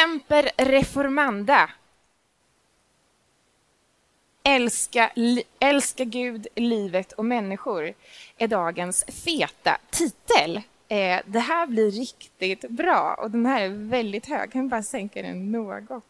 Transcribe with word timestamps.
Semper 0.00 0.50
reformanda. 0.56 1.70
Älska, 4.42 5.10
li, 5.14 5.42
älska 5.58 6.04
Gud, 6.04 6.46
livet 6.54 7.12
och 7.12 7.24
människor 7.24 7.94
är 8.36 8.48
dagens 8.48 9.04
feta 9.04 9.78
titel. 9.90 10.56
Eh, 10.88 11.20
det 11.26 11.40
här 11.40 11.66
blir 11.66 11.90
riktigt 11.90 12.70
bra 12.70 13.14
och 13.14 13.30
den 13.30 13.46
här 13.46 13.62
är 13.62 13.68
väldigt 13.68 14.26
hög. 14.26 14.40
Jag 14.40 14.52
kan 14.52 14.68
bara 14.68 14.82
sänka 14.82 15.22
den 15.22 15.52
något. 15.52 16.04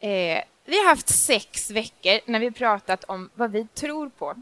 Eh, 0.00 0.42
vi 0.64 0.78
har 0.78 0.88
haft 0.88 1.08
sex 1.08 1.70
veckor 1.70 2.20
när 2.30 2.40
vi 2.40 2.50
pratat 2.50 3.04
om 3.04 3.30
vad 3.34 3.50
vi 3.50 3.66
tror 3.66 4.08
på. 4.08 4.34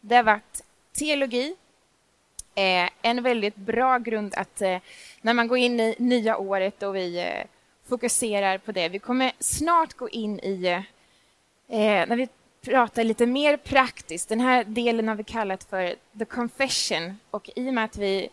Det 0.00 0.16
har 0.16 0.22
varit 0.22 0.64
teologi, 0.92 1.56
eh, 2.54 2.88
en 3.02 3.22
väldigt 3.22 3.56
bra 3.56 3.98
grund 3.98 4.34
att 4.36 4.62
eh, 4.62 4.78
när 5.20 5.34
man 5.34 5.48
går 5.48 5.58
in 5.58 5.80
i 5.80 5.94
nya 5.98 6.36
året 6.36 6.82
och 6.82 6.96
vi 6.96 7.18
eh, 7.18 7.46
fokuserar 7.88 8.58
på 8.58 8.72
det. 8.72 8.88
Vi 8.88 8.98
kommer 8.98 9.32
snart 9.38 9.94
gå 9.94 10.08
in 10.08 10.40
i, 10.40 10.66
eh, 10.66 10.76
eh 11.78 12.08
när 12.08 12.16
vi 12.16 12.28
pratar 12.64 13.04
lite 13.04 13.26
mer 13.26 13.56
praktiskt, 13.56 14.28
den 14.28 14.40
här 14.40 14.64
delen 14.64 15.08
har 15.08 15.14
vi 15.14 15.24
kallat 15.24 15.64
för 15.64 15.94
the 16.18 16.24
confession 16.24 17.18
och 17.30 17.50
i 17.56 17.70
och 17.70 17.74
med 17.74 17.84
att 17.84 17.96
vi 17.96 18.28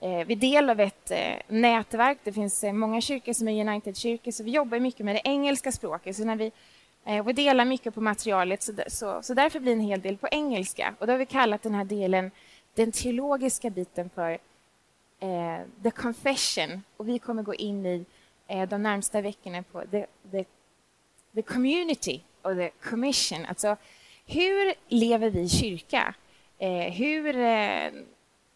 eh, 0.00 0.24
vi 0.26 0.34
är 0.34 0.36
del 0.36 0.70
av 0.70 0.80
ett 0.80 1.10
eh, 1.10 1.36
nätverk. 1.48 2.18
Det 2.24 2.32
finns 2.32 2.64
många 2.72 3.00
kyrkor 3.00 3.32
som 3.32 3.48
är 3.48 3.68
United-kyrkor, 3.68 4.30
så 4.30 4.44
vi 4.44 4.50
jobbar 4.50 4.78
mycket 4.78 5.06
med 5.06 5.14
det 5.14 5.22
engelska 5.24 5.72
språket. 5.72 6.16
Så 6.16 6.24
när 6.24 6.36
vi, 6.36 6.52
vi 7.24 7.32
delar 7.32 7.64
mycket 7.64 7.94
på 7.94 8.00
materialet, 8.00 8.62
så, 8.62 8.72
så, 8.88 9.22
så 9.22 9.34
därför 9.34 9.60
blir 9.60 9.72
en 9.72 9.80
hel 9.80 10.00
del 10.00 10.16
på 10.16 10.28
engelska. 10.30 10.94
Och 10.98 11.06
då 11.06 11.12
har 11.12 11.18
vi 11.18 11.26
kallat 11.26 11.62
den 11.62 11.74
här 11.74 11.84
delen, 11.84 12.30
den 12.74 12.92
teologiska 12.92 13.70
biten, 13.70 14.10
för 14.14 14.38
eh, 15.20 15.60
the 15.82 15.90
confession. 15.90 16.82
Och 16.96 17.08
vi 17.08 17.18
kommer 17.18 17.42
gå 17.42 17.54
in 17.54 17.86
i 17.86 18.04
eh, 18.46 18.68
de 18.68 18.82
närmsta 18.82 19.20
veckorna 19.20 19.62
på 19.62 19.82
the, 19.90 20.06
the, 20.30 20.44
the 21.34 21.42
community 21.42 22.20
och 22.42 22.54
the 22.54 22.70
commission. 22.70 23.46
Alltså, 23.46 23.76
hur 24.26 24.74
lever 24.88 25.30
vi 25.30 25.40
i 25.40 25.48
kyrka? 25.48 26.14
Eh, 26.58 26.92
hur 26.92 27.36
eh, 27.36 27.90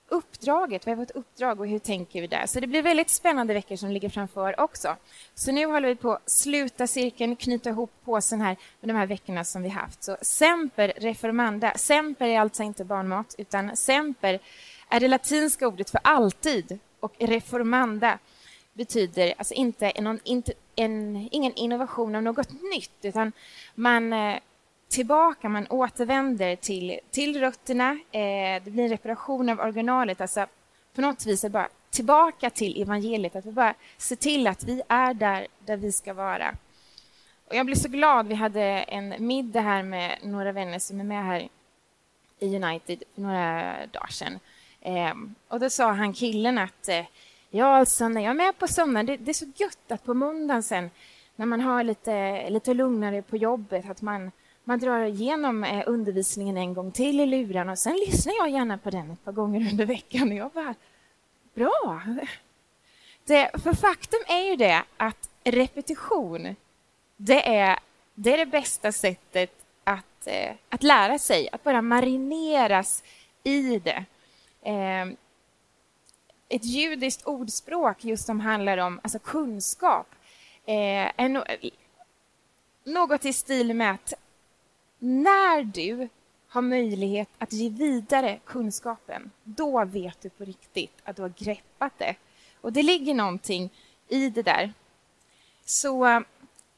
uppdraget, 0.09 0.87
vad 0.87 0.93
är 0.93 0.97
vårt 0.97 1.11
uppdrag 1.11 1.61
och 1.61 1.69
hur 1.69 1.79
tänker 1.79 2.21
vi 2.21 2.27
där? 2.27 2.47
Så 2.47 2.61
det 2.61 2.67
blir 2.67 2.83
väldigt 2.83 3.11
spännande 3.11 3.55
veckor 3.55 3.77
som 3.77 3.91
ligger 3.91 4.09
framför 4.09 4.61
också. 4.61 4.97
Så 5.35 5.53
nu 5.53 5.67
håller 5.67 5.89
vi 5.89 5.97
på 5.97 6.13
att 6.13 6.31
sluta 6.31 6.87
cirkeln, 6.87 7.37
knyta 7.37 7.71
ihop 7.71 7.91
påsen 8.05 8.41
här 8.41 8.57
med 8.81 8.89
de 8.89 8.97
här 8.97 9.07
veckorna 9.07 9.45
som 9.45 9.63
vi 9.63 9.69
haft. 9.69 10.05
Så 10.05 10.17
semper 10.23 10.93
reformanda, 10.97 11.73
semper 11.77 12.27
är 12.27 12.41
alltså 12.41 12.63
inte 12.63 12.85
barnmat, 12.85 13.35
utan 13.39 13.77
semper 13.77 14.41
är 14.89 15.01
det 15.01 15.09
latinska 15.09 15.69
ordet 15.69 15.91
för 15.91 16.01
alltid 16.05 16.79
och 17.01 17.15
reformanda 17.19 18.19
betyder 18.77 19.35
alltså 19.39 19.55
inte, 19.55 19.93
någon, 20.01 20.21
inte 20.25 20.53
en, 20.77 21.29
ingen 21.31 21.55
innovation 21.55 22.15
av 22.15 22.23
något 22.23 22.49
nytt, 22.75 22.99
utan 23.03 23.33
man 23.75 24.13
eh, 24.13 24.39
tillbaka, 24.89 25.49
man 25.49 25.67
återvänder 25.67 26.57
till, 26.57 27.01
till 27.11 27.41
rötterna. 27.41 27.91
Eh, 27.91 28.63
det 28.65 28.71
blir 28.71 28.83
en 28.83 28.89
reparation 28.89 29.49
av 29.49 29.61
originalet. 29.61 30.21
Alltså, 30.21 30.47
på 30.95 31.01
något 31.01 31.27
vis 31.27 31.45
är 31.45 31.49
bara 31.49 31.69
tillbaka 31.91 32.51
till 32.51 32.83
evangeliet. 32.83 33.37
Att 33.37 33.47
vi 33.47 33.53
bara 33.53 33.75
ser 33.97 34.17
till 34.17 34.47
att 34.47 34.65
vi 34.65 34.83
är 34.89 35.15
där, 35.15 35.47
där 35.65 35.77
vi 35.77 35.93
ska 35.93 36.15
vara. 36.15 36.57
Och 37.49 37.55
jag 37.55 37.67
blev 37.67 37.77
så 37.77 37.89
glad. 37.89 38.27
Vi 38.27 38.35
hade 38.35 38.63
en 38.63 39.15
middag 39.27 39.61
här 39.61 39.83
med 39.83 40.19
några 40.23 40.53
vänner 40.53 40.79
som 40.79 41.01
är 41.01 41.05
med 41.05 41.25
här 41.25 41.49
i 42.39 42.57
United 42.57 43.03
för 43.15 43.23
några 43.23 43.75
dagar 43.93 44.11
sedan. 44.11 44.39
Eh, 44.81 45.15
och 45.49 45.61
då 45.61 45.71
sa 45.71 45.93
han 45.93 46.13
killen 46.13 46.59
att 46.59 46.89
eh, 46.89 47.05
ja, 47.51 47.67
alltså, 47.77 48.09
när 48.09 48.21
jag 48.21 48.31
är 48.31 48.35
med 48.35 48.59
på 48.59 48.69
sommaren, 48.69 49.07
det, 49.07 49.17
det, 49.17 49.31
är 49.31 49.35
så 49.35 49.53
gött 49.57 49.93
att 49.93 50.05
på 50.05 50.15
måndagen 50.15 50.63
sen 50.63 50.91
när 51.37 51.47
man 51.47 51.61
har 51.61 51.83
lite, 51.83 52.51
lite 52.51 52.75
lugnare 52.75 53.23
på 53.23 53.37
jobbet, 53.37 53.91
att 53.91 54.03
man 54.03 54.33
man 54.69 54.79
drar 54.79 55.05
igenom 55.05 55.65
eh, 55.65 55.83
undervisningen 55.87 56.57
en 56.57 56.75
gång 56.75 56.93
till 56.93 57.21
i 57.21 57.27
luren 57.27 57.69
och 57.69 57.79
sen 57.79 57.97
lyssnar 57.97 58.35
jag 58.39 58.51
gärna 58.51 58.79
på 58.79 58.91
den 58.91 59.11
ett 59.11 59.25
par 59.25 59.33
gånger 59.33 59.71
under 59.71 59.87
veckan. 59.87 60.29
Och 60.29 60.37
jag 60.37 60.51
bara, 60.51 60.75
bra! 61.55 62.03
Det, 63.25 63.51
för 63.63 63.73
faktum 63.73 64.21
är 64.29 64.51
ju 64.51 64.57
det 64.57 64.83
att 64.97 65.31
repetition, 65.45 66.57
det 67.17 67.57
är 67.57 67.79
det, 68.15 68.33
är 68.33 68.39
det 68.39 68.47
bästa 68.47 68.93
sättet 68.93 69.51
att, 69.85 70.27
eh, 70.27 70.55
att 70.69 70.83
lära 70.83 71.19
sig, 71.19 71.49
att 71.53 71.65
bara 71.65 71.83
marineras 71.83 73.05
i 73.43 73.79
det. 73.79 74.05
Ehm, 74.63 75.17
ett 76.49 76.65
judiskt 76.65 77.27
ordspråk 77.27 78.05
just 78.05 78.27
som 78.27 78.41
handlar 78.41 78.79
om 78.79 79.01
alltså 79.03 79.19
kunskap 79.19 80.07
eh, 80.67 81.11
är 81.17 81.43
något 82.85 83.25
i 83.25 83.33
stil 83.33 83.75
med 83.75 83.91
att 83.95 84.15
när 84.99 85.63
du 85.63 86.09
har 86.49 86.63
möjlighet 86.63 87.29
att 87.39 87.53
ge 87.53 87.69
vidare 87.69 88.39
kunskapen, 88.45 89.31
då 89.45 89.85
vet 89.85 90.21
du 90.21 90.31
på 90.31 90.45
riktigt 90.45 90.93
att 91.05 91.17
du 91.17 91.23
har 91.23 91.33
greppat 91.39 91.93
det. 91.99 92.15
Och 92.61 92.73
det 92.73 92.83
ligger 92.83 93.15
någonting 93.15 93.71
i 94.09 94.31
det 94.31 94.43
där. 94.43 94.73
Så 95.65 96.07
eh, 96.07 96.21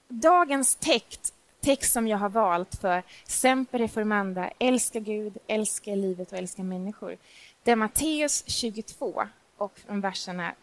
dagens 0.09 0.75
text, 0.75 1.35
text 1.61 1.93
som 1.93 2.09
jag 2.09 2.19
har 2.19 2.29
valt 2.29 2.75
för 2.81 3.03
Semper 3.25 3.79
Reformanda, 3.79 4.51
älska 4.59 5.01
Gud, 5.01 5.39
älska 5.47 5.95
livet 5.95 6.33
och 6.33 6.39
älska 6.39 6.63
människor, 6.63 7.17
det 7.63 7.71
är 7.71 7.77
Matteus 7.77 8.45
22 8.47 9.27
och 9.57 9.79
från 9.79 10.01
verserna 10.01 10.55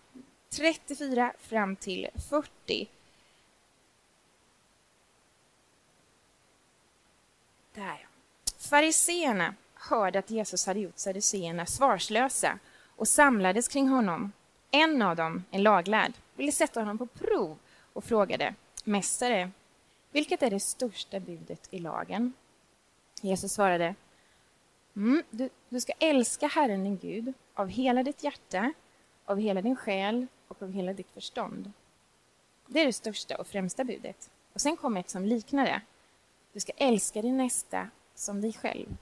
34 0.49 1.33
fram 1.39 1.75
till 1.75 2.07
40. 2.29 2.87
Där. 7.75 8.07
Fariseerna 8.57 9.55
hörde 9.73 10.19
att 10.19 10.29
Jesus 10.29 10.65
hade 10.65 10.79
gjort 10.79 10.97
saduceerna 10.97 11.65
svarslösa 11.65 12.59
och 12.95 13.07
samlades 13.07 13.67
kring 13.67 13.89
honom. 13.89 14.31
En 14.71 15.01
av 15.01 15.15
dem, 15.15 15.43
en 15.51 15.63
laglärd, 15.63 16.13
ville 16.35 16.51
sätta 16.51 16.79
honom 16.79 16.97
på 16.97 17.05
prov 17.05 17.57
och 17.93 18.03
frågade 18.03 18.55
Mästare, 18.83 19.51
vilket 20.11 20.43
är 20.43 20.49
det 20.49 20.59
största 20.59 21.19
budet 21.19 21.67
i 21.71 21.79
lagen? 21.79 22.33
Jesus 23.21 23.53
svarade 23.53 23.95
mm, 24.95 25.23
du, 25.29 25.49
du 25.69 25.79
ska 25.79 25.93
älska 25.99 26.47
Herren 26.47 26.83
din 26.83 26.97
Gud 26.97 27.33
av 27.53 27.67
hela 27.67 28.03
ditt 28.03 28.23
hjärta, 28.23 28.73
av 29.25 29.39
hela 29.39 29.61
din 29.61 29.75
själ 29.75 30.27
och 30.47 30.63
av 30.63 30.71
hela 30.71 30.93
ditt 30.93 31.11
förstånd. 31.11 31.71
Det 32.67 32.81
är 32.81 32.85
det 32.85 32.93
största 32.93 33.37
och 33.37 33.47
främsta 33.47 33.83
budet. 33.83 34.29
Och 34.53 34.61
sen 34.61 34.77
kommer 34.77 34.99
ett 34.99 35.09
som 35.09 35.25
liknar 35.25 35.65
det. 35.65 35.81
Du 36.55 36.61
ska 36.61 36.71
älska 36.77 37.21
din 37.21 37.37
nästa 37.37 37.87
som 38.13 38.41
dig 38.41 38.53
själv. 38.53 38.97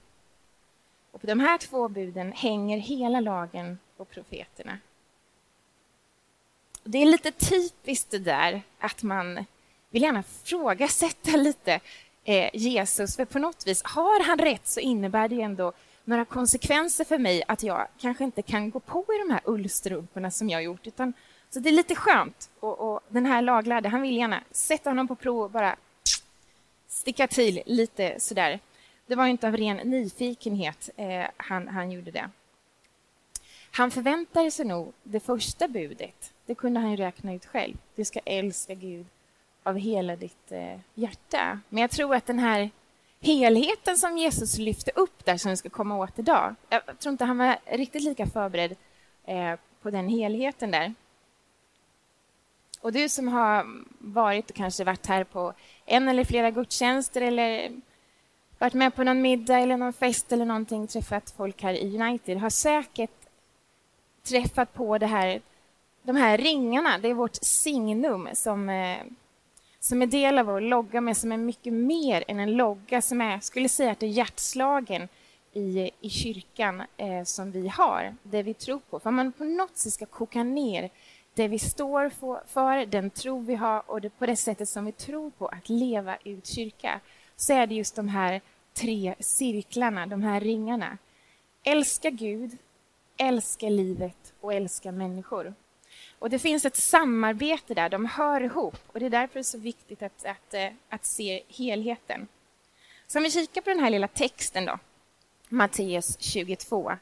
Och 1.10 1.20
på 1.20 1.26
de 1.26 1.40
här 1.40 1.58
två 1.58 1.88
buden 1.88 2.32
hänger 2.32 2.78
hela 2.78 3.20
lagen 3.20 3.78
och 3.96 4.10
profeterna. 4.10 4.78
Det 6.84 6.98
är 6.98 7.06
lite 7.06 7.30
typiskt 7.30 8.10
det 8.10 8.18
där 8.18 8.62
att 8.78 9.02
man 9.02 9.44
vill 9.90 10.02
gärna 10.02 10.22
frågasätta 10.22 11.36
lite 11.36 11.80
eh, 12.24 12.50
Jesus, 12.52 13.16
för 13.16 13.24
på 13.24 13.38
något 13.38 13.66
vis, 13.66 13.82
har 13.84 14.24
han 14.24 14.38
rätt 14.38 14.66
så 14.66 14.80
innebär 14.80 15.28
det 15.28 15.40
ändå 15.40 15.72
några 16.04 16.24
konsekvenser 16.24 17.04
för 17.04 17.18
mig 17.18 17.42
att 17.48 17.62
jag 17.62 17.88
kanske 17.98 18.24
inte 18.24 18.42
kan 18.42 18.70
gå 18.70 18.80
på 18.80 19.04
i 19.08 19.18
de 19.18 19.32
här 19.32 19.40
ullstrumporna 19.44 20.30
som 20.30 20.50
jag 20.50 20.56
har 20.58 20.62
gjort. 20.62 20.86
Utan, 20.86 21.12
så 21.50 21.60
det 21.60 21.68
är 21.68 21.72
lite 21.72 21.94
skönt. 21.94 22.50
Och, 22.60 22.80
och 22.80 23.00
den 23.08 23.26
här 23.26 23.42
laglärde, 23.42 23.88
han 23.88 24.02
vill 24.02 24.16
gärna 24.16 24.40
sätta 24.50 24.90
honom 24.90 25.08
på 25.08 25.14
prov 25.14 25.42
och 25.42 25.50
bara 25.50 25.76
sticka 26.94 27.26
till 27.26 27.62
lite 27.66 28.20
sådär. 28.20 28.60
Det 29.06 29.14
var 29.14 29.26
inte 29.26 29.48
av 29.48 29.56
ren 29.56 29.76
nyfikenhet 29.76 30.90
eh, 30.96 31.26
han, 31.36 31.68
han 31.68 31.90
gjorde 31.90 32.10
det. 32.10 32.30
Han 33.70 33.90
förväntade 33.90 34.50
sig 34.50 34.66
nog 34.66 34.92
det 35.02 35.20
första 35.20 35.68
budet. 35.68 36.32
Det 36.46 36.54
kunde 36.54 36.80
han 36.80 36.90
ju 36.90 36.96
räkna 36.96 37.34
ut 37.34 37.46
själv. 37.46 37.76
Du 37.94 38.04
ska 38.04 38.20
älska 38.24 38.74
Gud 38.74 39.06
av 39.62 39.76
hela 39.76 40.16
ditt 40.16 40.52
eh, 40.52 40.78
hjärta. 40.94 41.60
Men 41.68 41.80
jag 41.80 41.90
tror 41.90 42.14
att 42.14 42.26
den 42.26 42.38
här 42.38 42.70
helheten 43.20 43.96
som 43.96 44.18
Jesus 44.18 44.58
lyfte 44.58 44.90
upp 44.94 45.24
där 45.24 45.36
som 45.36 45.50
vi 45.50 45.56
ska 45.56 45.70
komma 45.70 45.96
åt 45.96 46.18
idag. 46.18 46.54
Jag 46.68 46.98
tror 46.98 47.12
inte 47.12 47.24
han 47.24 47.38
var 47.38 47.56
riktigt 47.66 48.02
lika 48.02 48.26
förberedd 48.26 48.76
eh, 49.24 49.54
på 49.82 49.90
den 49.90 50.08
helheten 50.08 50.70
där. 50.70 50.94
Och 52.84 52.92
du 52.92 53.08
som 53.08 53.28
har 53.28 53.66
varit 53.98 54.50
och 54.50 54.56
kanske 54.56 54.84
varit 54.84 55.06
här 55.06 55.24
på 55.24 55.52
en 55.86 56.08
eller 56.08 56.24
flera 56.24 56.50
gudstjänster 56.50 57.20
eller 57.20 57.72
varit 58.58 58.74
med 58.74 58.94
på 58.94 59.04
någon 59.04 59.22
middag 59.22 59.58
eller 59.58 59.76
någon 59.76 59.92
fest 59.92 60.32
eller 60.32 60.44
någonting, 60.44 60.86
träffat 60.86 61.34
folk 61.36 61.62
här 61.62 61.72
i 61.72 62.00
United, 62.00 62.38
har 62.38 62.50
säkert 62.50 63.10
träffat 64.22 64.74
på 64.74 64.98
det 64.98 65.06
här, 65.06 65.40
de 66.02 66.16
här 66.16 66.38
ringarna. 66.38 66.98
Det 66.98 67.08
är 67.08 67.14
vårt 67.14 67.38
signum 67.42 68.28
som, 68.32 68.68
eh, 68.68 68.98
som 69.80 70.02
är 70.02 70.06
del 70.06 70.38
av 70.38 70.46
vår 70.46 70.60
logga, 70.60 71.00
men 71.00 71.14
som 71.14 71.32
är 71.32 71.36
mycket 71.36 71.72
mer 71.72 72.24
än 72.28 72.40
en 72.40 72.52
logga, 72.52 73.02
som 73.02 73.20
är, 73.20 73.40
skulle 73.40 73.68
säga 73.68 73.92
att 73.92 74.00
det 74.00 74.06
är 74.06 74.10
hjärtslagen 74.10 75.08
i, 75.52 75.90
i 76.00 76.10
kyrkan 76.10 76.82
eh, 76.96 77.24
som 77.24 77.50
vi 77.50 77.68
har, 77.68 78.14
det 78.22 78.42
vi 78.42 78.54
tror 78.54 78.80
på. 78.90 79.00
För 79.00 79.08
om 79.08 79.14
man 79.16 79.32
på 79.32 79.44
något 79.44 79.76
sätt 79.76 79.92
ska 79.92 80.06
koka 80.06 80.42
ner 80.42 80.90
det 81.34 81.48
vi 81.48 81.58
står 81.58 82.08
för, 82.46 82.86
den 82.86 83.10
tro 83.10 83.40
vi 83.40 83.54
har 83.54 83.90
och 83.90 84.00
det, 84.00 84.10
på 84.10 84.26
det 84.26 84.36
sättet 84.36 84.68
som 84.68 84.84
vi 84.84 84.92
tror 84.92 85.30
på 85.30 85.46
att 85.46 85.68
leva 85.68 86.16
ut 86.24 86.46
kyrka, 86.46 87.00
så 87.36 87.52
är 87.52 87.66
det 87.66 87.74
just 87.74 87.96
de 87.96 88.08
här 88.08 88.40
tre 88.74 89.14
cirklarna, 89.18 90.06
de 90.06 90.22
här 90.22 90.40
ringarna. 90.40 90.98
Älska 91.64 92.10
Gud, 92.10 92.58
älska 93.16 93.68
livet 93.68 94.32
och 94.40 94.54
älska 94.54 94.92
människor. 94.92 95.54
Och 96.18 96.30
Det 96.30 96.38
finns 96.38 96.64
ett 96.64 96.76
samarbete 96.76 97.74
där, 97.74 97.88
de 97.88 98.06
hör 98.06 98.40
ihop 98.40 98.78
och 98.86 99.00
det 99.00 99.06
är 99.06 99.10
därför 99.10 99.34
det 99.34 99.40
är 99.40 99.42
så 99.42 99.58
viktigt 99.58 100.02
att, 100.02 100.24
att, 100.24 100.54
eh, 100.54 100.68
att 100.88 101.06
se 101.06 101.42
helheten. 101.48 102.28
Så 103.06 103.18
om 103.18 103.22
vi 103.22 103.30
kikar 103.30 103.60
på 103.60 103.70
den 103.70 103.80
här 103.80 103.90
lilla 103.90 104.08
texten 104.08 104.64
då, 104.64 104.78
Matteus 105.48 106.16
22. 106.20 106.92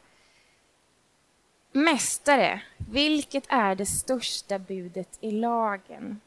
Mästare, 1.74 2.62
vilket 2.76 3.44
är 3.48 3.74
det 3.74 3.86
största 3.86 4.58
budet 4.58 5.18
i 5.20 5.30
lagen? 5.30 6.20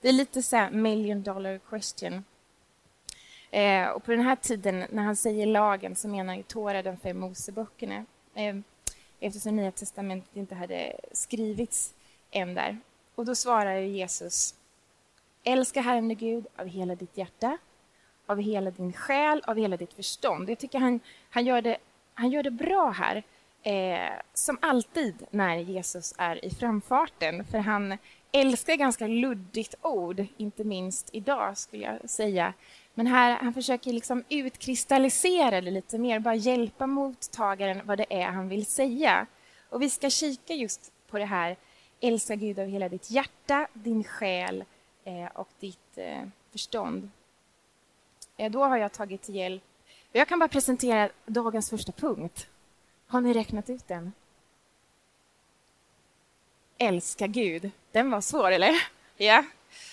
Det 0.00 0.08
är 0.08 0.12
lite 0.12 0.42
så 0.42 0.56
här 0.56 0.70
million 0.70 1.22
dollar 1.22 1.58
question. 1.58 2.24
Eh, 3.50 3.88
och 3.88 4.04
på 4.04 4.10
den 4.10 4.20
här 4.20 4.36
tiden, 4.36 4.84
när 4.90 5.02
han 5.02 5.16
säger 5.16 5.46
lagen, 5.46 5.96
så 5.96 6.08
menar 6.08 6.34
ju 6.34 6.42
Tora 6.42 6.82
de 6.82 6.96
fem 6.96 7.18
Moseböckerna. 7.18 8.04
Eh, 8.34 8.56
eftersom 9.20 9.56
Nya 9.56 9.72
testamentet 9.72 10.36
inte 10.36 10.54
hade 10.54 10.92
skrivits 11.12 11.94
än 12.30 12.54
där. 12.54 12.78
Och 13.14 13.24
då 13.24 13.34
svarar 13.34 13.76
Jesus 13.76 14.54
Älska 15.44 15.80
Herren 15.80 16.16
Gud 16.16 16.46
av 16.56 16.66
hela 16.66 16.94
ditt 16.94 17.16
hjärta, 17.16 17.58
av 18.26 18.40
hela 18.40 18.70
din 18.70 18.92
själ, 18.92 19.42
av 19.46 19.56
hela 19.56 19.76
ditt 19.76 19.92
förstånd. 19.92 20.50
Jag 20.50 20.58
tycker 20.58 20.78
han, 20.78 21.00
han, 21.30 21.44
gör, 21.44 21.62
det, 21.62 21.78
han 22.14 22.30
gör 22.30 22.42
det 22.42 22.50
bra 22.50 22.90
här. 22.90 23.22
Eh, 23.62 24.10
som 24.34 24.58
alltid 24.62 25.26
när 25.30 25.56
Jesus 25.56 26.14
är 26.18 26.44
i 26.44 26.50
framfarten, 26.50 27.44
för 27.44 27.58
han 27.58 27.98
älskar 28.32 28.74
ganska 28.74 29.06
luddigt 29.06 29.74
ord, 29.82 30.24
inte 30.36 30.64
minst 30.64 31.08
idag 31.12 31.58
skulle 31.58 31.84
jag 31.84 32.10
säga. 32.10 32.54
Men 32.94 33.06
här, 33.06 33.38
han 33.38 33.54
försöker 33.54 33.92
liksom 33.92 34.24
utkristallisera 34.28 35.60
det 35.60 35.70
lite 35.70 35.98
mer, 35.98 36.18
bara 36.18 36.34
hjälpa 36.34 36.86
mottagaren 36.86 37.80
vad 37.84 37.98
det 37.98 38.06
är 38.22 38.26
han 38.26 38.48
vill 38.48 38.66
säga. 38.66 39.26
Och 39.68 39.82
vi 39.82 39.90
ska 39.90 40.10
kika 40.10 40.54
just 40.54 40.92
på 41.10 41.18
det 41.18 41.24
här, 41.24 41.56
älska 42.00 42.34
Gud 42.34 42.58
av 42.58 42.66
hela 42.66 42.88
ditt 42.88 43.10
hjärta, 43.10 43.68
din 43.72 44.04
själ 44.04 44.64
eh, 45.04 45.26
och 45.34 45.48
ditt 45.60 45.98
eh, 45.98 46.22
förstånd. 46.52 47.10
Eh, 48.36 48.50
då 48.50 48.64
har 48.64 48.76
jag 48.76 48.92
tagit 48.92 49.22
till 49.22 49.34
hjälp, 49.34 49.62
jag 50.12 50.28
kan 50.28 50.38
bara 50.38 50.48
presentera 50.48 51.10
dagens 51.26 51.70
första 51.70 51.92
punkt. 51.92 52.48
Har 53.10 53.20
ni 53.20 53.32
räknat 53.32 53.70
ut 53.70 53.88
den? 53.88 54.12
Älska 56.78 57.26
Gud. 57.26 57.70
Den 57.92 58.10
var 58.10 58.20
svår, 58.20 58.50
eller? 58.50 58.74
Ja. 59.16 59.44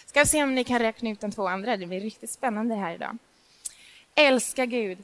Ska 0.05 0.25
se 0.25 0.43
om 0.43 0.55
ni 0.55 0.63
kan 0.63 0.79
räkna 0.79 1.09
ut 1.09 1.19
de 1.19 1.31
två 1.31 1.47
andra. 1.47 1.77
Det 1.77 1.85
blir 1.85 1.99
riktigt 1.99 2.29
spännande 2.29 2.75
här 2.75 2.95
idag. 2.95 3.17
Älska 4.15 4.65
Gud. 4.65 4.97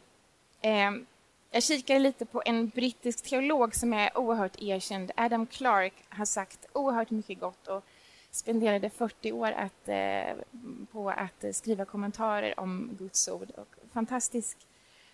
Eh, 0.62 0.92
jag 1.52 1.64
kikade 1.64 2.00
lite 2.00 2.26
på 2.26 2.42
en 2.46 2.68
brittisk 2.68 3.24
teolog 3.24 3.76
som 3.76 3.94
är 3.94 4.18
oerhört 4.18 4.62
erkänd. 4.62 5.12
Adam 5.16 5.46
Clark 5.46 5.94
har 6.10 6.26
sagt 6.26 6.66
oerhört 6.74 7.10
mycket 7.10 7.40
gott 7.40 7.68
och 7.68 7.84
spenderade 8.32 8.90
40 8.90 9.32
år 9.32 9.52
att, 9.52 9.88
eh, 9.88 10.36
på 10.92 11.10
att 11.10 11.56
skriva 11.56 11.86
kommentarer 11.86 12.60
om 12.60 12.90
Guds 13.00 13.28
ord. 13.28 13.50
Och 13.58 13.76
fantastisk 13.94 14.58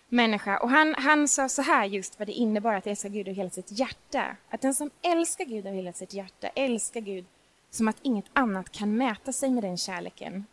människa. 0.08 0.58
Och 0.58 0.70
han, 0.70 0.94
han 0.98 1.28
sa 1.28 1.48
så 1.48 1.62
här 1.62 1.84
just 1.84 2.18
vad 2.18 2.28
det 2.28 2.32
innebar 2.32 2.74
att 2.74 2.86
älska 2.86 3.08
Gud 3.08 3.28
av 3.28 3.34
hela 3.34 3.50
sitt 3.50 3.78
hjärta. 3.78 4.36
Att 4.48 4.60
den 4.60 4.74
som 4.74 4.90
älskar 5.02 5.44
Gud 5.44 5.66
av 5.66 5.72
hela 5.72 5.92
sitt 5.92 6.14
hjärta 6.14 6.48
älskar 6.48 7.00
Gud 7.00 7.24
som 7.70 7.88
att 7.88 7.96
inget 8.02 8.24
annat 8.32 8.72
kan 8.72 8.96
mäta 8.96 9.32
sig 9.32 9.50
med 9.50 9.64
den 9.64 9.76
kärleken 9.76 10.44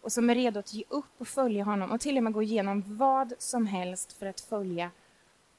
och 0.00 0.12
som 0.12 0.30
är 0.30 0.34
redo 0.34 0.60
att 0.60 0.74
ge 0.74 0.84
upp 0.88 1.14
och 1.18 1.28
följa 1.28 1.64
honom 1.64 1.90
och 1.90 2.00
till 2.00 2.16
och 2.16 2.22
med 2.22 2.32
gå 2.32 2.42
igenom 2.42 2.82
vad 2.86 3.32
som 3.38 3.66
helst 3.66 4.12
för 4.12 4.26
att 4.26 4.40
följa 4.40 4.90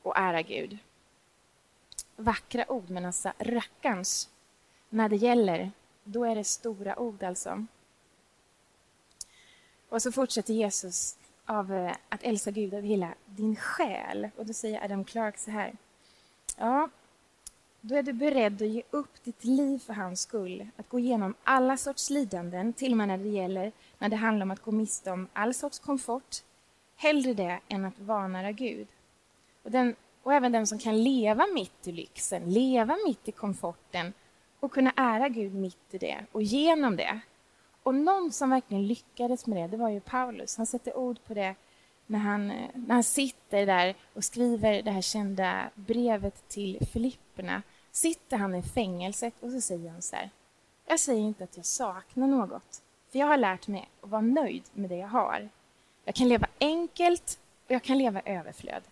och 0.01 0.17
ära 0.17 0.41
Gud. 0.41 0.77
Vackra 2.15 2.71
ord, 2.71 2.89
men 2.89 3.05
alltså 3.05 3.33
rackarns. 3.39 4.29
När 4.89 5.09
det 5.09 5.15
gäller, 5.15 5.71
då 6.03 6.23
är 6.23 6.35
det 6.35 6.43
stora 6.43 6.99
ord 6.99 7.23
alltså. 7.23 7.65
Och 9.89 10.01
så 10.01 10.11
fortsätter 10.11 10.53
Jesus 10.53 11.17
av 11.45 11.73
eh, 11.73 11.95
att 12.09 12.23
älska 12.23 12.51
Gud 12.51 12.73
av 12.73 12.81
hela 12.81 13.13
din 13.25 13.55
själ. 13.55 14.29
Och 14.37 14.45
då 14.45 14.53
säger 14.53 14.83
Adam 14.83 15.03
Clark 15.03 15.37
så 15.37 15.51
här. 15.51 15.73
Ja, 16.57 16.89
då 17.81 17.95
är 17.95 18.03
du 18.03 18.13
beredd 18.13 18.61
att 18.61 18.67
ge 18.67 18.81
upp 18.91 19.23
ditt 19.23 19.43
liv 19.43 19.79
för 19.79 19.93
hans 19.93 20.21
skull, 20.21 20.67
att 20.77 20.89
gå 20.89 20.99
igenom 20.99 21.33
alla 21.43 21.77
sorts 21.77 22.09
lidanden, 22.09 22.73
till 22.73 22.91
och 22.91 22.97
med 22.97 23.07
när 23.07 23.17
det 23.17 23.29
gäller 23.29 23.71
när 23.97 24.09
det 24.09 24.15
handlar 24.15 24.43
om 24.43 24.51
att 24.51 24.61
gå 24.61 24.71
miste 24.71 25.11
om 25.11 25.27
all 25.33 25.53
sorts 25.53 25.79
komfort. 25.79 26.35
Hellre 26.95 27.33
det 27.33 27.59
än 27.67 27.85
att 27.85 27.99
vanära 27.99 28.51
Gud. 28.51 28.87
Och, 29.63 29.71
den, 29.71 29.95
och 30.23 30.33
även 30.33 30.51
den 30.51 30.67
som 30.67 30.79
kan 30.79 31.03
leva 31.03 31.47
mitt 31.53 31.87
i 31.87 31.91
lyxen, 31.91 32.53
leva 32.53 32.97
mitt 33.07 33.27
i 33.27 33.31
komforten 33.31 34.13
och 34.59 34.71
kunna 34.71 34.93
ära 34.95 35.29
Gud 35.29 35.53
mitt 35.53 35.93
i 35.93 35.97
det 35.97 36.25
och 36.31 36.43
genom 36.43 36.95
det. 36.95 37.19
Och 37.83 37.95
någon 37.95 38.31
som 38.31 38.50
verkligen 38.50 38.88
lyckades 38.88 39.47
med 39.47 39.57
det, 39.57 39.68
det 39.68 39.77
var 39.77 39.89
ju 39.89 40.00
Paulus. 40.00 40.57
Han 40.57 40.65
sätter 40.65 40.97
ord 40.97 41.18
på 41.27 41.33
det 41.33 41.56
när 42.06 42.19
han, 42.19 42.47
när 42.74 42.94
han 42.94 43.03
sitter 43.03 43.65
där 43.65 43.95
och 44.13 44.24
skriver 44.24 44.81
det 44.81 44.91
här 44.91 45.01
kända 45.01 45.69
brevet 45.75 46.50
till 46.50 46.88
Filipperna 46.91 47.62
sitter 47.91 48.38
han 48.38 48.56
i 48.56 48.63
fängelset 48.63 49.33
och 49.39 49.51
så 49.51 49.62
säger 49.62 49.91
han 49.91 50.01
så 50.01 50.15
här. 50.15 50.30
Jag 50.85 51.00
säger 51.00 51.21
inte 51.21 51.44
att 51.44 51.57
jag 51.57 51.65
saknar 51.65 52.27
något, 52.27 52.81
för 53.12 53.19
jag 53.19 53.27
har 53.27 53.38
lärt 53.38 53.68
mig 53.68 53.89
att 54.01 54.09
vara 54.09 54.21
nöjd 54.21 54.63
med 54.74 54.89
det 54.89 54.95
jag 54.95 55.07
har. 55.07 55.50
Jag 56.06 56.15
kan 56.15 56.29
leva 56.29 56.47
enkelt 56.59 57.39
och 57.65 57.71
jag 57.71 57.83
kan 57.83 57.97
leva 57.97 58.21
överflöd. 58.25 58.83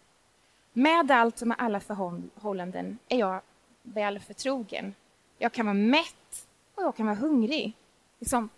Med 0.74 1.12
allt 1.12 1.42
och 1.42 1.48
med 1.48 1.58
alla 1.60 1.80
förhållanden 1.80 2.98
är 3.08 3.20
jag 3.20 3.42
väl 3.82 4.20
förtrogen. 4.20 4.94
Jag 5.38 5.52
kan 5.52 5.66
vara 5.66 5.74
mätt 5.74 6.48
och 6.76 6.84
jag 6.84 6.96
kan 6.96 7.06
vara 7.06 7.16
hungrig. 7.16 7.74
Liksom, 8.20 8.50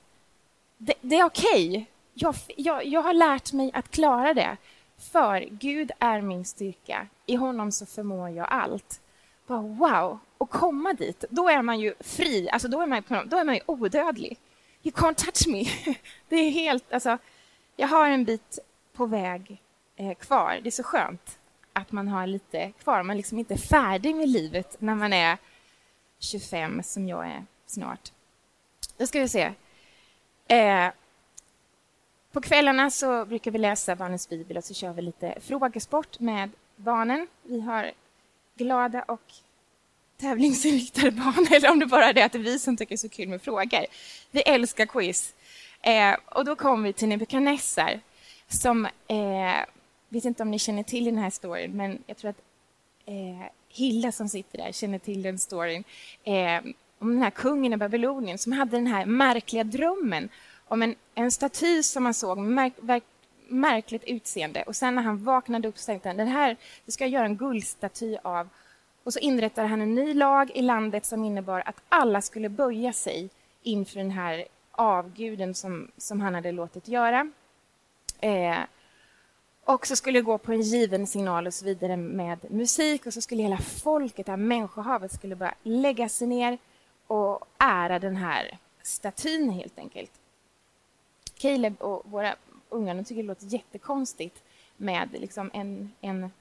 det, 0.85 0.93
det 1.01 1.15
är 1.15 1.25
okej. 1.25 1.67
Okay. 1.69 1.85
Jag, 2.13 2.35
jag, 2.57 2.85
jag 2.85 3.01
har 3.01 3.13
lärt 3.13 3.53
mig 3.53 3.71
att 3.73 3.91
klara 3.91 4.33
det. 4.33 4.57
För 4.97 5.47
Gud 5.49 5.91
är 5.99 6.21
min 6.21 6.45
styrka. 6.45 7.07
I 7.25 7.35
honom 7.35 7.71
så 7.71 7.85
förmår 7.85 8.29
jag 8.29 8.47
allt. 8.49 9.01
Bara, 9.47 9.61
wow! 9.61 10.19
Och 10.37 10.49
komma 10.49 10.93
dit, 10.93 11.25
då 11.29 11.49
är 11.49 11.61
man 11.61 11.79
ju 11.79 11.93
fri. 11.99 12.49
Alltså, 12.49 12.67
då, 12.67 12.81
är 12.81 12.87
man, 12.87 13.03
då 13.29 13.37
är 13.37 13.43
man 13.43 13.55
ju 13.55 13.61
odödlig. 13.65 14.37
You 14.83 14.95
can't 14.95 15.13
touch 15.13 15.47
me. 15.47 15.65
Det 16.29 16.35
är 16.35 16.51
helt... 16.51 16.93
Alltså, 16.93 17.17
jag 17.75 17.87
har 17.87 18.09
en 18.09 18.23
bit 18.23 18.59
på 18.93 19.05
väg 19.05 19.61
eh, 19.95 20.13
kvar. 20.13 20.59
Det 20.63 20.69
är 20.69 20.71
så 20.71 20.83
skönt 20.83 21.39
att 21.73 21.91
man 21.91 22.07
har 22.07 22.27
lite 22.27 22.71
kvar. 22.71 23.03
Man 23.03 23.17
liksom 23.17 23.39
inte 23.39 23.53
är 23.53 23.57
färdig 23.57 24.15
med 24.15 24.29
livet 24.29 24.75
när 24.79 24.95
man 24.95 25.13
är 25.13 25.37
25, 26.19 26.83
som 26.83 27.07
jag 27.07 27.27
är 27.27 27.45
snart. 27.65 28.11
Då 28.97 29.07
ska 29.07 29.19
vi 29.19 29.29
se. 29.29 29.53
Eh, 30.47 30.89
på 32.31 32.41
kvällarna 32.41 32.91
så 32.91 33.25
brukar 33.25 33.51
vi 33.51 33.57
läsa 33.57 33.95
Barnens 33.95 34.29
bibel 34.29 34.57
och 34.57 34.63
så 34.63 34.73
kör 34.73 34.93
vi 34.93 35.01
lite 35.01 35.37
frågesport 35.41 36.19
med 36.19 36.49
barnen. 36.75 37.27
Vi 37.43 37.59
har 37.61 37.91
glada 38.55 39.03
och 39.03 39.33
tävlingsinriktade 40.17 41.11
barn 41.23 41.47
eller 41.51 41.71
om 41.71 41.79
det 41.79 41.85
bara 41.85 42.05
är 42.05 42.13
det 42.13 42.25
att 42.25 42.31
det 42.31 42.37
är 42.37 42.43
vi 42.43 42.59
som 42.59 42.77
tycker 42.77 42.89
det 42.89 42.95
är 42.95 42.97
så 42.97 43.09
kul 43.09 43.29
med 43.29 43.41
frågor. 43.41 43.85
Vi 44.31 44.41
älskar 44.41 44.85
quiz. 44.85 45.33
Eh, 45.81 46.15
och 46.25 46.45
då 46.45 46.55
kommer 46.55 46.87
vi 46.87 46.93
till 46.93 47.07
Nebukadnessar 47.07 47.99
som, 48.47 48.85
eh, 48.85 49.65
vet 50.09 50.25
inte 50.25 50.43
om 50.43 50.51
ni 50.51 50.59
känner 50.59 50.83
till 50.83 51.05
den 51.05 51.17
här 51.17 51.29
storyn, 51.29 51.71
men 51.71 52.03
jag 52.07 52.17
tror 52.17 52.29
att 52.29 52.41
eh, 53.05 53.47
Hilda 53.69 54.11
som 54.11 54.29
sitter 54.29 54.57
där 54.57 54.71
känner 54.71 54.99
till 54.99 55.21
den 55.21 55.39
storyn. 55.39 55.83
Eh, 56.23 56.61
om 57.03 57.13
den 57.13 57.23
här 57.23 57.29
kungen 57.29 57.73
i 57.73 57.77
Babylonien 57.77 58.37
som 58.37 58.51
hade 58.51 58.77
den 58.77 58.87
här 58.87 59.05
märkliga 59.05 59.63
drömmen 59.63 60.29
om 60.67 60.81
en, 60.81 60.95
en 61.15 61.31
staty 61.31 61.83
som 61.83 62.03
man 62.03 62.13
såg 62.13 62.37
med 62.37 62.71
märk, 62.81 63.03
märkligt 63.47 64.03
utseende. 64.03 64.63
Och 64.63 64.75
sen 64.75 64.95
när 64.95 65.01
han 65.01 65.23
vaknade 65.23 65.67
upp 65.67 65.77
så 65.77 65.85
tänkte 65.85 66.09
han, 66.09 66.17
den 66.17 66.27
här 66.27 66.57
det 66.85 66.91
ska 66.91 67.03
jag 67.03 67.11
göra 67.11 67.25
en 67.25 67.37
guldstaty 67.37 68.17
av. 68.23 68.49
Och 69.03 69.13
så 69.13 69.19
inrättade 69.19 69.67
han 69.67 69.81
en 69.81 69.95
ny 69.95 70.13
lag 70.13 70.51
i 70.55 70.61
landet 70.61 71.05
som 71.05 71.23
innebar 71.23 71.63
att 71.65 71.81
alla 71.89 72.21
skulle 72.21 72.49
böja 72.49 72.93
sig 72.93 73.29
inför 73.63 73.97
den 73.97 74.11
här 74.11 74.45
avguden 74.71 75.55
som, 75.55 75.91
som 75.97 76.21
han 76.21 76.35
hade 76.35 76.51
låtit 76.51 76.87
göra. 76.87 77.31
Eh, 78.19 78.57
och 79.65 79.87
så 79.87 79.95
skulle 79.95 80.19
det 80.19 80.23
gå 80.23 80.37
på 80.37 80.51
en 80.51 80.61
given 80.61 81.07
signal 81.07 81.47
och 81.47 81.53
så 81.53 81.65
vidare 81.65 81.97
med 81.97 82.51
musik 82.51 83.05
och 83.05 83.13
så 83.13 83.21
skulle 83.21 83.43
hela 83.43 83.57
folket, 83.57 84.25
det 84.25 84.31
här 84.31 84.37
människohavet, 84.37 85.13
skulle 85.13 85.35
bara 85.35 85.53
lägga 85.63 86.09
sig 86.09 86.27
ner 86.27 86.57
och 87.07 87.45
ära 87.57 87.99
den 87.99 88.15
här 88.15 88.57
statyn 88.81 89.49
helt 89.49 89.79
enkelt. 89.79 90.11
Caleb 91.35 91.81
och 91.81 92.01
våra 92.05 92.35
ungar 92.69 93.03
tycker 93.03 93.21
det 93.21 93.27
låter 93.27 93.45
jättekonstigt 93.45 94.43
med 94.77 95.09
liksom 95.11 95.51
en, 95.53 95.91
en 96.01 96.31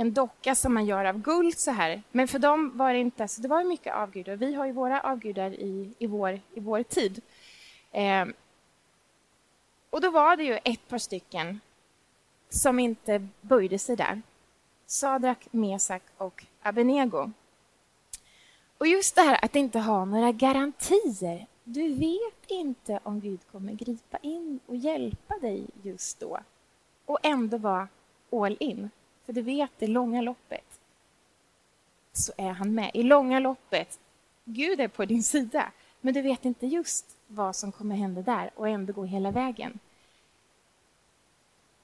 en 0.00 0.12
docka 0.12 0.54
som 0.54 0.74
man 0.74 0.86
gör 0.86 1.04
av 1.04 1.18
guld 1.18 1.58
så 1.58 1.70
här. 1.70 2.02
Men 2.12 2.28
för 2.28 2.38
dem 2.38 2.78
var 2.78 2.92
det 2.92 2.98
inte, 2.98 3.28
så 3.28 3.42
det 3.42 3.48
var 3.48 3.64
mycket 3.64 3.94
avgudar. 3.94 4.36
Vi 4.36 4.54
har 4.54 4.66
ju 4.66 4.72
våra 4.72 5.00
avgudar 5.00 5.50
i, 5.50 5.94
i, 5.98 6.06
vår, 6.06 6.40
i 6.54 6.60
vår 6.60 6.82
tid. 6.82 7.22
Eh, 7.92 8.26
och 9.90 10.00
då 10.00 10.10
var 10.10 10.36
det 10.36 10.44
ju 10.44 10.58
ett 10.64 10.88
par 10.88 10.98
stycken 10.98 11.60
som 12.48 12.78
inte 12.78 13.26
böjde 13.40 13.78
sig 13.78 13.96
där. 13.96 14.22
Sadrak, 14.86 15.48
Mesak 15.50 16.02
och 16.16 16.44
Abenego. 16.62 17.30
Och 18.80 18.86
just 18.86 19.14
det 19.14 19.22
här 19.22 19.44
att 19.44 19.56
inte 19.56 19.78
ha 19.78 20.04
några 20.04 20.32
garantier. 20.32 21.46
Du 21.64 21.94
vet 21.94 22.50
inte 22.50 23.00
om 23.02 23.20
Gud 23.20 23.40
kommer 23.52 23.72
gripa 23.72 24.18
in 24.18 24.60
och 24.66 24.76
hjälpa 24.76 25.38
dig 25.38 25.66
just 25.82 26.20
då. 26.20 26.38
Och 27.06 27.18
ändå 27.22 27.56
vara 27.56 27.88
all 28.32 28.56
in. 28.60 28.90
För 29.26 29.32
du 29.32 29.42
vet, 29.42 29.70
det 29.78 29.86
långa 29.86 30.20
loppet 30.20 30.80
så 32.12 32.32
är 32.36 32.50
han 32.50 32.74
med. 32.74 32.90
I 32.94 33.02
långa 33.02 33.38
loppet, 33.38 34.00
Gud 34.44 34.80
är 34.80 34.88
på 34.88 35.04
din 35.04 35.22
sida. 35.22 35.72
Men 36.00 36.14
du 36.14 36.22
vet 36.22 36.44
inte 36.44 36.66
just 36.66 37.16
vad 37.26 37.56
som 37.56 37.72
kommer 37.72 37.96
hända 37.96 38.22
där 38.22 38.50
och 38.54 38.68
ändå 38.68 38.92
gå 38.92 39.04
hela 39.04 39.30
vägen. 39.30 39.78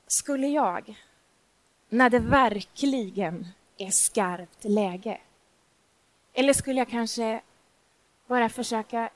Skulle 0.07 0.47
jag, 0.47 0.95
när 1.88 2.11
det 2.11 2.19
verkligen 2.19 3.47
är 3.76 3.91
skarpt 3.91 4.65
läge, 4.65 5.21
eller 6.38 6.52
skulle 6.52 6.78
jag 6.81 6.88
kanske 6.88 7.40
bara 8.26 8.49
försöka 8.49 9.11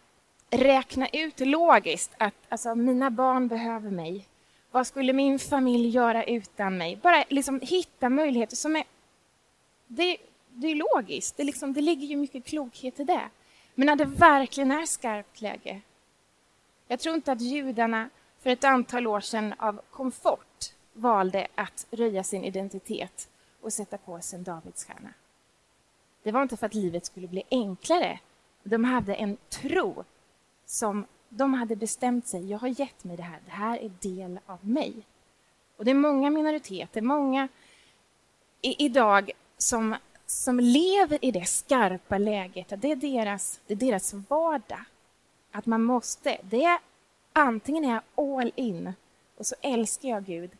räkna 0.51 1.09
ut 1.09 1.41
logiskt 1.41 2.11
att 2.19 2.35
alltså, 2.49 2.75
mina 2.75 3.11
barn 3.11 3.49
behöver 3.49 3.91
mig. 3.91 4.27
Vad 4.71 4.87
skulle 4.87 5.13
min 5.13 5.39
familj 5.39 5.89
göra 5.89 6.25
utan 6.25 6.79
mig? 6.79 6.97
Bara 6.97 7.25
liksom 7.29 7.61
hitta 7.63 8.09
möjligheter 8.09 8.57
som 8.57 8.77
är... 8.77 8.85
Det, 9.87 10.17
det 10.49 10.67
är 10.67 10.75
logiskt, 10.75 11.37
det, 11.37 11.45
liksom, 11.45 11.73
det 11.73 11.81
ligger 11.81 12.07
ju 12.07 12.17
mycket 12.17 12.45
klokhet 12.45 13.01
i 13.01 13.05
det. 13.05 13.29
Men 13.75 13.87
när 13.87 13.97
det 13.97 14.05
verkligen 14.05 14.73
är 14.73 14.87
skarpt 14.87 15.41
läge. 15.41 15.81
Jag 16.89 17.01
tror 17.01 17.15
inte 17.15 17.33
att 17.33 17.41
judarna 17.41 18.11
för 18.43 18.51
ett 18.51 18.65
antal 18.65 19.07
år 19.07 19.21
sedan 19.21 19.55
av 19.59 19.81
komfort 19.91 20.73
valde 20.93 21.47
att 21.55 21.87
röja 21.91 22.25
sin 22.25 22.45
identitet 22.45 23.29
och 23.61 23.73
sätta 23.73 23.99
på 23.99 24.21
sig 24.21 24.39
en 24.39 24.45
Davidsstjärna. 24.45 25.11
Det 26.23 26.33
var 26.33 26.43
inte 26.43 26.57
för 26.57 26.67
att 26.67 26.75
livet 26.75 27.07
skulle 27.07 27.29
bli 27.29 27.43
enklare. 27.51 28.19
De 28.63 28.85
hade 28.85 29.15
en 29.15 29.37
tro 29.49 30.05
som 30.67 31.05
de 31.29 31.55
hade 31.55 31.77
bestämt 31.77 32.27
sig. 32.27 32.51
Jag 32.51 32.59
har 32.59 32.81
gett 32.81 33.05
mig 33.05 33.17
det 33.17 33.23
här. 33.23 33.41
Det 33.47 33.53
här 33.53 33.79
är 33.79 33.91
del 34.01 34.39
av 34.47 34.69
mig. 34.69 34.93
Och 35.77 35.85
det 35.85 35.91
är 35.91 35.95
många 35.95 36.31
minoriteter, 36.31 37.01
många 37.01 37.49
i, 38.61 38.85
idag 38.85 39.31
som, 39.59 39.97
som 40.27 40.61
lever 40.61 41.25
i 41.25 41.31
det 41.31 41.45
skarpa 41.45 42.19
läget. 42.19 42.73
Det 42.77 42.93
är, 42.93 42.97
deras, 42.97 43.61
det 43.67 43.75
är 43.75 43.79
deras 43.79 44.15
vardag. 44.15 44.85
Att 45.53 45.67
man 45.67 45.83
måste. 45.83 46.39
Det 46.43 46.65
är, 46.65 46.79
antingen 47.33 47.85
är 47.85 47.89
jag 47.91 48.03
all 48.41 48.53
in 48.57 48.93
och 49.37 49.47
så 49.47 49.55
älskar 49.61 50.09
jag 50.09 50.25
Gud 50.25 50.51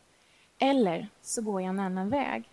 eller 0.59 1.07
så 1.21 1.41
går 1.41 1.61
jag 1.61 1.69
en 1.69 1.79
annan 1.79 2.09
väg. 2.09 2.50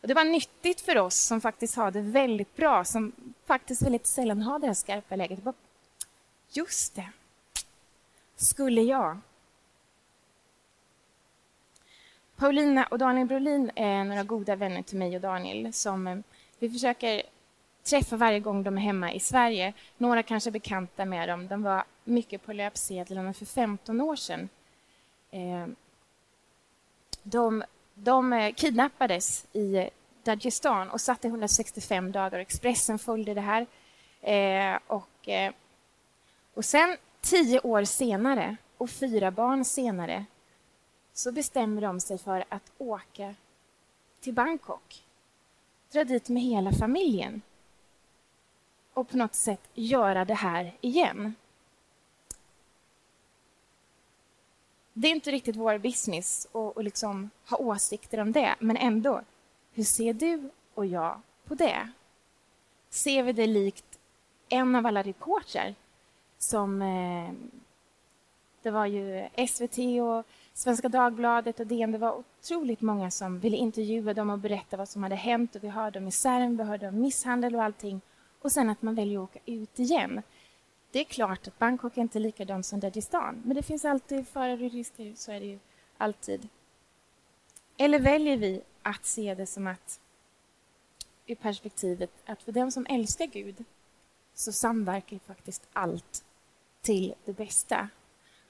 Och 0.00 0.08
det 0.08 0.14
var 0.14 0.24
nyttigt 0.24 0.80
för 0.80 0.98
oss 0.98 1.16
som 1.16 1.40
faktiskt 1.40 1.76
har 1.76 1.90
det 1.90 2.00
väldigt 2.00 2.56
bra, 2.56 2.84
som 2.84 3.12
faktiskt 3.46 3.82
väldigt 3.82 4.06
sällan 4.06 4.42
har 4.42 4.58
det 4.58 4.66
här 4.66 4.74
skarpa 4.74 5.16
läget. 5.16 5.42
Bara, 5.42 5.54
just 6.48 6.94
det, 6.94 7.08
skulle 8.36 8.82
jag... 8.82 9.18
Paulina 12.36 12.86
och 12.86 12.98
Daniel 12.98 13.26
Brolin 13.26 13.70
är 13.74 14.04
några 14.04 14.24
goda 14.24 14.56
vänner 14.56 14.82
till 14.82 14.98
mig 14.98 15.16
och 15.16 15.20
Daniel 15.20 15.72
som 15.72 16.06
eh, 16.06 16.18
vi 16.58 16.70
försöker 16.70 17.22
träffa 17.82 18.16
varje 18.16 18.40
gång 18.40 18.62
de 18.62 18.76
är 18.76 18.82
hemma 18.82 19.12
i 19.12 19.20
Sverige. 19.20 19.72
Några 19.98 20.22
kanske 20.22 20.50
är 20.50 20.52
bekanta 20.52 21.04
med 21.04 21.28
dem. 21.28 21.48
De 21.48 21.62
var 21.62 21.84
mycket 22.04 22.46
på 22.46 22.52
löpsedlarna 22.52 23.32
för 23.34 23.46
15 23.46 24.00
år 24.00 24.16
sedan. 24.16 24.48
Eh, 25.30 25.66
de, 27.22 27.64
de 28.02 28.32
eh, 28.32 28.54
kidnappades 28.54 29.46
i 29.52 29.76
eh, 29.76 29.88
Dagestan 30.22 30.90
och 30.90 31.00
satt 31.00 31.24
i 31.24 31.28
165 31.28 32.12
dagar. 32.12 32.38
Expressen 32.38 32.98
följde 32.98 33.34
det 33.34 33.40
här. 33.40 33.66
Eh, 34.20 34.78
och, 34.86 35.28
och 36.54 36.64
sen 36.64 36.96
tio 37.20 37.60
år 37.60 37.84
senare 37.84 38.56
och 38.76 38.90
fyra 38.90 39.30
barn 39.30 39.64
senare 39.64 40.24
så 41.12 41.32
bestämmer 41.32 41.82
de 41.82 42.00
sig 42.00 42.18
för 42.18 42.44
att 42.48 42.72
åka 42.78 43.34
till 44.20 44.34
Bangkok. 44.34 45.04
Dra 45.92 46.04
dit 46.04 46.28
med 46.28 46.42
hela 46.42 46.72
familjen 46.72 47.42
och 48.94 49.08
på 49.08 49.16
något 49.16 49.34
sätt 49.34 49.60
göra 49.74 50.24
det 50.24 50.34
här 50.34 50.72
igen. 50.80 51.34
Det 54.92 55.08
är 55.08 55.12
inte 55.12 55.30
riktigt 55.30 55.56
vår 55.56 55.78
business 55.78 56.48
att 56.52 56.84
liksom 56.84 57.30
ha 57.48 57.56
åsikter 57.56 58.20
om 58.20 58.32
det, 58.32 58.54
men 58.58 58.76
ändå. 58.76 59.20
Hur 59.72 59.84
ser 59.84 60.12
du 60.12 60.50
och 60.74 60.86
jag 60.86 61.20
på 61.44 61.54
det? 61.54 61.90
Ser 62.90 63.22
vi 63.22 63.32
det 63.32 63.46
likt 63.46 63.98
en 64.48 64.74
av 64.74 64.86
alla 64.86 65.02
reportrar 65.02 65.74
som... 66.38 66.82
Eh, 66.82 67.30
det 68.62 68.70
var 68.70 68.86
ju 68.86 69.28
SVT 69.48 69.78
och 69.78 70.26
Svenska 70.54 70.88
Dagbladet 70.88 71.60
och 71.60 71.66
DN. 71.66 71.92
Det 71.92 71.98
var 71.98 72.18
otroligt 72.18 72.80
många 72.80 73.10
som 73.10 73.40
ville 73.40 73.56
intervjua 73.56 74.14
dem 74.14 74.30
och 74.30 74.38
berätta 74.38 74.76
vad 74.76 74.88
som 74.88 75.02
hade 75.02 75.14
hänt. 75.14 75.56
Och 75.56 75.64
vi 75.64 75.68
hörde 75.68 75.98
om 75.98 76.04
misären, 76.04 76.56
vi 76.56 76.62
hörde 76.62 76.88
om 76.88 77.00
misshandel 77.00 77.56
och 77.56 77.62
allting. 77.62 78.00
Och 78.40 78.52
sen 78.52 78.70
att 78.70 78.82
man 78.82 78.94
väljer 78.94 79.18
att 79.18 79.30
åka 79.30 79.38
ut 79.46 79.78
igen. 79.78 80.22
Det 80.92 81.00
är 81.00 81.04
klart 81.04 81.48
att 81.48 81.58
Bangkok 81.58 81.96
är 81.96 82.02
inte 82.02 82.18
likadant 82.18 82.66
som 82.66 82.80
Dagestan, 82.80 83.42
men 83.44 83.56
det 83.56 83.62
finns 83.62 83.84
alltid 83.84 84.28
faror 84.28 84.64
och 84.64 84.70
risker, 84.70 85.12
så 85.16 85.32
är 85.32 85.40
det 85.40 85.46
ju 85.46 85.58
alltid. 85.98 86.48
Eller 87.76 87.98
väljer 87.98 88.36
vi 88.36 88.62
att 88.82 89.06
se 89.06 89.34
det 89.34 89.46
som 89.46 89.66
att, 89.66 90.00
ur 91.26 91.34
perspektivet 91.34 92.10
att 92.26 92.42
för 92.42 92.52
den 92.52 92.72
som 92.72 92.86
älskar 92.88 93.26
Gud 93.26 93.64
så 94.34 94.52
samverkar 94.52 95.18
faktiskt 95.18 95.68
allt 95.72 96.24
till 96.82 97.14
det 97.24 97.32
bästa. 97.32 97.88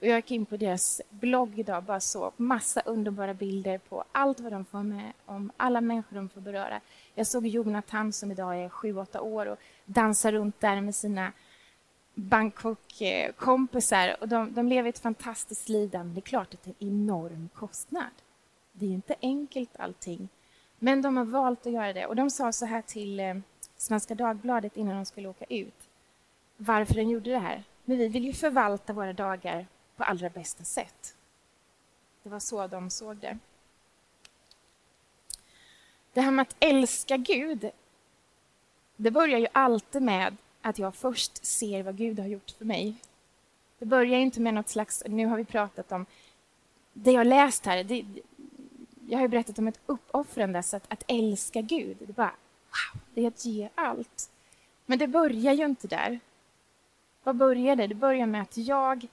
Och 0.01 0.07
jag 0.07 0.17
gick 0.17 0.31
in 0.31 0.47
på 0.47 0.57
deras 0.57 1.01
blogg 1.11 1.59
idag 1.59 1.85
bara 1.85 2.01
så 2.01 2.33
massa 2.37 2.81
underbara 2.81 3.35
bilder 3.35 3.79
på 3.79 4.05
allt 4.13 4.41
vad 4.41 4.53
de 4.53 4.65
får 4.65 4.83
med 4.83 5.13
om, 5.27 5.53
alla 5.57 5.81
människor 5.81 6.17
de 6.17 6.29
får 6.29 6.41
beröra. 6.41 6.81
Jag 7.15 7.27
såg 7.27 7.47
Jonathan 7.47 8.13
som 8.13 8.31
idag 8.31 8.65
är 8.65 8.69
sju, 8.69 8.97
åtta 8.97 9.21
år 9.21 9.47
och 9.47 9.59
dansar 9.85 10.33
runt 10.33 10.61
där 10.61 10.81
med 10.81 10.95
sina 10.95 11.33
Bangkok-kompisar 12.21 14.17
och 14.21 14.29
de, 14.29 14.55
de 14.55 14.69
lever 14.69 14.89
ett 14.89 14.99
fantastiskt 14.99 15.69
liv 15.69 15.91
där. 15.91 15.99
men 15.99 16.15
det 16.15 16.19
är 16.19 16.23
klart 16.23 16.55
att 16.55 16.63
det 16.63 16.71
är 16.71 16.75
en 16.79 16.89
enorm 16.89 17.49
kostnad. 17.55 18.11
Det 18.73 18.87
är 18.87 18.91
inte 18.91 19.15
enkelt 19.23 19.71
allting. 19.79 20.29
Men 20.79 21.03
de 21.03 21.17
har 21.17 21.25
valt 21.25 21.67
att 21.67 21.73
göra 21.73 21.93
det. 21.93 22.07
Och 22.07 22.17
de 22.17 22.31
sa 22.31 22.53
så 22.53 22.67
här 22.67 22.83
till 22.83 23.21
eh, 23.21 23.37
Svenska 23.77 24.15
Dagbladet 24.15 24.77
innan 24.77 24.97
de 24.97 25.05
skulle 25.05 25.29
åka 25.29 25.45
ut. 25.49 25.89
Varför 26.57 26.95
de 26.95 27.03
gjorde 27.03 27.31
det 27.31 27.39
här? 27.39 27.65
Men 27.85 27.99
vi 27.99 28.09
vill 28.09 28.25
ju 28.25 28.33
förvalta 28.33 28.93
våra 28.93 29.13
dagar 29.13 29.67
på 29.97 30.05
allra 30.05 30.29
bästa 30.29 30.65
sätt. 30.65 31.17
Det 32.23 32.29
var 32.29 32.41
så 32.41 32.67
de 32.67 32.91
såg 32.91 33.17
det. 33.17 33.39
Det 36.13 36.21
här 36.21 36.31
med 36.31 36.43
att 36.43 36.57
älska 36.61 37.17
Gud, 37.17 37.71
det 38.97 39.11
börjar 39.11 39.39
ju 39.39 39.47
alltid 39.53 40.03
med 40.03 40.37
att 40.63 40.79
jag 40.79 40.95
först 40.95 41.47
ser 41.47 41.83
vad 41.83 41.97
Gud 41.97 42.19
har 42.19 42.27
gjort 42.27 42.51
för 42.51 42.65
mig. 42.65 42.95
Det 43.79 43.87
börjar 43.87 44.19
inte 44.19 44.41
med 44.41 44.55
något 44.55 44.69
slags, 44.69 45.03
nu 45.07 45.27
har 45.27 45.37
vi 45.37 45.45
pratat 45.45 45.93
om 45.93 46.07
det 46.93 47.13
jag 47.13 47.27
läst 47.27 47.67
här. 47.67 47.85
Det, 47.85 48.05
jag 49.09 49.19
har 49.19 49.23
ju 49.23 49.29
berättat 49.29 49.59
om 49.59 49.69
ett 49.69 49.81
uppoffrande, 49.87 50.63
så 50.63 50.77
att, 50.77 50.93
att 50.93 51.05
älska 51.07 51.61
Gud, 51.61 51.97
det 51.99 52.05
är 52.05 52.13
bara 52.13 52.35
wow, 52.71 53.01
det 53.15 53.25
är 53.25 53.29
att 53.29 53.45
ge 53.45 53.69
allt. 53.75 54.31
Men 54.87 54.99
det 54.99 55.07
börjar 55.07 55.53
ju 55.53 55.65
inte 55.65 55.89
där. 55.89 56.21
Vad 57.23 57.37
börjar 57.37 57.77
det? 57.77 57.87
Det 57.87 57.95
börjar 57.95 58.27
med 58.27 58.43
att 58.43 58.57
jag 58.57 59.07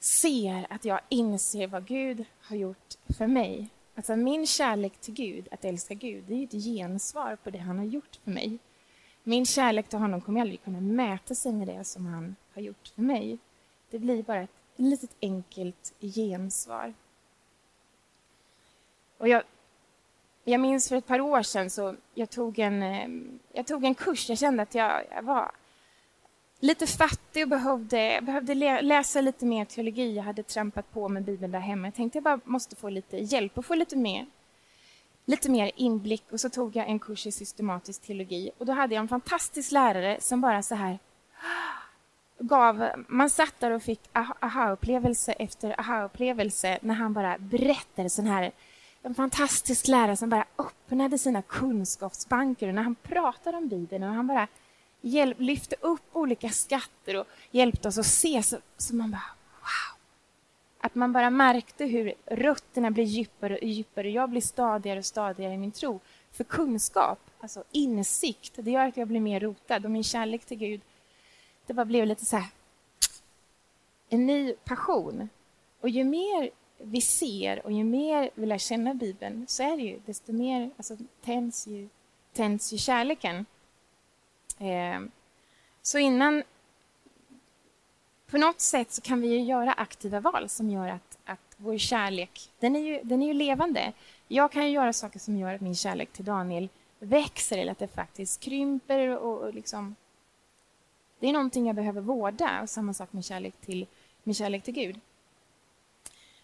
ser 0.00 0.66
att 0.70 0.84
jag 0.84 1.00
inser 1.08 1.66
vad 1.66 1.86
Gud 1.86 2.24
har 2.40 2.56
gjort 2.56 2.94
för 3.18 3.26
mig. 3.26 3.68
Alltså 3.94 4.16
min 4.16 4.46
kärlek 4.46 5.00
till 5.00 5.14
Gud, 5.14 5.48
att 5.50 5.64
älska 5.64 5.94
Gud, 5.94 6.24
det 6.28 6.34
är 6.34 6.44
ett 6.44 6.64
gensvar 6.64 7.36
på 7.36 7.50
det 7.50 7.58
han 7.58 7.78
har 7.78 7.84
gjort 7.84 8.18
för 8.24 8.30
mig. 8.30 8.58
Min 9.24 9.46
kärlek 9.46 9.88
till 9.88 9.98
honom 9.98 10.20
kommer 10.20 10.40
aldrig 10.40 10.64
kunna 10.64 10.80
mäta 10.80 11.34
sig 11.34 11.52
med 11.52 11.68
det 11.68 11.84
som 11.84 12.06
han 12.06 12.36
har 12.54 12.62
gjort 12.62 12.88
för 12.94 13.02
mig. 13.02 13.38
Det 13.90 13.98
blir 13.98 14.22
bara 14.22 14.40
ett 14.40 14.50
litet 14.76 15.10
enkelt 15.20 15.92
gensvar. 16.00 16.94
Och 19.18 19.28
jag, 19.28 19.42
jag 20.44 20.60
minns 20.60 20.88
för 20.88 20.96
ett 20.96 21.06
par 21.06 21.20
år 21.20 21.42
sedan 21.42 21.70
så 21.70 21.96
jag 22.14 22.30
tog 22.30 22.58
en, 22.58 22.82
ehm, 22.82 23.38
jag 23.52 23.66
tog 23.66 23.84
en 23.84 23.94
kurs. 23.94 24.28
Jag 24.28 24.38
kände 24.38 24.62
att 24.62 24.74
jag, 24.74 25.02
jag 25.10 25.22
var 25.22 25.50
lite 26.60 26.86
fattig 26.86 27.42
och 27.42 27.48
behövde, 27.48 28.18
behövde 28.22 28.54
läsa 28.82 29.20
lite 29.20 29.46
mer 29.46 29.64
teologi. 29.64 30.16
Jag 30.16 30.22
hade 30.22 30.42
trampat 30.42 30.92
på 30.92 31.08
med 31.08 31.22
Bibeln 31.22 31.52
där 31.52 31.58
hemma. 31.58 31.86
Jag 31.86 31.94
tänkte 31.94 32.16
jag 32.16 32.24
bara 32.24 32.40
måste 32.44 32.76
få 32.76 32.88
lite 32.88 33.16
hjälp 33.16 33.58
och 33.58 33.66
få 33.66 33.74
lite 33.74 33.96
mer 33.96 34.26
lite 35.24 35.50
mer 35.50 35.70
inblick 35.76 36.24
och 36.32 36.40
så 36.40 36.50
tog 36.50 36.76
jag 36.76 36.88
en 36.88 36.98
kurs 36.98 37.26
i 37.26 37.32
systematisk 37.32 38.02
teologi 38.02 38.50
och 38.58 38.66
då 38.66 38.72
hade 38.72 38.94
jag 38.94 39.02
en 39.02 39.08
fantastisk 39.08 39.72
lärare 39.72 40.16
som 40.20 40.40
bara 40.40 40.62
så 40.62 40.74
här 40.74 40.98
gav, 42.38 42.88
man 43.08 43.30
satt 43.30 43.60
där 43.60 43.70
och 43.70 43.82
fick 43.82 44.00
aha-upplevelse 44.40 45.32
efter 45.32 45.80
aha-upplevelse 45.80 46.78
när 46.82 46.94
han 46.94 47.12
bara 47.12 47.38
berättade 47.38 48.10
sån 48.10 48.26
här 48.26 48.52
en 49.02 49.14
fantastisk 49.14 49.88
lärare 49.88 50.16
som 50.16 50.28
bara 50.28 50.44
öppnade 50.58 51.18
sina 51.18 51.42
kunskapsbanker 51.42 52.68
och 52.68 52.74
när 52.74 52.82
han 52.82 52.94
pratade 52.94 53.56
om 53.56 53.68
Bibeln 53.68 54.02
och 54.02 54.14
han 54.14 54.26
bara 54.26 54.48
hjälp, 55.00 55.40
lyfte 55.40 55.76
upp 55.80 56.02
olika 56.12 56.50
skatter 56.50 57.16
och 57.16 57.26
hjälpte 57.50 57.88
oss 57.88 57.98
att 57.98 58.06
se 58.06 58.42
så, 58.42 58.56
så 58.76 58.94
man 58.94 59.10
bara. 59.10 59.41
Att 60.84 60.94
man 60.94 61.12
bara 61.12 61.30
märkte 61.30 61.84
hur 61.84 62.14
rötterna 62.26 62.90
blir 62.90 63.04
djupare 63.04 63.56
och 63.56 63.64
djupare. 63.64 64.10
Jag 64.10 64.30
blir 64.30 64.40
stadigare 64.40 64.98
och 64.98 65.04
stadigare 65.04 65.54
i 65.54 65.58
min 65.58 65.72
tro. 65.72 66.00
För 66.32 66.44
kunskap, 66.44 67.18
alltså 67.40 67.64
insikt, 67.72 68.52
det 68.56 68.70
gör 68.70 68.86
att 68.86 68.96
jag 68.96 69.08
blir 69.08 69.20
mer 69.20 69.40
rotad 69.40 69.84
och 69.84 69.90
min 69.90 70.04
kärlek 70.04 70.44
till 70.44 70.58
Gud, 70.58 70.80
det 71.66 71.74
bara 71.74 71.84
blev 71.84 72.06
lite 72.06 72.24
så 72.24 72.36
här 72.36 72.50
en 74.08 74.26
ny 74.26 74.52
passion. 74.52 75.28
Och 75.80 75.88
ju 75.88 76.04
mer 76.04 76.50
vi 76.78 77.00
ser 77.00 77.66
och 77.66 77.72
ju 77.72 77.84
mer 77.84 78.30
vi 78.34 78.46
lär 78.46 78.58
känna 78.58 78.94
Bibeln 78.94 79.46
så 79.48 79.62
är 79.62 79.76
det 79.76 79.82
ju 79.82 80.00
desto 80.06 80.32
mer 80.32 80.70
alltså, 80.76 80.96
tänds, 81.24 81.66
ju, 81.66 81.88
tänds 82.32 82.72
ju 82.72 82.78
kärleken. 82.78 83.46
Eh, 84.58 85.00
så 85.82 85.98
innan... 85.98 86.42
På 88.32 88.38
något 88.38 88.60
sätt 88.60 88.92
så 88.92 89.00
kan 89.00 89.20
vi 89.20 89.38
göra 89.38 89.72
aktiva 89.72 90.20
val 90.20 90.48
som 90.48 90.70
gör 90.70 90.88
att, 90.88 91.18
att 91.24 91.56
vår 91.56 91.78
kärlek, 91.78 92.50
den 92.58 92.76
är, 92.76 92.80
ju, 92.80 93.00
den 93.02 93.22
är 93.22 93.26
ju 93.26 93.34
levande. 93.34 93.92
Jag 94.28 94.52
kan 94.52 94.70
göra 94.70 94.92
saker 94.92 95.18
som 95.18 95.36
gör 95.36 95.54
att 95.54 95.60
min 95.60 95.74
kärlek 95.74 96.12
till 96.12 96.24
Daniel 96.24 96.68
växer 96.98 97.58
eller 97.58 97.72
att 97.72 97.78
det 97.78 97.88
faktiskt 97.88 98.40
krymper 98.40 99.18
och, 99.18 99.42
och 99.42 99.54
liksom... 99.54 99.94
Det 101.18 101.28
är 101.28 101.32
någonting 101.32 101.66
jag 101.66 101.76
behöver 101.76 102.00
vårda 102.00 102.62
och 102.62 102.70
samma 102.70 102.94
sak 102.94 103.12
med 103.12 103.24
kärlek 103.24 103.54
till, 103.60 103.86
min 104.22 104.34
kärlek 104.34 104.64
till 104.64 104.74
Gud. 104.74 105.00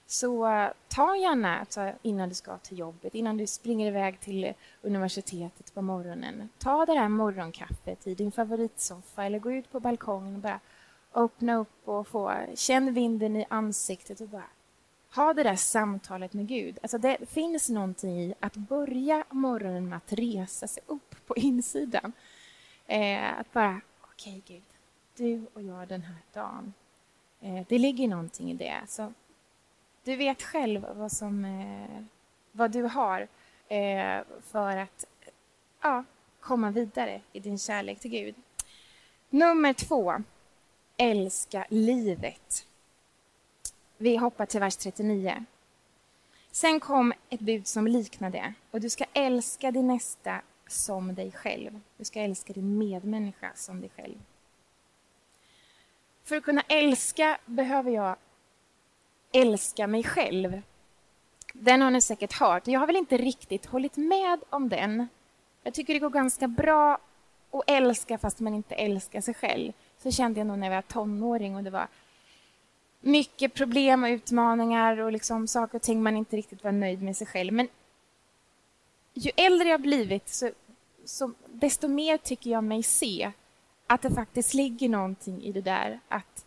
Så 0.06 0.46
eh, 0.46 0.70
ta 0.88 1.16
gärna 1.16 1.58
alltså, 1.58 1.92
innan 2.02 2.28
du 2.28 2.34
ska 2.34 2.58
till 2.58 2.78
jobbet, 2.78 3.14
innan 3.14 3.36
du 3.36 3.46
springer 3.46 3.86
iväg 3.86 4.20
till 4.20 4.52
universitetet 4.82 5.74
på 5.74 5.82
morgonen. 5.82 6.48
Ta 6.58 6.86
det 6.86 6.94
där 6.94 7.08
morgonkaffet 7.08 8.06
i 8.06 8.14
din 8.14 8.32
favoritsoffa 8.32 9.24
eller 9.24 9.38
gå 9.38 9.52
ut 9.52 9.72
på 9.72 9.80
balkongen 9.80 10.34
och 10.34 10.40
bara 10.40 10.60
öppna 11.18 11.56
upp 11.56 11.88
och 11.88 12.08
få 12.08 12.34
känn 12.54 12.94
vinden 12.94 13.36
i 13.36 13.46
ansiktet 13.48 14.20
och 14.20 14.28
bara 14.28 14.44
ha 15.14 15.34
det 15.34 15.42
där 15.42 15.56
samtalet 15.56 16.32
med 16.32 16.48
Gud. 16.48 16.78
Alltså 16.82 16.98
det 16.98 17.30
finns 17.30 17.68
någonting 17.68 18.20
i 18.20 18.34
att 18.40 18.56
börja 18.56 19.24
morgonen 19.30 19.88
med 19.88 19.96
att 19.96 20.12
resa 20.12 20.68
sig 20.68 20.82
upp 20.86 21.26
på 21.26 21.36
insidan. 21.36 22.12
Eh, 22.86 23.38
att 23.38 23.52
bara, 23.52 23.80
okej 24.00 24.42
okay, 24.44 24.56
Gud, 24.56 24.64
du 25.16 25.46
och 25.54 25.62
jag 25.62 25.88
den 25.88 26.02
här 26.02 26.16
dagen. 26.32 26.74
Eh, 27.40 27.66
det 27.68 27.78
ligger 27.78 28.08
någonting 28.08 28.50
i 28.50 28.54
det. 28.54 28.80
Så 28.88 29.12
du 30.04 30.16
vet 30.16 30.42
själv 30.42 30.86
vad, 30.94 31.12
som, 31.12 31.44
eh, 31.44 32.04
vad 32.52 32.70
du 32.70 32.82
har 32.82 33.20
eh, 33.68 34.20
för 34.42 34.76
att 34.76 35.04
ja, 35.82 36.04
komma 36.40 36.70
vidare 36.70 37.20
i 37.32 37.40
din 37.40 37.58
kärlek 37.58 38.00
till 38.00 38.10
Gud. 38.10 38.34
Nummer 39.30 39.72
två. 39.72 40.14
Älska 41.00 41.66
livet. 41.68 42.66
Vi 43.96 44.16
hoppar 44.16 44.46
till 44.46 44.60
vers 44.60 44.76
39. 44.76 45.44
Sen 46.50 46.80
kom 46.80 47.12
ett 47.30 47.40
bud 47.40 47.66
som 47.66 47.86
liknade 47.86 48.38
det. 48.38 48.54
Och 48.70 48.80
du 48.80 48.90
ska 48.90 49.04
älska 49.12 49.70
din 49.70 49.86
nästa 49.86 50.40
som 50.66 51.14
dig 51.14 51.32
själv. 51.32 51.80
Du 51.96 52.04
ska 52.04 52.20
älska 52.20 52.52
din 52.52 52.78
medmänniska 52.78 53.52
som 53.54 53.80
dig 53.80 53.90
själv. 53.96 54.18
För 56.24 56.36
att 56.36 56.44
kunna 56.44 56.62
älska 56.68 57.38
behöver 57.46 57.90
jag 57.90 58.16
älska 59.32 59.86
mig 59.86 60.04
själv. 60.04 60.62
Den 61.52 61.82
har 61.82 61.90
ni 61.90 62.00
säkert 62.00 62.32
hört. 62.32 62.66
Jag 62.66 62.80
har 62.80 62.86
väl 62.86 62.96
inte 62.96 63.16
riktigt 63.16 63.66
hållit 63.66 63.96
med 63.96 64.40
om 64.50 64.68
den. 64.68 65.08
Jag 65.62 65.74
tycker 65.74 65.94
det 65.94 66.00
går 66.00 66.10
ganska 66.10 66.48
bra 66.48 66.98
att 67.50 67.62
älska 67.66 68.18
fast 68.18 68.40
man 68.40 68.54
inte 68.54 68.74
älskar 68.74 69.20
sig 69.20 69.34
själv. 69.34 69.72
Så 70.02 70.10
kände 70.10 70.40
jag 70.40 70.46
nog 70.46 70.58
när 70.58 70.66
jag 70.66 70.74
var 70.74 70.82
tonåring 70.82 71.56
och 71.56 71.64
det 71.64 71.70
var 71.70 71.88
mycket 73.00 73.54
problem 73.54 74.04
och 74.04 74.08
utmaningar 74.08 75.00
och 75.00 75.12
liksom 75.12 75.48
saker 75.48 75.78
och 75.78 75.82
ting 75.82 76.02
man 76.02 76.16
inte 76.16 76.36
riktigt 76.36 76.64
var 76.64 76.72
nöjd 76.72 77.02
med 77.02 77.16
sig 77.16 77.26
själv. 77.26 77.52
Men 77.52 77.68
ju 79.14 79.30
äldre 79.36 79.68
jag 79.68 79.80
blivit 79.80 80.28
så, 80.28 80.50
så 81.04 81.32
desto 81.46 81.88
mer 81.88 82.16
tycker 82.16 82.50
jag 82.50 82.64
mig 82.64 82.82
se 82.82 83.32
att 83.86 84.02
det 84.02 84.10
faktiskt 84.10 84.54
ligger 84.54 84.88
någonting 84.88 85.42
i 85.42 85.52
det 85.52 85.60
där 85.60 86.00
att 86.08 86.44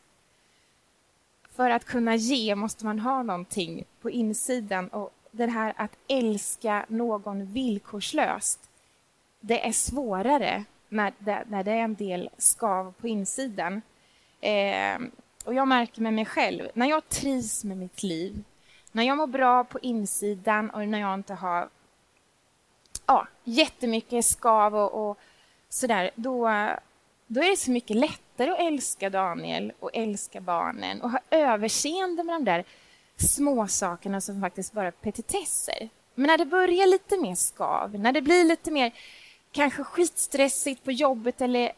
för 1.52 1.70
att 1.70 1.86
kunna 1.86 2.16
ge 2.16 2.56
måste 2.56 2.86
man 2.86 3.00
ha 3.00 3.24
någonting 3.24 3.84
på 4.02 4.10
insidan. 4.10 4.88
Och 4.88 5.14
det 5.32 5.48
här 5.48 5.74
att 5.78 5.98
älska 6.08 6.86
någon 6.88 7.46
villkorslöst, 7.46 8.70
det 9.40 9.68
är 9.68 9.72
svårare 9.72 10.64
när 10.92 11.14
det, 11.20 11.44
när 11.50 11.64
det 11.64 11.72
är 11.72 11.84
en 11.84 11.96
del 11.96 12.30
skav 12.38 12.94
på 13.02 13.08
insidan. 13.08 13.82
Eh, 14.42 15.00
och 15.46 15.54
jag 15.54 15.68
märker 15.68 16.02
med 16.02 16.14
mig 16.14 16.26
själv, 16.26 16.70
när 16.74 16.90
jag 16.90 17.10
trivs 17.10 17.64
med 17.64 17.78
mitt 17.78 18.04
liv, 18.04 18.44
när 18.92 19.04
jag 19.04 19.18
mår 19.18 19.28
bra 19.28 19.64
på 19.64 19.80
insidan 19.80 20.70
och 20.70 20.88
när 20.88 21.00
jag 21.00 21.14
inte 21.14 21.34
har 21.34 21.70
ja, 23.06 23.28
jättemycket 23.44 24.26
skav 24.26 24.76
och, 24.76 25.10
och 25.10 25.18
sådär, 25.70 26.12
då, 26.16 26.42
då 27.28 27.42
är 27.42 27.50
det 27.50 27.58
så 27.58 27.72
mycket 27.72 27.98
lättare 27.98 28.52
att 28.52 28.60
älska 28.60 29.10
Daniel 29.10 29.74
och 29.80 29.90
älska 29.94 30.42
barnen 30.42 31.02
och 31.02 31.12
ha 31.12 31.20
överseende 31.30 32.24
med 32.24 32.36
de 32.36 32.46
där 32.46 32.66
småsakerna 33.16 34.22
som 34.22 34.42
faktiskt 34.42 34.74
bara 34.74 34.88
är 34.88 34.92
petitesser. 34.92 35.90
Men 36.16 36.28
när 36.28 36.38
det 36.38 36.46
börjar 36.46 36.88
lite 36.88 37.18
mer 37.18 37.36
skav, 37.36 38.00
när 38.00 38.12
det 38.12 38.22
blir 38.22 38.44
lite 38.44 38.72
mer 38.72 38.92
kanske 39.52 39.84
skitstressigt 39.84 40.84
på 40.84 40.92
jobbet 40.92 41.42
eller 41.42 41.72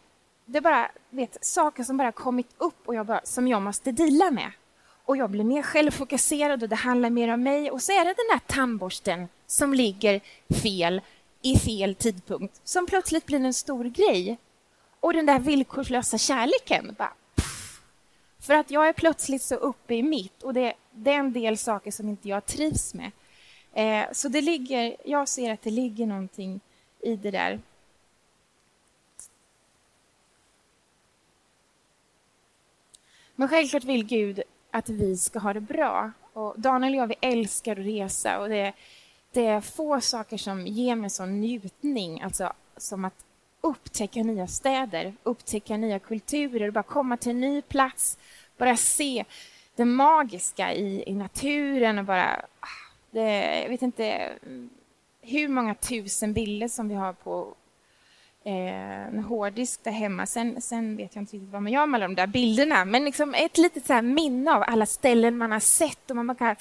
det 0.46 0.58
är 0.58 0.62
bara 0.62 0.92
vet, 1.10 1.46
saker 1.46 1.84
som 1.84 1.98
bara 1.98 2.12
kommit 2.12 2.50
upp 2.58 2.88
och 2.88 2.96
jag 2.96 3.06
bara, 3.06 3.22
som 3.24 3.48
jag 3.48 3.62
måste 3.62 3.92
dela 3.92 4.32
med. 4.32 4.52
Och 5.06 5.18
jag 5.18 5.30
blir 5.30 5.44
mer 5.44 5.64
självfokuserad 5.64 6.64
och 6.64 6.70
det 6.70 6.76
handlar 6.76 7.10
mer 7.10 7.34
om 7.34 7.44
mig 7.44 7.72
och 7.72 7.82
så 7.82 7.92
är 7.92 8.06
det 8.06 8.14
den 8.14 8.40
där 8.40 8.56
tandborsten 8.56 9.28
som 9.48 9.74
ligger 9.74 10.22
fel 10.62 11.02
i 11.42 11.58
fel 11.58 11.96
tidpunkt 11.96 12.62
som 12.64 12.86
plötsligt 12.86 13.26
blir 13.26 13.40
en 13.40 13.54
stor 13.54 13.86
grej 13.86 14.38
och 15.00 15.14
den 15.14 15.26
där 15.26 15.40
villkorslösa 15.40 16.18
kärleken. 16.18 16.96
Bara, 16.98 17.14
för 18.40 18.54
att 18.54 18.72
jag 18.72 18.88
är 18.88 18.94
plötsligt 18.94 19.42
så 19.42 19.56
uppe 19.56 19.96
i 19.96 20.04
mitt 20.04 20.44
och 20.44 20.54
det, 20.54 20.74
det 20.92 21.12
är 21.12 21.20
en 21.20 21.34
del 21.34 21.58
saker 21.58 21.92
som 21.92 22.10
inte 22.10 22.30
jag 22.30 22.46
trivs 22.46 22.94
med. 22.94 23.12
Eh, 23.74 24.06
så 24.12 24.28
det 24.28 24.42
ligger, 24.42 24.96
jag 25.06 25.28
ser 25.28 25.54
att 25.54 25.62
det 25.62 25.70
ligger 25.70 26.06
någonting 26.06 26.60
i 27.04 27.16
det 27.16 27.32
där. 27.32 27.60
Men 33.36 33.48
självklart 33.48 33.84
vill 33.84 34.06
Gud 34.06 34.42
att 34.72 34.90
vi 34.90 35.18
ska 35.18 35.40
ha 35.40 35.54
det 35.54 35.62
bra. 35.62 36.12
Och 36.34 36.54
Daniel 36.58 36.94
och 36.94 37.00
jag 37.00 37.08
vi 37.08 37.16
älskar 37.22 37.72
att 37.72 37.86
resa 37.86 38.40
och 38.40 38.50
det, 38.50 38.74
det 39.32 39.46
är 39.46 39.62
få 39.62 40.02
saker 40.02 40.38
som 40.38 40.68
ger 40.68 40.96
mig 40.96 41.10
sån 41.10 41.42
njutning, 41.42 42.22
alltså 42.22 42.54
som 42.78 43.06
att 43.06 43.26
upptäcka 43.62 44.24
nya 44.24 44.48
städer, 44.48 45.14
upptäcka 45.24 45.78
nya 45.78 46.00
kulturer, 46.00 46.72
bara 46.72 46.84
komma 46.84 47.18
till 47.18 47.32
en 47.32 47.42
ny 47.42 47.62
plats, 47.62 48.18
bara 48.58 48.78
se 48.78 49.26
det 49.76 49.86
magiska 49.86 50.74
i, 50.74 51.04
i 51.10 51.14
naturen 51.14 52.00
och 52.00 52.06
bara... 52.06 52.46
Ah, 52.60 52.68
det, 53.12 53.62
jag 53.62 53.70
vet 53.70 53.82
inte 53.82 54.34
hur 55.24 55.48
många 55.48 55.76
tusen 55.76 56.34
bilder 56.34 56.68
som 56.68 56.90
vi 56.90 56.96
har 56.96 57.14
på 57.14 57.56
eh, 58.44 59.08
en 59.08 59.20
hårddisk 59.20 59.84
där 59.84 59.92
hemma. 59.92 60.26
Sen, 60.26 60.62
sen 60.62 60.98
vet 60.98 61.16
jag 61.16 61.22
inte 61.22 61.36
riktigt 61.36 61.52
vad 61.52 61.62
man 61.62 61.72
gör 61.72 61.86
med 61.86 61.98
alla 61.98 62.08
de 62.08 62.16
där 62.16 62.28
bilderna, 62.28 62.86
men 62.86 63.06
liksom 63.06 63.34
ett 63.34 63.58
litet 63.58 63.86
så 63.86 64.02
minne 64.02 64.54
av 64.54 64.64
alla 64.68 64.86
ställen 64.86 65.38
man 65.38 65.52
har 65.52 65.60
sett. 65.60 66.10
Och 66.10 66.16
man 66.16 66.28
bara, 66.28 66.56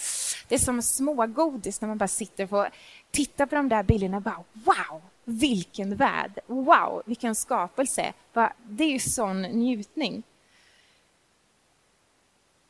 det 0.48 0.55
är 0.55 0.59
som 0.59 0.83
smågodis 0.83 1.81
när 1.81 1.88
man 1.88 1.98
bara 1.98 2.09
sitter 2.09 2.44
och 2.44 2.51
får 2.51 2.68
titta 3.11 3.46
på 3.46 3.55
de 3.55 3.68
där 3.68 3.83
bilderna 3.83 4.16
och 4.16 4.22
bara 4.22 4.44
wow! 4.53 5.03
vilken 5.25 5.96
värld! 5.96 6.38
Wow, 6.46 7.03
vilken 7.07 7.35
skapelse! 7.35 8.12
Det 8.62 8.85
är 8.85 8.90
ju 8.92 8.98
sån 8.98 9.42
njutning. 9.42 10.22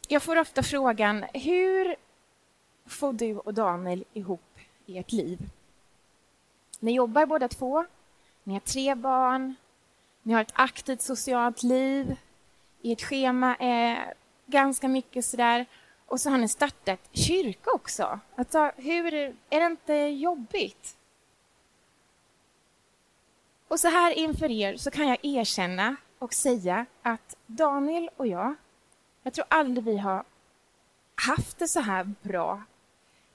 Jag 0.08 0.22
får 0.22 0.38
ofta 0.38 0.62
frågan, 0.62 1.24
hur 1.34 1.96
får 2.86 3.12
du 3.12 3.36
och 3.36 3.54
Daniel 3.54 4.04
ihop 4.12 4.58
ert 4.86 5.12
liv? 5.12 5.38
Ni 6.82 6.92
jobbar 6.92 7.26
båda 7.26 7.48
två, 7.48 7.84
ni 8.44 8.52
har 8.52 8.60
tre 8.60 8.94
barn, 8.94 9.54
ni 10.22 10.32
har 10.32 10.40
ett 10.40 10.52
aktivt 10.54 11.02
socialt 11.02 11.62
liv, 11.62 12.16
ert 12.82 13.02
schema 13.02 13.56
är 13.56 14.14
ganska 14.46 14.88
mycket 14.88 15.24
sådär. 15.24 15.66
Och 16.06 16.20
så 16.20 16.30
har 16.30 16.38
ni 16.38 16.48
startat 16.48 17.00
kyrka 17.12 17.70
också. 17.70 18.20
Alltså, 18.36 18.72
hur, 18.76 19.14
är 19.50 19.60
det 19.60 19.66
inte 19.66 19.94
jobbigt? 19.94 20.96
Och 23.68 23.80
så 23.80 23.88
här 23.88 24.10
inför 24.12 24.50
er 24.50 24.76
så 24.76 24.90
kan 24.90 25.08
jag 25.08 25.18
erkänna 25.22 25.96
och 26.18 26.34
säga 26.34 26.86
att 27.02 27.36
Daniel 27.46 28.10
och 28.16 28.26
jag, 28.26 28.54
jag 29.22 29.32
tror 29.32 29.46
aldrig 29.48 29.84
vi 29.84 29.98
har 29.98 30.24
haft 31.14 31.58
det 31.58 31.68
så 31.68 31.80
här 31.80 32.14
bra. 32.22 32.62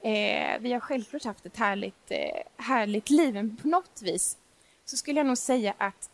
Eh, 0.02 0.60
vi 0.60 0.74
har 0.74 0.80
självklart 0.80 1.24
haft 1.24 1.46
ett 1.46 1.58
härligt, 1.58 2.12
eh, 2.12 2.42
härligt 2.58 3.10
liv, 3.10 3.34
men 3.34 3.58
på 3.58 3.68
något 3.68 4.02
vis 4.02 4.38
så 4.86 4.98
skulle 4.98 5.20
jag 5.20 5.28
nog 5.28 5.38
säga 5.38 5.74
att 5.78 6.10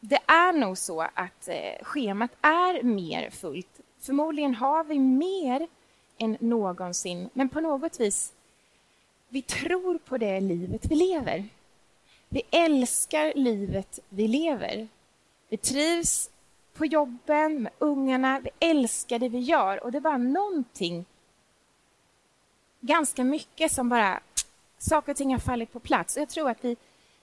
det 0.00 0.20
är 0.26 0.52
nog 0.52 0.78
så 0.78 1.00
att 1.00 1.48
eh, 1.48 1.84
schemat 1.84 2.30
är 2.40 2.82
mer 2.82 3.30
fullt. 3.30 3.80
Förmodligen 4.00 4.54
har 4.54 4.84
vi 4.84 4.98
mer 4.98 5.68
än 6.18 6.36
någonsin, 6.40 7.30
men 7.32 7.48
på 7.48 7.60
något 7.60 8.00
vis 8.00 8.32
vi 9.28 9.42
tror 9.42 9.98
på 9.98 10.18
det 10.18 10.40
livet 10.40 10.86
vi 10.90 10.94
lever. 10.94 11.44
Vi 12.28 12.42
älskar 12.50 13.32
livet 13.34 14.00
vi 14.08 14.28
lever. 14.28 14.88
Vi 15.48 15.56
trivs 15.56 16.30
på 16.74 16.86
jobben, 16.86 17.62
med 17.62 17.72
ungarna. 17.78 18.40
Vi 18.40 18.68
älskar 18.68 19.18
det 19.18 19.28
vi 19.28 19.38
gör. 19.38 19.84
Och 19.84 19.92
det 19.92 19.98
är 19.98 20.00
bara 20.00 20.18
någonting, 20.18 21.04
ganska 22.86 23.24
mycket, 23.24 23.72
som 23.72 23.88
bara... 23.88 24.20
Saker 24.78 25.12
och 25.12 25.16
ting 25.16 25.32
har 25.32 25.40
fallit 25.40 25.72
på 25.72 25.80
plats. 25.80 26.16
Jag 26.16 26.28
tror 26.28 26.50
att 26.50 26.64
vi, 26.64 26.76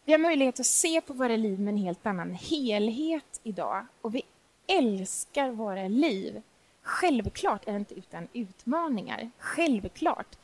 vi 0.06 0.12
har 0.12 0.20
möjlighet 0.20 0.60
att 0.60 0.66
se 0.66 1.02
på 1.02 1.14
våra 1.14 1.36
liv 1.36 1.60
med 1.60 1.72
en 1.72 1.78
helt 1.78 2.06
annan 2.06 2.34
helhet 2.34 3.40
idag. 3.44 3.86
Och 4.02 4.16
vi 4.16 4.24
älskar 4.68 5.50
våra 5.50 5.88
liv. 5.88 6.42
Självklart 6.84 7.68
är 7.68 7.72
det 7.72 7.78
inte 7.78 7.94
utan 7.94 8.28
utmaningar. 8.34 9.32
Självklart 9.38 10.36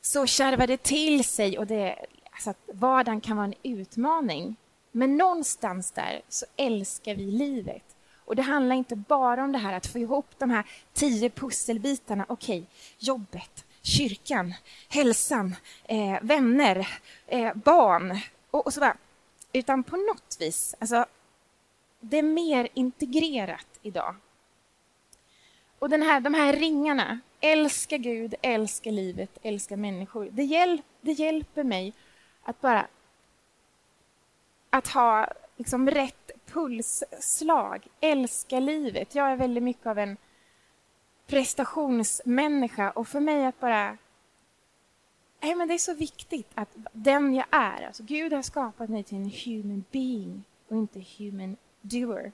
så 0.00 0.26
kärvar 0.26 0.66
det 0.66 0.82
till 0.82 1.24
sig 1.24 1.58
och 1.58 1.66
det, 1.66 2.06
alltså 2.30 2.50
att 2.50 2.68
vardagen 2.72 3.20
kan 3.20 3.36
vara 3.36 3.46
en 3.46 3.54
utmaning. 3.62 4.56
Men 4.92 5.16
någonstans 5.16 5.90
där 5.90 6.22
så 6.28 6.46
älskar 6.56 7.14
vi 7.14 7.24
livet. 7.24 7.96
Och 8.24 8.36
det 8.36 8.42
handlar 8.42 8.76
inte 8.76 8.96
bara 8.96 9.44
om 9.44 9.52
det 9.52 9.58
här 9.58 9.72
att 9.72 9.86
få 9.86 9.98
ihop 9.98 10.26
de 10.38 10.50
här 10.50 10.64
tio 10.92 11.30
pusselbitarna. 11.30 12.26
Okej, 12.28 12.58
okay, 12.58 12.68
jobbet, 12.98 13.63
kyrkan, 13.84 14.54
hälsan, 14.88 15.56
eh, 15.84 16.18
vänner, 16.22 16.88
eh, 17.26 17.54
barn 17.54 18.18
och, 18.50 18.66
och 18.66 18.74
så 18.74 18.80
vidare. 18.80 18.96
Utan 19.52 19.82
på 19.82 19.96
något 19.96 20.36
vis, 20.40 20.74
alltså, 20.78 21.06
det 22.00 22.18
är 22.18 22.22
mer 22.22 22.68
integrerat 22.74 23.78
idag. 23.82 24.14
Och 25.78 25.90
den 25.90 26.02
här, 26.02 26.20
de 26.20 26.34
här 26.34 26.52
ringarna, 26.52 27.20
älska 27.40 27.96
Gud, 27.96 28.34
älska 28.42 28.90
livet, 28.90 29.38
älska 29.42 29.76
människor. 29.76 30.28
Det, 30.32 30.42
hjäl 30.42 30.82
det 31.00 31.12
hjälper 31.12 31.64
mig 31.64 31.92
att 32.42 32.60
bara 32.60 32.86
att 34.70 34.88
ha 34.88 35.28
liksom 35.56 35.90
rätt 35.90 36.30
pulsslag, 36.46 37.86
älska 38.00 38.60
livet. 38.60 39.14
Jag 39.14 39.32
är 39.32 39.36
väldigt 39.36 39.62
mycket 39.62 39.86
av 39.86 39.98
en 39.98 40.16
prestationsmänniska 41.26 42.90
och 42.90 43.08
för 43.08 43.20
mig 43.20 43.46
att 43.46 43.60
bara... 43.60 43.98
Nej, 45.40 45.54
men 45.54 45.68
det 45.68 45.74
är 45.74 45.78
så 45.78 45.94
viktigt 45.94 46.50
att 46.54 46.68
den 46.92 47.34
jag 47.34 47.46
är, 47.50 47.86
alltså 47.86 48.02
Gud 48.02 48.32
har 48.32 48.42
skapat 48.42 48.88
mig 48.88 49.02
till 49.02 49.16
en 49.16 49.30
human 49.44 49.84
being 49.90 50.44
och 50.68 50.76
inte 50.76 51.04
human 51.18 51.56
doer. 51.80 52.32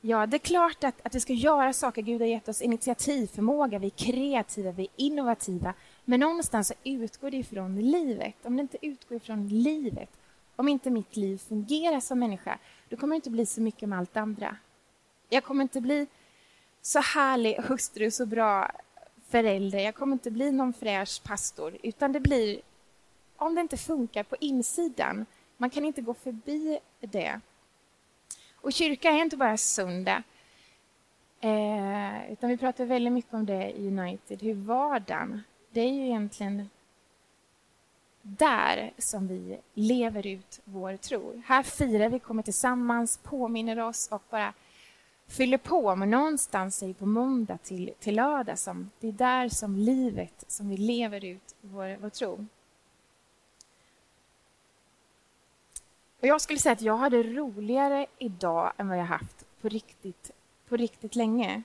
Ja, 0.00 0.26
det 0.26 0.36
är 0.36 0.38
klart 0.38 0.84
att, 0.84 1.06
att 1.06 1.14
vi 1.14 1.20
ska 1.20 1.32
göra 1.32 1.72
saker. 1.72 2.02
Gud 2.02 2.20
har 2.20 2.28
gett 2.28 2.48
oss 2.48 2.62
initiativförmåga, 2.62 3.78
vi 3.78 3.86
är 3.86 3.90
kreativa, 3.90 4.72
vi 4.72 4.82
är 4.82 4.88
innovativa. 4.96 5.74
Men 6.04 6.20
någonstans 6.20 6.68
så 6.68 6.74
utgår 6.84 7.30
det 7.30 7.36
ifrån 7.36 7.90
livet. 7.90 8.34
Om 8.42 8.56
det 8.56 8.60
inte 8.62 8.86
utgår 8.86 9.16
ifrån 9.16 9.48
livet, 9.48 10.10
om 10.56 10.68
inte 10.68 10.90
mitt 10.90 11.16
liv 11.16 11.38
fungerar 11.38 12.00
som 12.00 12.18
människa, 12.18 12.58
då 12.88 12.96
kommer 12.96 13.14
det 13.14 13.16
inte 13.16 13.30
bli 13.30 13.46
så 13.46 13.60
mycket 13.60 13.88
med 13.88 13.98
allt 13.98 14.16
andra. 14.16 14.56
Jag 15.28 15.44
kommer 15.44 15.62
inte 15.62 15.80
bli 15.80 16.06
så 16.82 17.00
härlig 17.00 17.54
hustru, 17.54 18.10
så 18.10 18.26
bra 18.26 18.70
förälder. 19.28 19.78
Jag 19.78 19.94
kommer 19.94 20.12
inte 20.12 20.30
bli 20.30 20.50
någon 20.50 20.72
fräsch 20.72 21.22
pastor, 21.24 21.76
utan 21.82 22.12
det 22.12 22.20
blir 22.20 22.60
om 23.36 23.54
det 23.54 23.60
inte 23.60 23.76
funkar 23.76 24.22
på 24.22 24.36
insidan. 24.40 25.26
Man 25.56 25.70
kan 25.70 25.84
inte 25.84 26.02
gå 26.02 26.14
förbi 26.14 26.78
det. 27.00 27.40
Och 28.60 28.72
kyrka 28.72 29.10
är 29.10 29.22
inte 29.22 29.36
bara 29.36 29.56
söndag. 29.56 30.22
Eh, 31.40 32.32
utan 32.32 32.50
vi 32.50 32.56
pratar 32.56 32.84
väldigt 32.84 33.12
mycket 33.12 33.34
om 33.34 33.46
det 33.46 33.70
i 33.70 33.88
United, 33.88 34.42
hur 34.42 34.54
vardagen, 34.54 35.42
det 35.70 35.80
är 35.80 35.92
ju 35.92 36.06
egentligen 36.06 36.70
där 38.22 38.92
som 38.98 39.28
vi 39.28 39.58
lever 39.74 40.26
ut 40.26 40.60
vår 40.64 40.96
tro. 40.96 41.42
Här 41.46 41.62
firar 41.62 42.08
vi, 42.08 42.18
kommer 42.18 42.42
tillsammans, 42.42 43.16
påminner 43.22 43.78
oss 43.78 44.08
och 44.10 44.22
bara 44.30 44.54
fyller 45.28 45.58
på. 45.58 45.96
Men 45.96 46.10
någonstans 46.10 46.82
är 46.82 46.86
det 46.86 46.94
på 46.94 47.06
måndag 47.06 47.58
till, 47.58 47.90
till 47.98 48.16
lördag 48.16 48.58
som 48.58 48.90
det 49.00 49.08
är 49.08 49.12
där 49.12 49.48
som 49.48 49.76
livet, 49.76 50.44
som 50.48 50.68
vi 50.68 50.76
lever 50.76 51.24
ut 51.24 51.54
vår, 51.60 51.96
vår 52.00 52.10
tro. 52.10 52.46
Och 56.20 56.26
jag 56.26 56.40
skulle 56.40 56.58
säga 56.58 56.72
att 56.72 56.82
jag 56.82 56.96
hade 56.96 57.22
roligare 57.22 58.06
idag 58.18 58.72
än 58.76 58.88
vad 58.88 58.98
jag 58.98 59.04
haft 59.04 59.44
på 59.60 59.68
riktigt, 59.68 60.30
på 60.68 60.76
riktigt 60.76 61.16
länge. 61.16 61.62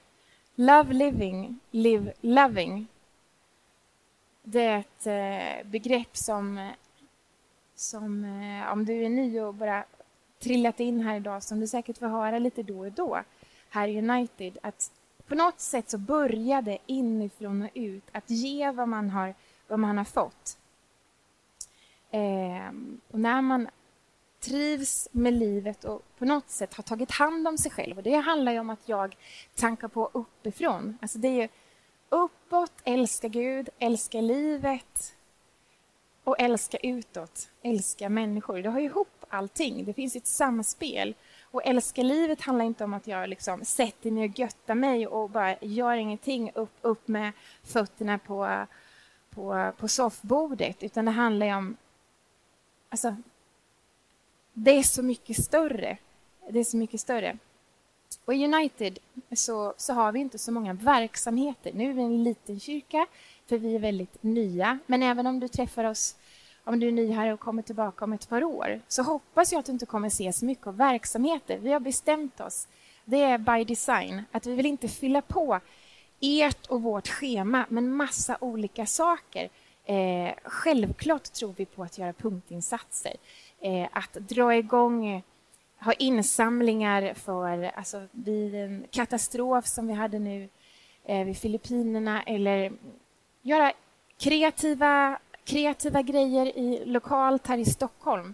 Love 0.55 0.93
living, 0.93 1.59
live 1.71 2.13
loving. 2.21 2.87
Det 4.43 4.61
är 4.61 4.79
ett 4.79 5.07
eh, 5.07 5.69
begrepp 5.71 6.17
som, 6.17 6.71
som 7.75 8.23
eh, 8.23 8.71
om 8.71 8.85
du 8.85 9.05
är 9.05 9.09
ny 9.09 9.39
och 9.39 9.53
bara 9.53 9.83
trillat 10.39 10.79
in 10.79 11.01
här 11.01 11.15
idag, 11.15 11.43
som 11.43 11.59
du 11.59 11.67
säkert 11.67 11.97
får 11.97 12.07
höra 12.07 12.39
lite 12.39 12.63
då 12.63 12.79
och 12.79 12.91
då 12.91 13.23
här 13.73 13.87
i 13.87 13.97
United, 13.97 14.57
att 14.63 14.91
på 15.27 15.35
något 15.35 15.59
sätt 15.59 15.89
så 15.89 15.97
började 15.97 16.77
inifrån 16.85 17.61
och 17.61 17.69
ut 17.73 18.03
att 18.11 18.29
ge 18.29 18.71
vad 18.71 18.89
man 18.89 19.09
har, 19.09 19.35
vad 19.67 19.79
man 19.79 19.97
har 19.97 20.05
fått. 20.05 20.57
Eh, 22.11 22.71
och 23.11 23.19
när 23.19 23.41
man 23.41 23.67
trivs 24.39 25.07
med 25.11 25.33
livet 25.33 25.83
och 25.83 26.01
på 26.17 26.25
något 26.25 26.49
sätt 26.49 26.73
har 26.73 26.83
tagit 26.83 27.11
hand 27.11 27.47
om 27.47 27.57
sig 27.57 27.71
själv. 27.71 27.97
Och 27.97 28.03
det 28.03 28.15
handlar 28.15 28.51
ju 28.51 28.59
om 28.59 28.69
att 28.69 28.89
jag 28.89 29.15
tankar 29.55 29.87
på 29.87 30.09
uppifrån. 30.13 30.97
Alltså 31.01 31.17
det 31.17 31.27
är 31.27 31.41
ju 31.41 31.47
uppåt, 32.09 32.73
älska 32.83 33.27
Gud, 33.27 33.69
älska 33.79 34.21
livet 34.21 35.15
och 36.23 36.39
älska 36.39 36.77
utåt, 36.77 37.49
älska 37.61 38.09
människor. 38.09 38.61
Det 38.61 38.69
har 38.69 38.79
ju 38.79 38.85
ihop 38.85 39.25
allting. 39.29 39.85
Det 39.85 39.93
finns 39.93 40.15
ett 40.15 40.27
samspel. 40.27 41.15
Och 41.53 41.65
älska 41.65 42.03
livet 42.03 42.41
handlar 42.41 42.65
inte 42.65 42.83
om 42.83 42.93
att 42.93 43.07
jag 43.07 43.29
liksom 43.29 43.65
sätter 43.65 44.11
mig 44.11 44.29
och 44.29 44.39
göttar 44.39 44.75
mig 44.75 45.07
och 45.07 45.29
bara 45.29 45.57
gör 45.61 45.95
ingenting, 45.95 46.51
upp, 46.55 46.77
upp 46.81 47.07
med 47.07 47.31
fötterna 47.63 48.17
på, 48.17 48.65
på, 49.29 49.71
på 49.77 49.87
soffbordet, 49.87 50.83
utan 50.83 51.05
det 51.05 51.11
handlar 51.11 51.57
om 51.57 51.77
alltså, 52.89 53.15
det 54.53 54.71
är 54.71 54.83
så 54.83 55.03
mycket 55.03 55.43
större. 55.43 55.97
Det 56.49 56.59
är 56.59 56.63
så 56.63 56.77
mycket 56.77 57.01
större. 57.01 57.37
Och 58.25 58.33
I 58.33 58.45
United 58.45 58.99
så, 59.35 59.73
så 59.77 59.93
har 59.93 60.11
vi 60.11 60.19
inte 60.19 60.37
så 60.37 60.51
många 60.51 60.73
verksamheter. 60.73 61.71
Nu 61.73 61.89
är 61.89 61.93
vi 61.93 62.01
en 62.01 62.23
liten 62.23 62.59
kyrka, 62.59 63.07
för 63.45 63.57
vi 63.57 63.75
är 63.75 63.79
väldigt 63.79 64.23
nya. 64.23 64.79
Men 64.85 65.03
även 65.03 65.27
om 65.27 65.39
du 65.39 65.47
träffar 65.47 65.83
oss, 65.83 66.15
om 66.63 66.79
du 66.79 66.87
är 66.87 66.91
ny 66.91 67.11
här 67.11 67.33
och 67.33 67.39
kommer 67.39 67.61
tillbaka 67.61 68.05
om 68.05 68.13
ett 68.13 68.29
par 68.29 68.43
år, 68.43 68.81
så 68.87 69.03
hoppas 69.03 69.51
jag 69.51 69.59
att 69.59 69.65
du 69.65 69.71
inte 69.71 69.85
kommer 69.85 70.09
se 70.09 70.33
så 70.33 70.45
mycket 70.45 70.67
av 70.67 70.77
verksamheter. 70.77 71.57
Vi 71.57 71.71
har 71.71 71.79
bestämt 71.79 72.39
oss, 72.39 72.67
det 73.05 73.21
är 73.21 73.37
by 73.37 73.63
design, 73.63 74.23
att 74.31 74.45
vi 74.45 74.55
vill 74.55 74.65
inte 74.65 74.87
fylla 74.87 75.21
på 75.21 75.59
ert 76.21 76.65
och 76.65 76.81
vårt 76.81 77.07
schema 77.07 77.65
med 77.69 77.83
massa 77.83 78.37
olika 78.39 78.85
saker. 78.85 79.49
Eh, 79.85 80.33
självklart 80.43 81.23
tror 81.23 81.53
vi 81.57 81.65
på 81.65 81.83
att 81.83 81.97
göra 81.97 82.13
punktinsatser 82.13 83.13
eh, 83.61 83.87
att 83.91 84.13
dra 84.13 84.55
igång 84.55 85.23
ha 85.83 85.93
insamlingar 85.93 87.13
för 87.13 87.63
alltså, 87.63 88.07
vid 88.11 88.55
en 88.55 88.85
katastrof 88.91 89.65
som 89.65 89.87
vi 89.87 89.93
hade 89.93 90.19
nu 90.19 90.49
eh, 91.05 91.25
vid 91.25 91.37
Filippinerna 91.37 92.23
eller 92.23 92.71
göra 93.41 93.71
kreativa, 94.17 95.19
kreativa 95.45 96.01
grejer 96.01 96.57
i, 96.57 96.85
lokalt 96.85 97.47
här 97.47 97.57
i 97.57 97.65
Stockholm. 97.65 98.33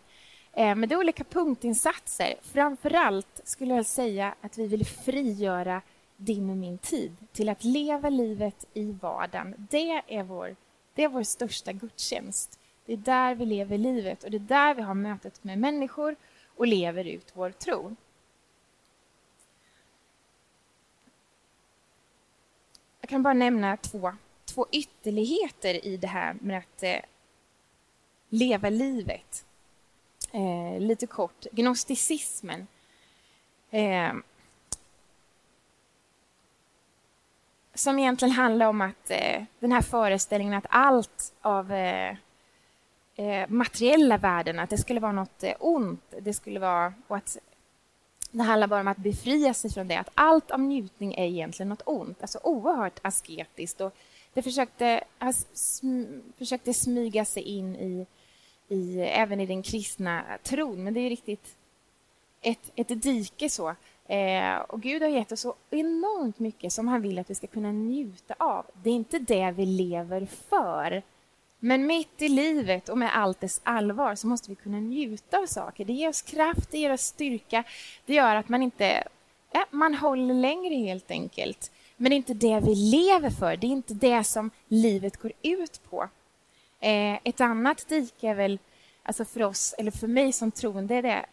Eh, 0.54 0.76
men 0.76 0.89
det 0.89 0.95
är 0.95 1.00
olika 1.00 1.24
punktinsatser. 1.24 2.36
Framför 2.41 2.95
allt 2.95 3.41
skulle 3.43 3.76
jag 3.76 3.86
säga 3.86 4.36
att 4.41 4.58
vi 4.58 4.67
vill 4.67 4.86
frigöra 4.86 5.82
din 6.17 6.50
och 6.50 6.58
min 6.58 6.78
tid 6.78 7.15
till 7.32 7.50
att 7.50 7.63
leva 7.63 8.10
livet 8.10 8.65
i 8.74 8.91
vardagen. 8.91 9.67
Det 9.69 10.04
är 10.08 10.24
vår, 10.24 10.56
det 10.93 11.04
är 11.04 11.10
vår 11.10 11.24
största 11.24 11.74
gudstjänst. 11.74 12.60
Det 12.86 12.93
är 12.93 12.98
där 12.98 13.36
vi 13.36 13.45
lever 13.45 13.78
livet 13.78 14.24
och 14.24 14.32
det 14.32 14.38
är 14.38 14.39
där 14.39 14.74
vi 14.74 14.82
har 14.82 14.93
mötet 14.93 15.43
med 15.43 15.60
människor 15.60 16.15
och 16.56 16.67
lever 16.67 17.08
ut 17.08 17.32
vår 17.34 17.52
tro. 17.52 17.95
Jag 23.02 23.10
kan 23.10 23.24
bara 23.24 23.34
nämna 23.34 23.78
två, 23.78 24.13
två 24.60 24.67
ytterligheter 24.72 25.86
i 25.86 25.98
det 25.98 26.08
här 26.08 26.36
med 26.41 26.58
att 26.58 26.84
eh, 26.84 27.00
leva 28.30 28.69
livet. 28.69 29.45
eh, 30.32 30.80
lite 30.80 31.08
kort, 31.08 31.45
gnosticismen. 31.52 32.67
Eh, 33.72 34.13
som 37.74 38.00
egentligen 38.00 38.32
handlar 38.32 38.65
om 38.67 38.82
att 38.82 39.10
eh, 39.10 39.43
den 39.60 39.72
här 39.72 39.82
föreställningen 39.82 40.54
att 40.54 40.65
allt 40.69 41.34
av 41.41 41.72
eh, 41.72 42.15
eh, 43.15 43.50
materiella 43.50 44.17
värden, 44.17 44.60
att 44.60 44.69
det 44.69 44.78
skulle 44.78 45.00
vara 45.00 45.12
något 45.12 45.43
eh, 45.43 45.54
ont, 45.60 46.13
det 46.22 46.34
skulle 46.34 46.60
vara, 46.60 46.93
och 47.08 47.17
att 47.17 47.38
det 48.32 48.43
handlar 48.43 48.67
bara 48.67 48.82
om 48.82 48.88
att 48.88 48.98
befria 48.98 49.54
sig 49.54 49.72
från 49.72 49.88
det, 49.88 50.00
att 50.00 50.12
allt 50.13 50.52
av 50.52 50.60
njutning 50.60 51.13
är 51.13 51.26
egentligen 51.26 51.69
något 51.69 51.82
ont, 51.86 52.22
alltså 52.22 52.39
oerhört 52.43 53.00
asketiskt. 53.02 53.82
Och 53.82 53.95
det 54.34 54.42
försökte, 54.42 55.04
sm, 55.54 56.04
försökte 56.38 56.74
smyga 56.74 57.26
sig 57.26 57.44
in 57.44 57.76
i, 57.76 58.06
i, 58.68 59.00
även 59.00 59.39
i 59.39 59.46
den 59.46 59.63
kristna 59.63 60.24
tron, 60.44 60.84
men 60.84 60.94
det 60.94 61.00
är 61.00 61.10
riktigt 61.10 61.56
ett, 62.42 62.72
ett 62.76 63.02
dike 63.02 63.50
så. 63.50 63.76
Eh, 64.08 64.58
och 64.58 64.82
Gud 64.82 65.02
har 65.02 65.10
gett 65.10 65.32
oss 65.32 65.42
så 65.42 65.56
enormt 65.70 66.39
mycket 66.39 66.74
som 66.74 66.88
han 66.88 67.02
vill 67.02 67.20
att 67.20 67.30
vi 67.30 67.36
ska 67.36 67.48
kunna 67.48 67.72
njuta 67.72 68.36
av. 68.38 68.65
Det 68.84 68.89
är 68.89 68.94
inte 68.94 69.20
det 69.20 69.52
vi 69.52 69.65
lever 69.65 70.26
för. 70.26 71.04
Men 71.60 71.86
mitt 71.86 72.22
i 72.22 72.30
livet 72.30 72.89
och 72.89 72.98
med 72.98 73.18
allt 73.18 73.39
dess 73.39 73.62
allvar 73.63 74.15
så 74.15 74.28
måste 74.28 74.50
vi 74.50 74.56
kunna 74.56 74.80
njuta 74.80 75.38
av 75.38 75.46
saker. 75.46 75.86
Det 75.86 75.94
ger 75.94 76.10
oss 76.10 76.22
kraft, 76.22 76.72
det 76.72 76.78
ger 76.78 76.94
oss 76.94 77.02
styrka. 77.02 77.63
Det 78.06 78.13
gör 78.13 78.36
att 78.36 78.50
man 78.50 78.63
inte... 78.63 79.04
Ja, 79.52 79.65
man 79.72 79.96
håller 79.96 80.34
längre 80.34 80.76
helt 80.76 81.12
enkelt. 81.12 81.72
Men 82.01 82.09
det 82.09 82.15
är 82.15 82.17
inte 82.17 82.33
det 82.33 82.59
vi 82.59 82.75
lever 82.75 83.29
för. 83.29 83.57
Det 83.57 83.67
är 83.67 83.71
inte 83.71 83.93
det 83.93 84.23
som 84.23 84.51
livet 84.67 85.17
går 85.17 85.31
ut 85.41 85.81
på. 85.89 86.09
Eh, 86.79 87.19
ett 87.23 87.41
annat 87.41 87.88
dike 87.88 88.27
är 88.27 88.35
väl, 88.35 88.59
alltså 89.03 89.25
för 89.25 89.43
oss, 89.43 89.75
eller 89.77 89.91
för 89.91 90.07
mig 90.07 90.33
som 90.33 90.51
troende, 90.51 91.01
det 91.01 91.09
är 91.09 91.25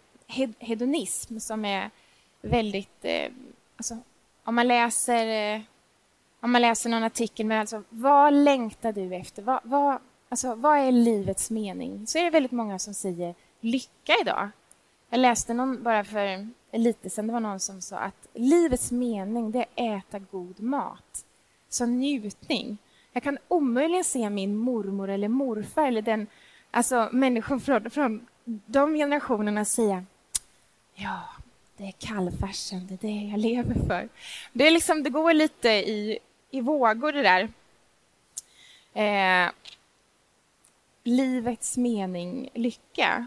hedonism 0.58 1.38
som 1.38 1.64
är 1.64 1.90
väldigt... 2.42 3.04
Eh, 3.04 3.30
alltså, 3.76 3.98
om 4.44 4.54
man 4.54 4.68
läser... 4.68 5.54
Eh, 5.54 5.60
om 6.40 6.52
man 6.52 6.62
läser 6.62 6.90
någon 6.90 7.02
artikel 7.02 7.46
med 7.46 7.60
alltså, 7.60 7.82
vad 7.88 8.32
längtar 8.34 8.92
du 8.92 9.14
efter? 9.14 9.42
Vad, 9.42 9.60
vad, 9.62 9.98
alltså, 10.28 10.54
vad 10.54 10.78
är 10.78 10.92
livets 10.92 11.50
mening? 11.50 12.06
Så 12.06 12.18
är 12.18 12.24
det 12.24 12.30
väldigt 12.30 12.52
många 12.52 12.78
som 12.78 12.94
säger 12.94 13.34
lycka 13.60 14.12
idag. 14.22 14.50
Jag 15.10 15.20
läste 15.20 15.54
någon 15.54 15.82
bara 15.82 16.04
för 16.04 16.48
lite 16.72 17.10
sedan, 17.10 17.26
det 17.26 17.32
var 17.32 17.40
någon 17.40 17.60
som 17.60 17.82
sa 17.82 17.96
att 17.98 18.28
livets 18.34 18.92
mening 18.92 19.50
det 19.50 19.66
är 19.74 19.96
att 19.96 20.04
äta 20.04 20.18
god 20.18 20.60
mat. 20.60 21.24
Så 21.68 21.86
njutning. 21.86 22.78
Jag 23.12 23.22
kan 23.22 23.38
omöjligen 23.48 24.04
se 24.04 24.30
min 24.30 24.56
mormor 24.56 25.10
eller 25.10 25.28
morfar 25.28 25.86
eller 25.86 26.02
den, 26.02 26.26
alltså 26.70 27.08
människor 27.12 27.58
från, 27.58 27.90
från 27.90 28.26
de 28.44 28.94
generationerna 28.94 29.64
säga 29.64 30.04
ja, 30.96 31.20
det 31.76 31.84
är 31.84 31.92
kalvfärsen, 31.92 32.86
det 32.86 32.94
är 32.94 32.98
det 32.98 33.30
jag 33.30 33.38
lever 33.38 33.74
för. 33.86 34.08
Det, 34.52 34.66
är 34.66 34.70
liksom, 34.70 35.02
det 35.02 35.10
går 35.10 35.32
lite 35.32 35.68
i, 35.68 36.18
i 36.50 36.60
vågor 36.60 37.12
det 37.12 37.22
där. 37.22 37.48
Eh, 38.94 39.50
livets 41.04 41.76
mening, 41.76 42.50
lycka. 42.54 43.26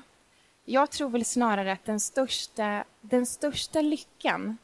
Jag 0.71 0.91
tror 0.91 1.09
väl 1.09 1.25
snarare 1.25 1.71
att 1.71 1.85
den 1.85 1.99
största, 1.99 2.83
den 3.01 3.25
största 3.25 3.81
lyckan 3.81 4.57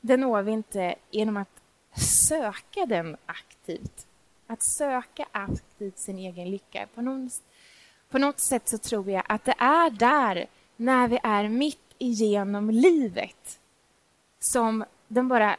den 0.00 0.20
når 0.20 0.42
vi 0.42 0.52
inte 0.52 0.94
genom 1.10 1.36
att 1.36 1.62
söka 2.00 2.86
den 2.86 3.16
aktivt. 3.26 4.06
Att 4.46 4.62
söka 4.62 5.26
aktivt 5.32 5.98
sin 5.98 6.18
egen 6.18 6.50
lycka. 6.50 6.88
På 6.94 7.02
någon, 7.02 7.30
på 8.10 8.18
något 8.18 8.40
sätt 8.40 8.68
så 8.68 8.78
tror 8.78 9.10
jag 9.10 9.24
att 9.28 9.44
det 9.44 9.54
är 9.58 9.90
där, 9.90 10.46
när 10.76 11.08
vi 11.08 11.18
är 11.22 11.48
mitt 11.48 11.94
igenom 11.98 12.70
livet, 12.70 13.60
som 14.40 14.84
den 15.08 15.28
bara 15.28 15.56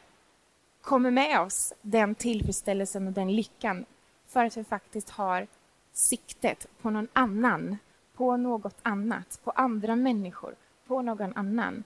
kommer 0.81 1.11
med 1.11 1.41
oss, 1.41 1.73
den 1.81 2.15
tillfredsställelsen 2.15 3.07
och 3.07 3.13
den 3.13 3.35
lyckan, 3.35 3.85
för 4.27 4.45
att 4.45 4.57
vi 4.57 4.63
faktiskt 4.63 5.09
har 5.09 5.47
siktet 5.93 6.67
på 6.81 6.89
någon 6.89 7.07
annan, 7.13 7.77
på 8.15 8.37
något 8.37 8.77
annat, 8.81 9.39
på 9.43 9.51
andra 9.51 9.95
människor, 9.95 10.55
på 10.87 11.01
någon 11.01 11.33
annan. 11.35 11.83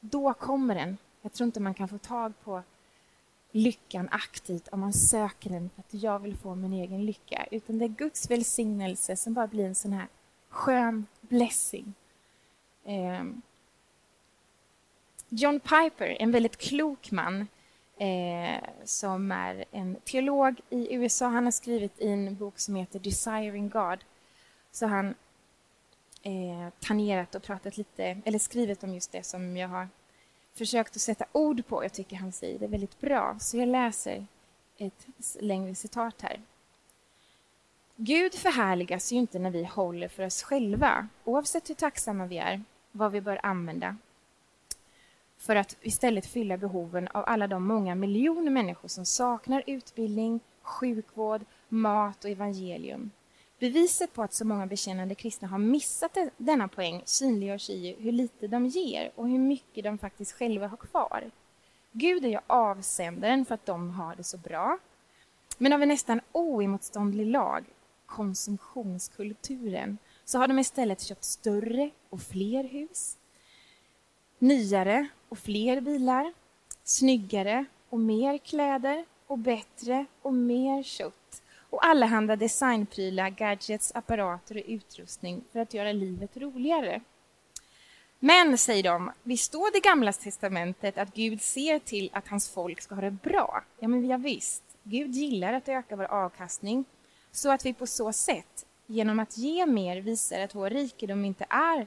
Då 0.00 0.34
kommer 0.34 0.74
den. 0.74 0.96
Jag 1.22 1.32
tror 1.32 1.46
inte 1.46 1.60
man 1.60 1.74
kan 1.74 1.88
få 1.88 1.98
tag 1.98 2.32
på 2.44 2.62
lyckan 3.52 4.08
aktivt 4.12 4.68
om 4.68 4.80
man 4.80 4.92
söker 4.92 5.50
den 5.50 5.70
för 5.74 5.80
att 5.80 6.02
jag 6.02 6.18
vill 6.18 6.36
få 6.36 6.54
min 6.54 6.72
egen 6.72 7.06
lycka. 7.06 7.46
Utan 7.50 7.78
det 7.78 7.84
är 7.84 7.88
Guds 7.88 8.30
välsignelse 8.30 9.16
som 9.16 9.34
bara 9.34 9.46
blir 9.46 9.64
en 9.64 9.74
sån 9.74 9.92
här 9.92 10.08
skön 10.48 11.06
blessing. 11.20 11.94
Eh. 12.84 13.24
John 15.28 15.60
Piper, 15.60 16.16
en 16.20 16.30
väldigt 16.30 16.56
klok 16.56 17.10
man 17.10 17.46
eh, 17.96 18.60
som 18.84 19.32
är 19.32 19.64
en 19.70 19.96
teolog 20.04 20.60
i 20.70 20.94
USA. 20.94 21.26
Han 21.26 21.44
har 21.44 21.50
skrivit 21.50 22.00
i 22.00 22.08
en 22.08 22.36
bok 22.36 22.58
som 22.58 22.74
heter 22.74 22.98
Desiring 22.98 23.68
God. 23.68 23.98
Så 24.70 24.86
han 24.86 25.14
eh, 26.26 26.72
tangerat 26.80 27.34
och 27.34 27.42
pratat 27.42 27.76
lite, 27.76 28.20
eller 28.24 28.38
skrivit 28.38 28.84
om 28.84 28.94
just 28.94 29.12
det 29.12 29.22
som 29.22 29.56
jag 29.56 29.68
har 29.68 29.88
försökt 30.54 30.96
att 30.96 31.02
sätta 31.02 31.24
ord 31.32 31.66
på. 31.66 31.84
Jag 31.84 31.92
tycker 31.92 32.16
han 32.16 32.32
säger 32.32 32.58
det 32.58 32.66
väldigt 32.66 33.00
bra. 33.00 33.36
Så 33.40 33.56
jag 33.56 33.68
läser 33.68 34.26
ett 34.78 35.06
längre 35.40 35.74
citat 35.74 36.22
här. 36.22 36.40
Gud 37.96 38.34
förhärligas 38.34 39.12
ju 39.12 39.16
inte 39.16 39.38
när 39.38 39.50
vi 39.50 39.64
håller 39.64 40.08
för 40.08 40.26
oss 40.26 40.42
själva, 40.42 41.08
oavsett 41.24 41.70
hur 41.70 41.74
tacksamma 41.74 42.26
vi 42.26 42.38
är, 42.38 42.62
vad 42.92 43.12
vi 43.12 43.20
bör 43.20 43.40
använda 43.42 43.96
för 45.38 45.56
att 45.56 45.76
istället 45.82 46.26
fylla 46.26 46.56
behoven 46.56 47.08
av 47.08 47.24
alla 47.26 47.46
de 47.46 47.66
många 47.66 47.94
miljoner 47.94 48.50
människor 48.50 48.88
som 48.88 49.04
saknar 49.04 49.62
utbildning, 49.66 50.40
sjukvård, 50.62 51.44
mat 51.68 52.24
och 52.24 52.30
evangelium. 52.30 53.10
Beviset 53.58 54.12
på 54.12 54.22
att 54.22 54.32
så 54.32 54.44
många 54.44 54.66
bekännande 54.66 55.14
kristna 55.14 55.48
har 55.48 55.58
missat 55.58 56.16
denna 56.36 56.68
poäng 56.68 57.02
synliggörs 57.04 57.70
i 57.70 57.96
hur 57.98 58.12
lite 58.12 58.48
de 58.48 58.66
ger 58.66 59.10
och 59.14 59.28
hur 59.28 59.38
mycket 59.38 59.84
de 59.84 59.98
faktiskt 59.98 60.32
själva 60.32 60.66
har 60.66 60.76
kvar. 60.76 61.30
Gud 61.92 62.24
är 62.24 62.28
ju 62.28 62.38
avsändaren 62.46 63.44
för 63.44 63.54
att 63.54 63.66
de 63.66 63.90
har 63.90 64.16
det 64.16 64.24
så 64.24 64.36
bra. 64.36 64.78
Men 65.58 65.72
av 65.72 65.82
en 65.82 65.88
nästan 65.88 66.20
oemotståndlig 66.32 67.26
lag, 67.26 67.64
konsumtionskulturen, 68.06 69.98
så 70.24 70.38
har 70.38 70.48
de 70.48 70.58
istället 70.58 71.00
köpt 71.00 71.24
större 71.24 71.90
och 72.10 72.20
fler 72.20 72.64
hus, 72.64 73.16
nyare 74.38 75.08
och 75.28 75.38
fler 75.38 75.80
bilar, 75.80 76.32
snyggare 76.84 77.64
och 77.88 78.00
mer 78.00 78.38
kläder 78.38 79.04
och 79.26 79.38
bättre 79.38 80.06
och 80.22 80.34
mer 80.34 80.82
kött 80.82 81.25
och 81.70 81.86
allehanda 81.86 82.36
designprylar, 82.36 83.30
gadgets, 83.30 83.92
apparater 83.94 84.56
och 84.56 84.62
utrustning 84.66 85.44
för 85.52 85.60
att 85.60 85.74
göra 85.74 85.92
livet 85.92 86.36
roligare. 86.36 87.00
Men, 88.18 88.58
säger 88.58 88.82
de, 88.82 89.12
vi 89.22 89.36
står 89.36 89.72
det 89.72 89.80
gamla 89.80 90.12
testamentet 90.12 90.98
att 90.98 91.14
Gud 91.14 91.42
ser 91.42 91.78
till 91.78 92.10
att 92.12 92.28
hans 92.28 92.48
folk 92.48 92.80
ska 92.80 92.94
ha 92.94 93.02
det 93.02 93.10
bra. 93.10 93.64
Ja, 93.78 93.88
men 93.88 94.08
ja, 94.08 94.16
visst. 94.16 94.62
Gud 94.82 95.10
gillar 95.10 95.52
att 95.52 95.68
öka 95.68 95.96
vår 95.96 96.04
avkastning 96.04 96.84
så 97.32 97.50
att 97.50 97.66
vi 97.66 97.74
på 97.74 97.86
så 97.86 98.12
sätt, 98.12 98.66
genom 98.86 99.18
att 99.18 99.38
ge 99.38 99.66
mer, 99.66 100.00
visar 100.00 100.40
att 100.40 100.54
vår 100.54 100.70
rikedom 100.70 101.24
inte 101.24 101.46
är 101.48 101.86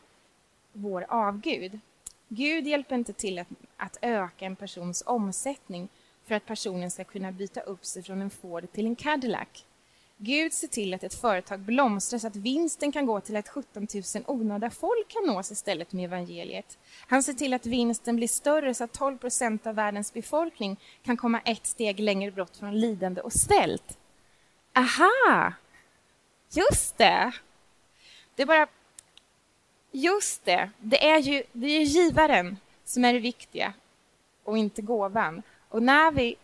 vår 0.73 1.05
avgud. 1.09 1.79
Gud 2.27 2.67
hjälper 2.67 2.95
inte 2.95 3.13
till 3.13 3.39
att, 3.39 3.47
att 3.77 3.97
öka 4.01 4.45
en 4.45 4.55
persons 4.55 5.03
omsättning 5.05 5.89
för 6.25 6.35
att 6.35 6.45
personen 6.45 6.91
ska 6.91 7.03
kunna 7.03 7.31
byta 7.31 7.61
upp 7.61 7.85
sig 7.85 8.03
från 8.03 8.21
en 8.21 8.29
Ford 8.29 8.71
till 8.71 8.85
en 8.85 8.95
Cadillac. 8.95 9.65
Gud 10.21 10.53
ser 10.53 10.67
till 10.67 10.93
att 10.93 11.03
ett 11.03 11.13
företag 11.13 11.59
blomstrar 11.59 12.19
så 12.19 12.27
att 12.27 12.35
vinsten 12.35 12.91
kan 12.91 13.05
gå 13.05 13.21
till 13.21 13.35
att 13.35 13.49
17 13.49 13.87
000 14.15 14.23
onödiga 14.27 14.69
folk 14.69 15.07
kan 15.07 15.23
nås 15.25 15.51
istället 15.51 15.93
med 15.93 16.05
evangeliet. 16.05 16.77
Han 17.07 17.23
ser 17.23 17.33
till 17.33 17.53
att 17.53 17.65
vinsten 17.65 18.15
blir 18.15 18.27
större 18.27 18.73
så 18.73 18.83
att 18.83 18.91
12 18.91 19.17
procent 19.17 19.67
av 19.67 19.75
världens 19.75 20.13
befolkning 20.13 20.77
kan 21.03 21.17
komma 21.17 21.39
ett 21.39 21.65
steg 21.65 21.99
längre 21.99 22.31
bort 22.31 22.55
från 22.55 22.79
lidande 22.79 23.21
och 23.21 23.33
svält. 23.33 23.97
Aha! 24.75 25.53
Just 26.51 26.97
det! 26.97 27.31
Det 28.35 28.41
är 28.41 28.47
bara 28.47 28.67
Just 29.91 30.45
det, 30.45 30.69
det 30.79 31.09
är 31.09 31.19
ju 31.19 31.43
det 31.51 31.67
är 31.67 31.81
givaren 31.81 32.57
som 32.85 33.05
är 33.05 33.13
det 33.13 33.19
viktiga 33.19 33.73
och 34.43 34.57
inte 34.57 34.81
gåvan. 34.81 35.41
Och 35.69 35.83
när 35.83 36.11
vi 36.11 36.35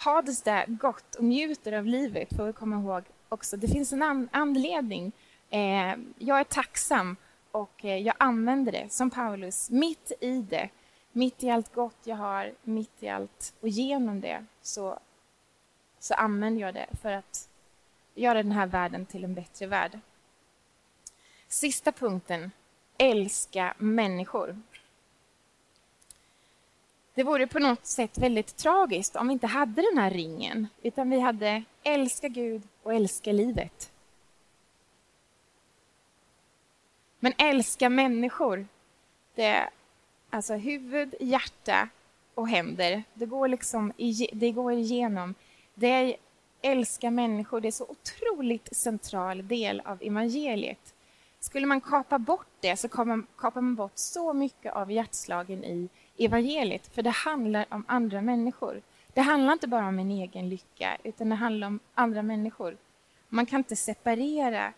har 0.00 0.22
det 0.22 0.44
där 0.44 0.66
gott 0.66 1.14
och 1.14 1.24
njuter 1.24 1.72
av 1.72 1.86
livet 1.86 2.36
får 2.36 2.46
vi 2.46 2.52
komma 2.52 2.76
ihåg 2.76 3.04
också, 3.28 3.56
det 3.56 3.68
finns 3.68 3.92
en 3.92 4.02
an 4.02 4.28
anledning. 4.32 5.12
Eh, 5.50 5.94
jag 6.18 6.40
är 6.40 6.44
tacksam 6.44 7.16
och 7.50 7.84
eh, 7.84 7.96
jag 7.96 8.14
använder 8.18 8.72
det 8.72 8.92
som 8.92 9.10
Paulus, 9.10 9.70
mitt 9.70 10.12
i 10.20 10.42
det, 10.42 10.68
mitt 11.12 11.42
i 11.42 11.50
allt 11.50 11.74
gott 11.74 11.98
jag 12.04 12.16
har, 12.16 12.52
mitt 12.62 13.02
i 13.02 13.08
allt 13.08 13.54
och 13.60 13.68
genom 13.68 14.20
det 14.20 14.44
så, 14.62 14.98
så 15.98 16.14
använder 16.14 16.62
jag 16.62 16.74
det 16.74 16.86
för 17.02 17.12
att 17.12 17.48
göra 18.14 18.42
den 18.42 18.52
här 18.52 18.66
världen 18.66 19.06
till 19.06 19.24
en 19.24 19.34
bättre 19.34 19.66
värld. 19.66 19.98
Sista 21.48 21.92
punkten, 21.92 22.50
älska 22.98 23.74
människor. 23.78 24.62
Det 27.14 27.22
vore 27.22 27.46
på 27.46 27.58
något 27.58 27.86
sätt 27.86 28.18
väldigt 28.18 28.56
tragiskt 28.56 29.16
om 29.16 29.28
vi 29.28 29.32
inte 29.32 29.46
hade 29.46 29.82
den 29.82 29.98
här 29.98 30.10
ringen, 30.10 30.68
utan 30.82 31.10
vi 31.10 31.20
hade 31.20 31.62
älska 31.82 32.28
Gud 32.28 32.62
och 32.82 32.94
älska 32.94 33.32
livet. 33.32 33.92
Men 37.18 37.32
älska 37.38 37.88
människor, 37.88 38.66
det 39.34 39.44
är 39.44 39.70
alltså 40.30 40.54
huvud, 40.54 41.14
hjärta 41.20 41.88
och 42.34 42.48
händer. 42.48 43.02
Det 43.14 43.26
går 43.26 43.48
liksom 43.48 43.92
det 44.32 44.50
går 44.50 44.72
igenom. 44.72 45.34
Det 45.74 45.86
är 45.86 46.16
älska 46.62 47.10
människor, 47.10 47.60
det 47.60 47.68
är 47.68 47.72
så 47.72 47.86
otroligt 47.88 48.76
central 48.76 49.48
del 49.48 49.82
av 49.84 50.02
evangeliet. 50.02 50.94
Skulle 51.40 51.66
man 51.66 51.80
kapa 51.80 52.18
bort 52.18 52.46
det 52.60 52.76
så 52.76 52.88
kapar 52.88 53.60
man 53.60 53.74
bort 53.74 53.92
så 53.94 54.32
mycket 54.32 54.72
av 54.72 54.92
hjärtslagen 54.92 55.64
i 55.64 55.88
evangeliet, 56.24 56.86
för 56.86 57.02
det 57.02 57.10
handlar 57.10 57.66
om 57.70 57.84
andra 57.88 58.20
människor. 58.20 58.82
Det 59.14 59.20
handlar 59.20 59.52
inte 59.52 59.68
bara 59.68 59.88
om 59.88 59.98
en 59.98 60.10
egen 60.10 60.48
lycka, 60.48 60.96
utan 61.04 61.28
det 61.28 61.34
handlar 61.34 61.66
om 61.66 61.80
andra 61.94 62.22
människor. 62.22 62.76
Man 63.28 63.46
kan 63.46 63.58
inte 63.58 63.76
separera, 63.76 64.72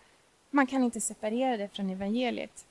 man 0.50 0.66
kan 0.66 0.84
inte 0.84 1.00
separera 1.00 1.56
det 1.56 1.68
från 1.68 1.90
evangeliet. 1.90 2.66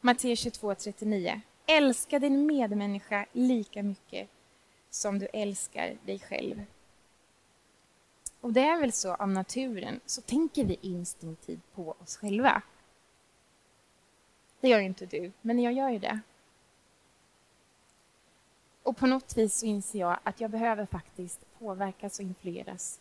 Matteus 0.00 0.46
22.39. 0.46 1.40
Älska 1.66 2.18
din 2.18 2.46
medmänniska 2.46 3.26
lika 3.32 3.82
mycket 3.82 4.28
som 4.90 5.18
du 5.18 5.26
älskar 5.32 5.96
dig 6.06 6.18
själv. 6.18 6.64
Och 8.40 8.52
det 8.52 8.60
är 8.60 8.80
väl 8.80 8.92
så 8.92 9.14
av 9.14 9.28
naturen, 9.28 10.00
så 10.06 10.20
tänker 10.20 10.64
vi 10.64 10.78
instinktivt 10.80 11.74
på 11.74 11.94
oss 12.02 12.16
själva. 12.16 12.62
Det 14.60 14.68
gör 14.68 14.80
inte 14.80 15.06
du, 15.06 15.32
men 15.40 15.58
jag 15.58 15.72
gör 15.72 15.90
ju 15.90 15.98
det. 15.98 16.20
Och 18.84 18.96
på 18.96 19.06
något 19.06 19.36
vis 19.36 19.58
så 19.58 19.66
inser 19.66 19.98
jag 19.98 20.18
att 20.22 20.40
jag 20.40 20.50
behöver 20.50 20.86
faktiskt 20.86 21.58
påverkas 21.58 22.18
och 22.18 22.24
influeras 22.24 23.00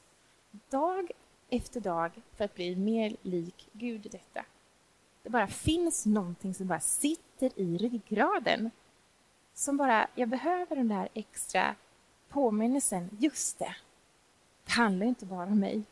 dag 0.69 1.12
efter 1.50 1.82
dag 1.82 2.12
för 2.36 2.46
att 2.46 2.56
bli 2.56 2.76
mer 2.76 3.15
lik 3.22 3.69
Gud 3.74 4.06
i 4.06 4.10
detta. 4.10 4.46
Det 5.24 5.30
bara 5.30 5.48
finns 5.48 6.06
någonting 6.06 6.54
som 6.54 6.67
bara 6.67 6.80
sitter 6.80 7.60
i 7.60 7.78
ryggraden. 7.78 8.72
Som 9.54 9.78
bara, 9.78 10.08
jag 10.15 10.30
behöver 10.30 10.76
den 10.76 10.88
där 10.88 11.10
extra 11.13 11.76
påminnelsen. 12.30 13.10
Just 13.19 13.60
det, 13.60 13.76
det 14.65 14.72
handlar 14.72 15.06
inte 15.06 15.26
bara 15.26 15.48
om 15.48 15.60
mig. 15.60 15.84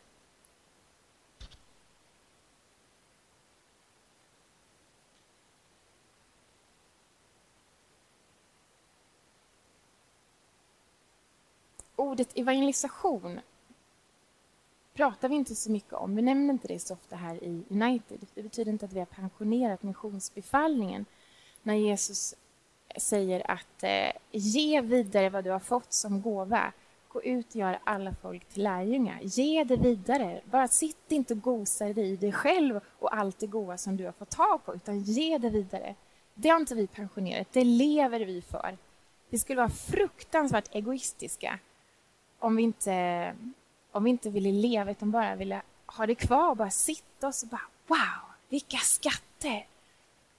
Ordet 12.12 12.38
evangelisation 12.38 13.40
pratar 14.94 15.28
vi 15.28 15.34
inte 15.34 15.54
så 15.54 15.70
mycket 15.70 15.92
om. 15.92 16.16
Vi 16.16 16.22
nämner 16.22 16.52
inte 16.52 16.68
det 16.68 16.78
så 16.78 16.94
ofta 16.94 17.16
här 17.16 17.44
i 17.44 17.62
United. 17.68 18.26
Det 18.34 18.42
betyder 18.42 18.72
inte 18.72 18.84
att 18.84 18.92
vi 18.92 18.98
har 18.98 19.06
pensionerat 19.06 19.82
missionsbefallningen 19.82 21.04
när 21.62 21.74
Jesus 21.74 22.34
säger 22.96 23.50
att 23.50 23.82
eh, 23.82 24.12
ge 24.30 24.80
vidare 24.80 25.30
vad 25.30 25.44
du 25.44 25.50
har 25.50 25.58
fått 25.58 25.92
som 25.92 26.22
gåva. 26.22 26.72
Gå 27.08 27.22
ut 27.22 27.48
och 27.48 27.56
gör 27.56 27.78
alla 27.84 28.14
folk 28.22 28.44
till 28.44 28.62
lärjungar. 28.62 29.20
Ge 29.22 29.64
det 29.64 29.76
vidare. 29.76 30.40
Bara 30.44 30.68
sitt 30.68 31.12
inte 31.12 31.34
och 31.34 31.40
gosa 31.40 31.88
i 31.88 32.16
dig 32.16 32.32
själv 32.32 32.80
och 32.98 33.16
allt 33.16 33.38
det 33.38 33.46
goda 33.46 33.78
som 33.78 33.96
du 33.96 34.04
har 34.04 34.12
fått 34.12 34.30
tag 34.30 34.64
på, 34.64 34.74
utan 34.74 35.00
ge 35.00 35.38
det 35.38 35.50
vidare. 35.50 35.94
Det 36.34 36.48
har 36.48 36.60
inte 36.60 36.74
vi 36.74 36.86
pensionerat, 36.86 37.48
det 37.52 37.64
lever 37.64 38.20
vi 38.20 38.42
för. 38.42 38.78
Vi 39.28 39.38
skulle 39.38 39.56
vara 39.56 39.70
fruktansvärt 39.70 40.74
egoistiska 40.74 41.58
om 42.42 42.56
vi 42.56 42.62
inte, 42.62 43.34
om 43.92 44.04
vi 44.04 44.10
inte 44.10 44.30
ville 44.30 44.52
leva 44.52 44.90
utan 44.90 45.10
bara 45.10 45.34
ville 45.34 45.62
ha 45.86 46.06
det 46.06 46.14
kvar 46.14 46.50
och 46.50 46.56
bara 46.56 46.70
sitta 46.70 47.26
och 47.26 47.34
så 47.34 47.46
bara 47.46 47.66
wow, 47.86 48.34
vilka 48.48 48.76
skatter! 48.76 49.66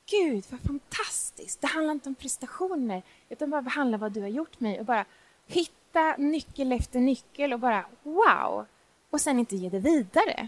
Gud, 0.09 0.43
vad 0.49 0.59
fantastiskt! 0.59 1.61
Det 1.61 1.67
handlar 1.67 1.93
inte 1.93 2.09
om 2.09 2.15
prestationer 2.15 3.03
utan 3.29 3.49
bara 3.49 3.61
behandla 3.61 3.97
vad 3.97 4.11
du 4.11 4.21
har 4.21 4.27
gjort 4.27 4.59
mig 4.59 4.79
och 4.79 4.85
bara 4.85 5.05
hitta 5.47 6.15
nyckel 6.17 6.71
efter 6.71 6.99
nyckel 6.99 7.53
och 7.53 7.59
bara 7.59 7.85
wow! 8.03 8.65
Och 9.09 9.21
sen 9.21 9.39
inte 9.39 9.55
ge 9.55 9.69
det 9.69 9.79
vidare. 9.79 10.47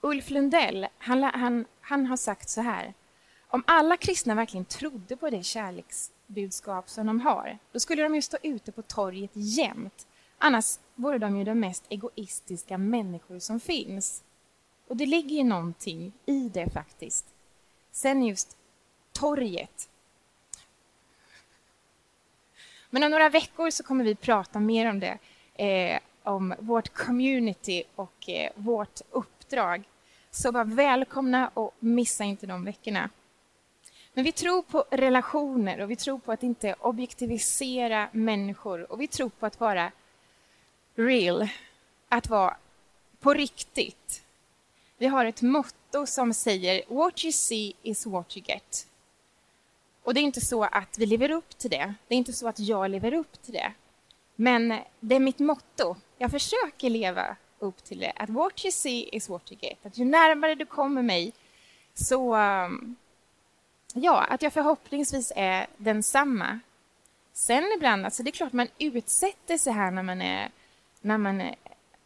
Ulf 0.00 0.30
Lundell, 0.30 0.86
han, 0.98 1.22
han, 1.22 1.64
han 1.80 2.06
har 2.06 2.16
sagt 2.16 2.48
så 2.48 2.60
här. 2.60 2.94
Om 3.48 3.64
alla 3.66 3.96
kristna 3.96 4.34
verkligen 4.34 4.64
trodde 4.64 5.16
på 5.16 5.30
det 5.30 5.42
kärleks 5.42 6.10
budskap 6.28 6.90
som 6.90 7.06
de 7.06 7.20
har, 7.20 7.58
då 7.72 7.80
skulle 7.80 8.02
de 8.02 8.14
ju 8.14 8.22
stå 8.22 8.36
ute 8.42 8.72
på 8.72 8.82
torget 8.82 9.30
jämt. 9.34 10.06
Annars 10.38 10.78
vore 10.94 11.18
de 11.18 11.36
ju 11.36 11.44
de 11.44 11.60
mest 11.60 11.84
egoistiska 11.88 12.78
människor 12.78 13.38
som 13.38 13.60
finns. 13.60 14.22
Och 14.88 14.96
det 14.96 15.06
ligger 15.06 15.36
ju 15.36 15.44
någonting 15.44 16.12
i 16.26 16.48
det 16.48 16.70
faktiskt. 16.70 17.26
Sen 17.90 18.22
just 18.22 18.56
torget. 19.12 19.88
Men 22.90 23.02
om 23.02 23.10
några 23.10 23.28
veckor 23.28 23.70
så 23.70 23.82
kommer 23.82 24.04
vi 24.04 24.14
prata 24.14 24.60
mer 24.60 24.90
om 24.90 25.00
det, 25.00 25.18
eh, 25.54 25.98
om 26.22 26.54
vårt 26.58 26.94
community 26.94 27.84
och 27.94 28.28
eh, 28.28 28.50
vårt 28.54 29.00
uppdrag. 29.10 29.82
Så 30.30 30.52
var 30.52 30.64
välkomna 30.64 31.50
och 31.54 31.74
missa 31.78 32.24
inte 32.24 32.46
de 32.46 32.64
veckorna. 32.64 33.10
Men 34.18 34.24
vi 34.24 34.32
tror 34.32 34.62
på 34.62 34.84
relationer 34.90 35.80
och 35.80 35.90
vi 35.90 35.96
tror 35.96 36.18
på 36.18 36.32
att 36.32 36.42
inte 36.42 36.74
objektivisera 36.80 38.08
människor 38.12 38.92
och 38.92 39.00
vi 39.00 39.08
tror 39.08 39.28
på 39.28 39.46
att 39.46 39.60
vara 39.60 39.92
real, 40.94 41.48
att 42.08 42.28
vara 42.28 42.56
på 43.20 43.34
riktigt. 43.34 44.22
Vi 44.96 45.06
har 45.06 45.24
ett 45.24 45.42
motto 45.42 46.06
som 46.06 46.34
säger 46.34 46.82
What 46.88 47.24
you 47.24 47.32
see 47.32 47.72
is 47.82 48.06
what 48.06 48.36
you 48.36 48.44
get. 48.48 48.86
Och 50.02 50.14
det 50.14 50.20
är 50.20 50.22
inte 50.22 50.40
så 50.40 50.64
att 50.64 50.98
vi 50.98 51.06
lever 51.06 51.30
upp 51.30 51.58
till 51.58 51.70
det. 51.70 51.94
Det 52.08 52.14
är 52.14 52.18
inte 52.18 52.32
så 52.32 52.48
att 52.48 52.58
jag 52.58 52.90
lever 52.90 53.14
upp 53.14 53.42
till 53.42 53.54
det. 53.54 53.72
Men 54.36 54.78
det 55.00 55.14
är 55.14 55.20
mitt 55.20 55.38
motto. 55.38 55.96
Jag 56.18 56.30
försöker 56.30 56.90
leva 56.90 57.36
upp 57.58 57.84
till 57.84 57.98
det. 57.98 58.12
Att 58.16 58.30
what 58.30 58.64
you 58.64 58.72
see 58.72 59.08
is 59.12 59.28
what 59.28 59.52
you 59.52 59.58
get. 59.60 59.86
Att 59.86 59.98
ju 59.98 60.04
närmare 60.04 60.54
du 60.54 60.66
kommer 60.66 61.02
mig 61.02 61.32
så 61.94 62.36
um, 62.36 62.96
Ja, 63.94 64.24
att 64.24 64.42
jag 64.42 64.52
förhoppningsvis 64.52 65.32
är 65.36 65.66
densamma. 65.76 66.60
Sen 67.32 67.64
ibland, 67.76 68.04
alltså 68.04 68.22
det 68.22 68.30
är 68.30 68.32
klart 68.32 68.52
man 68.52 68.68
utsätter 68.78 69.58
sig 69.58 69.72
här 69.72 69.90
när 69.90 70.02
man, 70.02 70.22
är, 70.22 70.50
när 71.00 71.18
man, 71.18 71.40
är, 71.40 71.54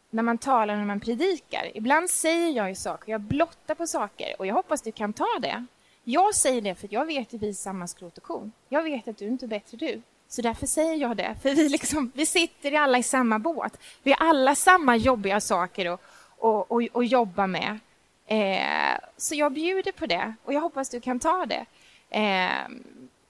när 0.09 0.23
man 0.23 0.37
talar, 0.37 0.75
när 0.75 0.85
man 0.85 0.99
predikar. 0.99 1.71
Ibland 1.77 2.09
säger 2.09 2.49
jag 2.49 2.69
ju 2.69 2.75
saker, 2.75 3.11
jag 3.11 3.21
blottar 3.21 3.75
på 3.75 3.87
saker 3.87 4.35
och 4.39 4.47
jag 4.47 4.53
hoppas 4.55 4.81
du 4.81 4.91
kan 4.91 5.13
ta 5.13 5.39
det. 5.41 5.65
Jag 6.03 6.35
säger 6.35 6.61
det 6.61 6.75
för 6.75 6.87
jag 6.91 7.05
vet 7.05 7.33
att 7.33 7.41
vi 7.41 7.49
är 7.49 7.53
samma 7.53 7.87
skrot 7.87 8.17
och 8.17 8.23
korn. 8.23 8.51
Jag 8.69 8.83
vet 8.83 9.07
att 9.07 9.17
du 9.17 9.27
inte 9.27 9.45
är 9.45 9.47
bättre 9.47 9.77
du. 9.77 10.01
Så 10.27 10.41
därför 10.41 10.67
säger 10.67 10.95
jag 10.95 11.17
det, 11.17 11.35
för 11.41 11.55
vi, 11.55 11.69
liksom, 11.69 12.11
vi 12.15 12.25
sitter 12.25 12.71
alla 12.71 12.97
i 12.97 13.03
samma 13.03 13.39
båt. 13.39 13.79
Vi 14.03 14.11
har 14.11 14.29
alla 14.29 14.55
samma 14.55 14.95
jobbiga 14.95 15.41
saker 15.41 15.93
att 15.93 16.01
och, 16.43 16.71
och, 16.71 16.83
och 16.91 17.05
jobba 17.05 17.47
med. 17.47 17.79
Eh, 18.27 18.97
så 19.17 19.35
jag 19.35 19.53
bjuder 19.53 19.91
på 19.91 20.05
det 20.05 20.33
och 20.43 20.53
jag 20.53 20.61
hoppas 20.61 20.89
du 20.89 21.01
kan 21.01 21.19
ta 21.19 21.45
det. 21.45 21.65
Eh, 22.09 22.67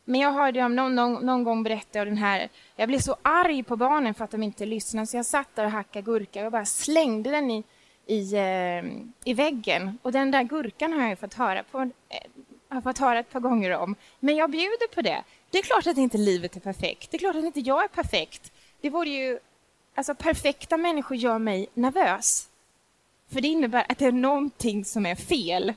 men 0.06 0.22
jag 0.22 0.32
hörde 0.32 0.64
om 0.64 0.76
någon, 0.76 0.96
någon, 0.96 1.26
någon 1.26 1.44
gång 1.44 1.64
berätta 1.64 2.02
om 2.02 2.06
den 2.08 2.18
här... 2.18 2.50
Jag 2.76 2.88
blev 2.88 3.00
så 3.00 3.16
arg 3.22 3.64
på 3.64 3.76
barnen 3.76 4.14
för 4.14 4.24
att 4.24 4.32
de 4.32 4.44
inte 4.44 4.66
lyssnade 4.66 5.08
så 5.08 5.18
jag 5.18 5.26
satt 5.26 5.56
där 5.56 5.66
och 5.66 5.72
hackade 5.72 6.06
gurka 6.06 6.46
och 6.46 6.52
bara 6.52 6.66
slängde 6.66 7.32
den 7.32 7.52
i, 7.52 7.64
i, 8.06 8.34
eh, 8.34 8.84
i 9.24 9.34
väggen. 9.34 9.98
Och 10.02 10.12
den 10.12 10.32
där 10.32 10.44
gurkan 10.44 10.94
har 10.94 11.10
jag 11.10 11.20
fått 11.20 11.34
höra, 11.34 11.64
på, 11.64 11.82
eh, 11.82 11.90
har 12.70 12.82
fått 12.82 12.98
höra 12.98 13.20
ett 13.20 13.32
par 13.32 13.40
gånger 13.40 13.78
om. 13.78 13.96
Men 14.20 14.36
jag 14.36 14.52
bjuder 14.52 14.96
på 14.96 15.02
det. 15.02 15.24
Det 15.50 15.58
är 15.58 15.64
klart 15.64 15.88
att 15.88 15.98
inte 15.98 16.18
livet 16.18 16.56
är 16.56 16.60
perfekt. 16.60 17.12
Det 17.12 17.18
är 17.18 17.20
klart 17.20 17.36
att 17.36 17.44
inte 17.44 17.60
jag 17.60 17.84
är 17.84 17.88
perfekt. 17.88 18.52
Det 18.82 18.90
vore 18.90 19.10
ju... 19.10 19.40
Alltså, 19.96 20.16
perfekta 20.16 20.78
människor 20.78 21.18
gör 21.18 21.40
mig 21.40 21.68
nervös. 21.74 22.50
För 23.34 23.42
det 23.42 23.48
innebär 23.48 23.86
att 23.90 23.98
det 23.98 24.06
är 24.06 24.12
någonting 24.12 24.86
som 24.86 25.06
är 25.06 25.16
fel. 25.16 25.74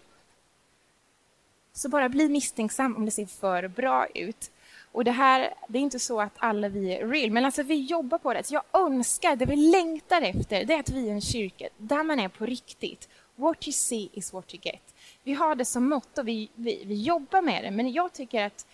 Så 1.73 1.89
bara 1.89 2.09
bli 2.09 2.29
misstänksam 2.29 2.97
om 2.97 3.05
det 3.05 3.11
ser 3.11 3.27
för 3.27 3.69
bra 3.69 4.07
ut. 4.07 4.51
Och 4.93 5.05
det 5.05 5.11
här, 5.11 5.55
det 5.69 5.79
är 5.79 5.83
inte 5.83 5.99
så 5.99 6.21
att 6.21 6.33
alla 6.37 6.69
vi 6.69 6.95
är 6.95 7.09
real, 7.09 7.31
men 7.31 7.45
alltså 7.45 7.63
vi 7.63 7.75
jobbar 7.75 8.19
på 8.19 8.35
det. 8.35 8.45
Så 8.45 8.55
jag 8.55 8.63
önskar, 8.73 9.37
det 9.37 9.47
vi 9.47 9.57
längtar 9.57 10.23
efter, 10.23 10.65
det 10.65 10.75
är 10.75 10.81
att 10.81 10.91
vi 10.91 11.09
är 11.09 11.13
en 11.13 11.21
kyrka 11.21 11.69
där 11.77 12.03
man 12.03 12.21
är 12.21 12.29
på 12.29 12.47
riktigt. 12.47 13.09
What 13.35 13.67
you 13.67 13.73
see 13.73 14.09
is 14.13 14.33
what 14.33 14.55
you 14.55 14.61
get. 14.63 14.95
Vi 15.23 15.33
har 15.33 15.55
det 15.55 15.65
som 15.65 15.89
motto, 15.89 16.23
vi, 16.23 16.49
vi, 16.55 16.83
vi 16.85 17.03
jobbar 17.03 17.43
med 17.43 17.65
det, 17.65 17.71
men 17.71 17.93
jag 17.93 18.13
tycker 18.13 18.45
att 18.45 18.67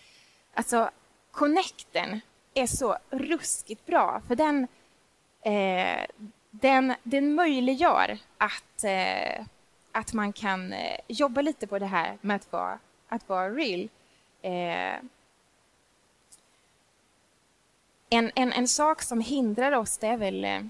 alltså, 0.54 0.90
connecten 1.30 2.20
är 2.54 2.66
så 2.66 2.98
ruskigt 3.10 3.86
bra, 3.86 4.22
för 4.28 4.36
den, 4.36 4.66
eh, 5.42 6.06
den, 6.54 6.94
den 7.02 7.34
möjliggör 7.34 8.18
att 8.38 8.84
eh, 8.84 9.46
att 9.92 10.12
man 10.12 10.32
kan 10.32 10.72
eh, 10.72 10.98
jobba 11.08 11.42
lite 11.42 11.66
på 11.66 11.78
det 11.78 11.86
här 11.86 12.18
med 12.20 12.36
att 12.36 12.52
vara, 12.52 12.78
att 13.08 13.28
vara 13.28 13.50
real. 13.50 13.88
Eh, 14.42 14.98
en, 18.10 18.30
en, 18.34 18.52
en 18.52 18.68
sak 18.68 19.02
som 19.02 19.20
hindrar 19.20 19.72
oss 19.72 19.98
det 19.98 20.06
är 20.06 20.16
väl 20.16 20.44
eh, 20.44 20.60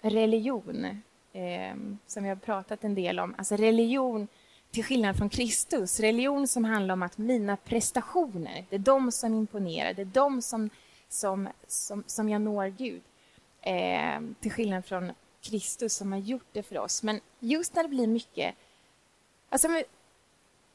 religion, 0.00 0.84
eh, 1.32 1.76
som 2.06 2.22
vi 2.22 2.28
har 2.28 2.36
pratat 2.36 2.84
en 2.84 2.94
del 2.94 3.20
om. 3.20 3.34
Alltså 3.38 3.56
religion 3.56 4.28
till 4.70 4.84
skillnad 4.84 5.16
från 5.16 5.28
Kristus. 5.28 6.00
Religion 6.00 6.48
som 6.48 6.64
handlar 6.64 6.92
om 6.92 7.02
att 7.02 7.18
mina 7.18 7.56
prestationer, 7.56 8.64
det 8.70 8.76
är 8.76 8.80
de 8.80 9.12
som 9.12 9.34
imponerar, 9.34 9.94
det 9.94 10.02
är 10.02 10.06
de 10.06 10.42
som, 10.42 10.70
som, 11.08 11.48
som, 11.66 12.04
som 12.06 12.28
jag 12.28 12.40
når 12.40 12.66
Gud. 12.66 13.02
Eh, 13.62 14.20
till 14.40 14.52
skillnad 14.52 14.84
från 14.84 15.12
Kristus 15.40 15.94
som 15.94 16.12
har 16.12 16.18
gjort 16.18 16.46
det 16.52 16.62
för 16.62 16.78
oss. 16.78 17.02
Men 17.02 17.20
just 17.38 17.74
när 17.74 17.82
det 17.82 17.88
blir 17.88 18.06
mycket... 18.06 18.54
Alltså, 19.48 19.68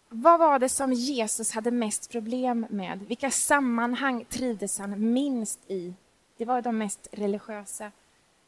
vad 0.10 0.40
var 0.40 0.60
det 0.60 0.70
som 0.70 0.94
Jesus 0.94 1.52
hade 1.52 1.72
mest 1.72 2.12
problem 2.12 2.66
med? 2.70 3.00
Vilka 3.08 3.32
sammanhang 3.32 4.26
trivdes 4.30 4.80
han 4.80 5.14
minst 5.14 5.60
i? 5.68 5.94
Det 6.38 6.46
var 6.46 6.62
de 6.62 6.78
mest 6.78 7.08
religiösa 7.12 7.92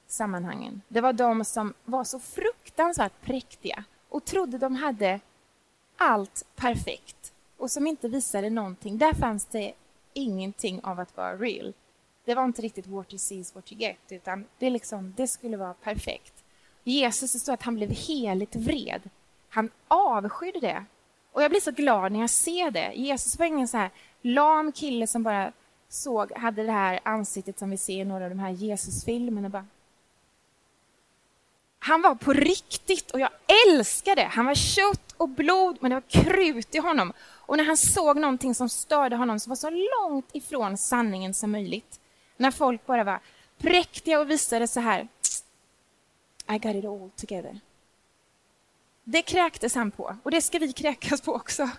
sammanhangen. 0.07 0.81
Det 0.87 1.01
var 1.01 1.13
de 1.13 1.45
som 1.45 1.73
var 1.85 2.03
så 2.03 2.19
fruktansvärt 2.19 3.21
präktiga 3.21 3.83
och 4.09 4.25
trodde 4.25 4.57
de 4.57 4.75
hade 4.75 5.19
allt 5.97 6.45
perfekt 6.55 7.33
och 7.57 7.71
som 7.71 7.87
inte 7.87 8.07
visade 8.07 8.49
någonting. 8.49 8.97
Där 8.97 9.13
fanns 9.13 9.45
det 9.45 9.73
ingenting 10.13 10.83
av 10.83 10.99
att 10.99 11.17
vara 11.17 11.37
real. 11.37 11.73
Det 12.25 12.35
var 12.35 12.45
inte 12.45 12.61
riktigt 12.61 12.87
what 12.87 13.13
you 13.13 13.19
see 13.19 13.35
is 13.35 13.55
what 13.55 13.71
you 13.71 13.81
get, 13.81 13.97
utan 14.09 14.45
det, 14.59 14.69
liksom, 14.69 15.13
det 15.17 15.27
skulle 15.27 15.57
vara 15.57 15.73
perfekt. 15.73 16.33
Jesus, 16.83 17.33
det 17.33 17.39
står 17.39 17.53
att 17.53 17.63
han 17.63 17.75
blev 17.75 17.89
heligt 17.89 18.55
vred. 18.55 19.09
Han 19.49 19.69
avskydde 19.87 20.59
det. 20.59 20.85
Och 21.31 21.43
jag 21.43 21.51
blir 21.51 21.61
så 21.61 21.71
glad 21.71 22.11
när 22.11 22.19
jag 22.19 22.29
ser 22.29 22.71
det. 22.71 22.91
Jesus 22.95 23.39
var 23.39 23.45
ingen 23.45 23.67
så 23.67 23.77
här 23.77 23.89
lam 24.21 24.71
kille 24.71 25.07
som 25.07 25.23
bara 25.23 25.51
såg, 25.89 26.31
hade 26.31 26.63
det 26.63 26.71
här 26.71 26.99
ansiktet 27.03 27.59
som 27.59 27.69
vi 27.69 27.77
ser 27.77 28.01
i 28.01 28.05
några 28.05 28.23
av 28.23 28.29
de 28.29 28.39
här 28.39 28.49
Jesusfilmerna. 28.49 29.49
Bara. 29.49 29.65
Han 31.79 32.01
var 32.01 32.15
på 32.15 32.33
riktigt 32.33 33.11
och 33.11 33.19
jag 33.19 33.29
älskade 33.67 34.21
det. 34.21 34.27
Han 34.27 34.45
var 34.45 34.55
kött 34.55 35.11
och 35.17 35.29
blod, 35.29 35.77
men 35.81 35.89
det 35.89 35.95
var 35.95 36.23
krut 36.23 36.75
i 36.75 36.77
honom. 36.77 37.13
Och 37.19 37.57
när 37.57 37.63
han 37.63 37.77
såg 37.77 38.17
någonting 38.17 38.55
som 38.55 38.69
störde 38.69 39.15
honom 39.15 39.39
som 39.39 39.49
var 39.49 39.55
så 39.55 39.69
långt 39.69 40.29
ifrån 40.33 40.77
sanningen 40.77 41.33
som 41.33 41.51
möjligt, 41.51 41.99
när 42.37 42.51
folk 42.51 42.85
bara 42.85 43.03
var 43.03 43.19
präktiga 43.57 44.19
och 44.19 44.29
visade 44.29 44.67
så 44.67 44.79
här, 44.79 45.07
I 46.49 46.57
got 46.57 46.75
it 46.75 46.85
all 46.85 47.09
together. 47.15 47.59
Det 49.03 49.21
kräktes 49.21 49.75
han 49.75 49.91
på, 49.91 50.15
och 50.23 50.31
det 50.31 50.41
ska 50.41 50.59
vi 50.59 50.73
kräkas 50.73 51.21
på 51.21 51.33
också. 51.33 51.69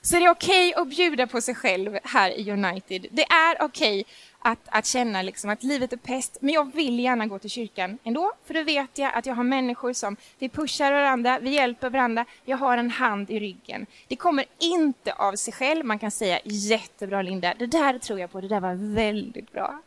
Så 0.00 0.16
det 0.16 0.24
är 0.24 0.30
okej 0.30 0.68
okay 0.68 0.82
att 0.82 0.88
bjuda 0.88 1.26
på 1.26 1.40
sig 1.40 1.54
själv 1.54 1.98
här 2.04 2.30
i 2.30 2.50
United. 2.50 3.06
Det 3.10 3.24
är 3.24 3.62
okej 3.62 4.00
okay 4.00 4.04
att, 4.42 4.58
att 4.64 4.86
känna 4.86 5.22
liksom 5.22 5.50
att 5.50 5.62
livet 5.62 5.92
är 5.92 5.96
pest, 5.96 6.38
men 6.40 6.54
jag 6.54 6.74
vill 6.74 6.98
gärna 6.98 7.26
gå 7.26 7.38
till 7.38 7.50
kyrkan 7.50 7.98
ändå, 8.04 8.32
för 8.44 8.54
då 8.54 8.62
vet 8.62 8.98
jag 8.98 9.14
att 9.14 9.26
jag 9.26 9.34
har 9.34 9.44
människor 9.44 9.92
som 9.92 10.16
vi 10.38 10.48
pushar 10.48 10.92
varandra, 10.92 11.38
vi 11.38 11.50
hjälper 11.50 11.90
varandra, 11.90 12.24
jag 12.44 12.56
har 12.56 12.78
en 12.78 12.90
hand 12.90 13.30
i 13.30 13.40
ryggen. 13.40 13.86
Det 14.08 14.16
kommer 14.16 14.44
inte 14.58 15.12
av 15.12 15.34
sig 15.34 15.54
själv, 15.54 15.84
man 15.84 15.98
kan 15.98 16.10
säga 16.10 16.40
jättebra 16.44 17.22
Linda, 17.22 17.54
det 17.58 17.66
där 17.66 17.98
tror 17.98 18.20
jag 18.20 18.32
på, 18.32 18.40
det 18.40 18.48
där 18.48 18.60
var 18.60 18.94
väldigt 18.94 19.52
bra. 19.52 19.82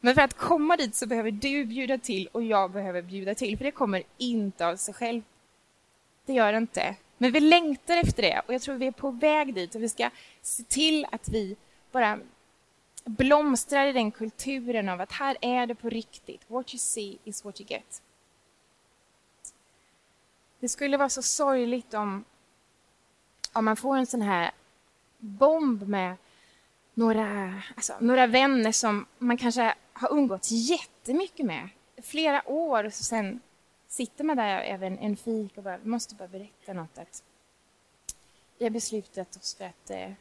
Men 0.00 0.14
för 0.14 0.22
att 0.22 0.36
komma 0.36 0.76
dit 0.76 0.94
så 0.94 1.06
behöver 1.06 1.30
du 1.30 1.64
bjuda 1.64 1.98
till 1.98 2.28
och 2.32 2.42
jag 2.42 2.70
behöver 2.70 3.02
bjuda 3.02 3.34
till, 3.34 3.58
för 3.58 3.64
det 3.64 3.70
kommer 3.70 4.02
inte 4.18 4.66
av 4.66 4.76
sig 4.76 4.94
själv. 4.94 5.22
Det 6.26 6.32
gör 6.32 6.52
det 6.52 6.58
inte. 6.58 6.94
Men 7.18 7.32
vi 7.32 7.40
längtar 7.40 7.96
efter 7.96 8.22
det 8.22 8.42
och 8.46 8.54
jag 8.54 8.62
tror 8.62 8.74
vi 8.74 8.86
är 8.86 8.92
på 8.92 9.10
väg 9.10 9.54
dit 9.54 9.74
och 9.74 9.82
vi 9.82 9.88
ska 9.88 10.10
se 10.42 10.62
till 10.62 11.06
att 11.12 11.28
vi 11.28 11.56
bara 11.92 12.18
blomstrar 13.04 13.86
i 13.86 13.92
den 13.92 14.10
kulturen 14.10 14.88
av 14.88 15.00
att 15.00 15.12
här 15.12 15.36
är 15.40 15.66
det 15.66 15.74
på 15.74 15.88
riktigt. 15.88 16.50
What 16.50 16.74
you 16.74 16.78
see 16.78 17.18
is 17.24 17.44
what 17.44 17.60
you 17.60 17.68
get. 17.68 18.02
Det 20.60 20.68
skulle 20.68 20.96
vara 20.96 21.08
så 21.08 21.22
sorgligt 21.22 21.94
om, 21.94 22.24
om 23.52 23.64
man 23.64 23.76
får 23.76 23.96
en 23.96 24.06
sån 24.06 24.22
här 24.22 24.50
bomb 25.18 25.88
med 25.88 26.16
några, 26.94 27.62
alltså, 27.76 27.96
några 28.00 28.26
vänner 28.26 28.72
som 28.72 29.06
man 29.18 29.36
kanske 29.36 29.74
har 29.92 30.12
umgåtts 30.12 30.50
jättemycket 30.50 31.46
med 31.46 31.68
flera 32.02 32.48
år 32.48 32.84
och 32.84 32.92
så 32.92 33.04
sen 33.04 33.40
sitter 33.88 34.24
man 34.24 34.36
där 34.36 34.62
över 34.62 34.86
en, 34.86 34.98
en 34.98 35.16
fik 35.16 35.56
och 35.56 35.62
bara, 35.62 35.78
vi 35.78 35.88
måste 35.88 36.14
bara 36.14 36.28
berätta 36.28 36.72
något. 36.72 36.98
Att 36.98 37.22
vi 38.58 38.64
har 38.64 38.70
beslutat 38.70 39.36
oss 39.36 39.54
för 39.54 39.64
att 39.64 39.90
eh, 39.90 40.12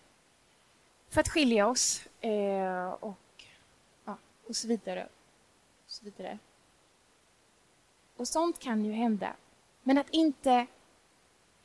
för 1.12 1.22
att 1.22 1.30
skilja 1.30 1.68
oss 1.68 2.02
eh, 2.22 2.90
och, 3.00 3.44
ja, 4.06 4.18
och 4.48 4.56
så 4.56 4.68
vidare. 4.68 5.08
Och 5.86 5.92
så 5.92 6.06
vidare. 6.06 6.38
Och 8.18 8.28
sånt 8.28 8.60
kan 8.60 8.86
ju 8.86 8.92
hända. 8.92 9.34
Men 9.84 9.98
att 9.98 10.10
inte, 10.10 10.66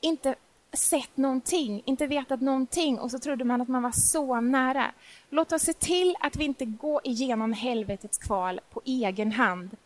inte 0.01 0.35
sett 0.73 1.17
någonting, 1.17 1.83
inte 1.85 2.07
vetat 2.07 2.41
någonting 2.41 2.99
och 2.99 3.11
så 3.11 3.19
trodde 3.19 3.45
man 3.45 3.61
att 3.61 3.69
man 3.69 3.83
var 3.83 3.93
så 3.93 4.41
nära. 4.41 4.93
Låt 5.31 5.53
oss 5.53 5.63
se 5.63 5.73
till 5.73 6.17
att 6.21 6.37
vi 6.37 6.45
inte 6.45 6.65
går 6.65 7.01
igenom 7.05 7.53
helvetets 7.53 8.19
kval 8.19 8.61
på 8.71 8.83
egen 8.85 9.33
hand. 9.33 9.77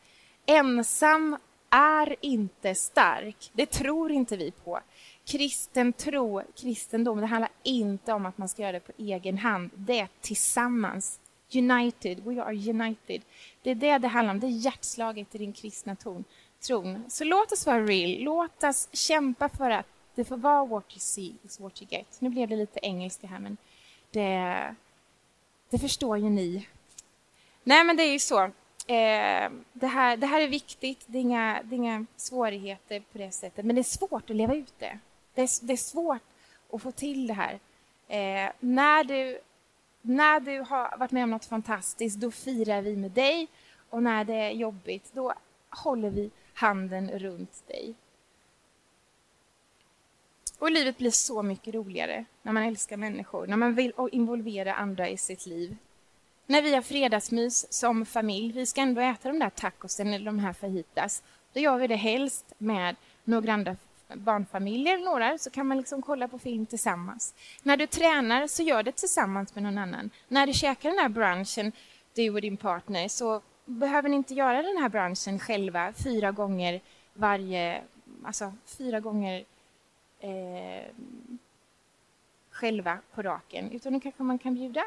Ensam 0.46 1.36
är 1.70 2.16
inte 2.20 2.74
stark. 2.74 3.50
Det 3.52 3.66
tror 3.66 4.12
inte 4.12 4.36
vi 4.36 4.50
på 4.50 4.80
kristen 5.30 5.92
tro, 5.92 6.42
kristendom, 6.56 7.20
det 7.20 7.26
handlar 7.26 7.50
inte 7.62 8.12
om 8.12 8.26
att 8.26 8.38
man 8.38 8.48
ska 8.48 8.62
göra 8.62 8.72
det 8.72 8.80
på 8.80 8.92
egen 8.98 9.38
hand. 9.38 9.70
Det 9.74 10.00
är 10.00 10.08
tillsammans. 10.20 11.20
United, 11.54 12.20
we 12.24 12.42
are 12.42 12.70
united. 12.70 13.22
Det 13.62 13.70
är 13.70 13.74
det 13.74 13.98
det 13.98 14.08
handlar 14.08 14.34
om, 14.34 14.40
det 14.40 14.46
är 14.46 14.64
hjärtslaget 14.64 15.34
i 15.34 15.38
din 15.38 15.52
kristna 15.52 15.96
ton, 15.96 16.24
tron. 16.60 17.04
Så 17.08 17.24
låt 17.24 17.52
oss 17.52 17.66
vara 17.66 17.80
real, 17.80 18.24
låt 18.24 18.64
oss 18.64 18.88
kämpa 18.92 19.48
för 19.48 19.70
att 19.70 19.86
det 20.14 20.24
får 20.24 20.36
vara 20.36 20.64
what 20.64 20.92
you 20.92 21.00
see 21.00 21.32
is 21.42 21.60
what 21.60 21.82
you 21.82 21.88
get. 21.90 22.16
Nu 22.18 22.28
blev 22.28 22.48
det 22.48 22.56
lite 22.56 22.80
engelska 22.82 23.26
här, 23.26 23.38
men 23.38 23.56
det, 24.10 24.74
det 25.70 25.78
förstår 25.78 26.18
ju 26.18 26.30
ni. 26.30 26.66
Nej, 27.62 27.84
men 27.84 27.96
det 27.96 28.02
är 28.02 28.12
ju 28.12 28.18
så. 28.18 28.42
Eh, 28.86 29.50
det, 29.72 29.86
här, 29.86 30.16
det 30.16 30.26
här 30.26 30.40
är 30.40 30.48
viktigt, 30.48 31.04
det 31.06 31.18
är, 31.18 31.22
inga, 31.22 31.60
det 31.64 31.74
är 31.74 31.76
inga 31.76 32.06
svårigheter 32.16 33.02
på 33.12 33.18
det 33.18 33.30
sättet, 33.30 33.64
men 33.64 33.76
det 33.76 33.80
är 33.80 33.98
svårt 33.98 34.30
att 34.30 34.36
leva 34.36 34.54
ut 34.54 34.74
det. 34.78 34.98
Det 35.40 35.44
är, 35.44 35.66
det 35.66 35.72
är 35.72 35.76
svårt 35.76 36.22
att 36.72 36.82
få 36.82 36.90
till 36.90 37.26
det 37.26 37.34
här. 37.34 37.58
Eh, 38.08 38.52
när, 38.60 39.04
du, 39.04 39.40
när 40.02 40.40
du 40.40 40.60
har 40.60 40.98
varit 40.98 41.10
med 41.10 41.24
om 41.24 41.30
något 41.30 41.44
fantastiskt, 41.44 42.20
då 42.20 42.30
firar 42.30 42.82
vi 42.82 42.96
med 42.96 43.10
dig. 43.10 43.48
Och 43.90 44.02
när 44.02 44.24
det 44.24 44.34
är 44.34 44.50
jobbigt, 44.50 45.10
då 45.12 45.34
håller 45.70 46.10
vi 46.10 46.30
handen 46.54 47.10
runt 47.10 47.68
dig. 47.68 47.94
Och 50.58 50.70
livet 50.70 50.98
blir 50.98 51.10
så 51.10 51.42
mycket 51.42 51.74
roligare 51.74 52.24
när 52.42 52.52
man 52.52 52.62
älskar 52.62 52.96
människor, 52.96 53.46
när 53.46 53.56
man 53.56 53.74
vill 53.74 53.92
involvera 54.12 54.74
andra 54.74 55.08
i 55.08 55.16
sitt 55.16 55.46
liv. 55.46 55.76
När 56.46 56.62
vi 56.62 56.74
har 56.74 56.82
fredagsmys 56.82 57.72
som 57.72 58.06
familj, 58.06 58.52
vi 58.52 58.66
ska 58.66 58.80
ändå 58.80 59.00
äta 59.00 59.28
de 59.28 59.38
där 59.38 59.50
tacosen 59.50 60.12
eller 60.12 60.26
de 60.26 60.38
här 60.38 60.52
fajitas, 60.52 61.22
då 61.52 61.60
gör 61.60 61.78
vi 61.78 61.86
det 61.86 61.96
helst 61.96 62.52
med 62.58 62.96
några 63.24 63.52
andra 63.52 63.76
barnfamiljer, 64.14 64.98
några, 64.98 65.38
så 65.38 65.50
kan 65.50 65.66
man 65.66 65.76
liksom 65.76 66.02
kolla 66.02 66.28
på 66.28 66.38
film 66.38 66.66
tillsammans. 66.66 67.34
När 67.62 67.76
du 67.76 67.86
tränar 67.86 68.46
så 68.46 68.62
gör 68.62 68.82
det 68.82 68.92
tillsammans 68.92 69.54
med 69.54 69.64
någon 69.64 69.78
annan. 69.78 70.10
När 70.28 70.46
du 70.46 70.52
käkar 70.52 70.90
den 70.90 70.98
här 70.98 71.08
brunchen, 71.08 71.72
du 72.14 72.30
och 72.30 72.40
din 72.40 72.56
partner, 72.56 73.08
så 73.08 73.40
behöver 73.64 74.08
ni 74.08 74.16
inte 74.16 74.34
göra 74.34 74.62
den 74.62 74.76
här 74.76 74.88
brunchen 74.88 75.38
själva 75.38 75.92
fyra 75.92 76.30
gånger 76.30 76.80
varje, 77.14 77.82
alltså 78.24 78.52
fyra 78.66 79.00
gånger 79.00 79.44
eh, 80.20 80.84
själva 82.50 82.98
på 83.14 83.22
raken, 83.22 83.70
utan 83.70 83.92
då 83.92 84.00
kanske 84.00 84.22
man 84.22 84.38
kan 84.38 84.54
bjuda 84.54 84.84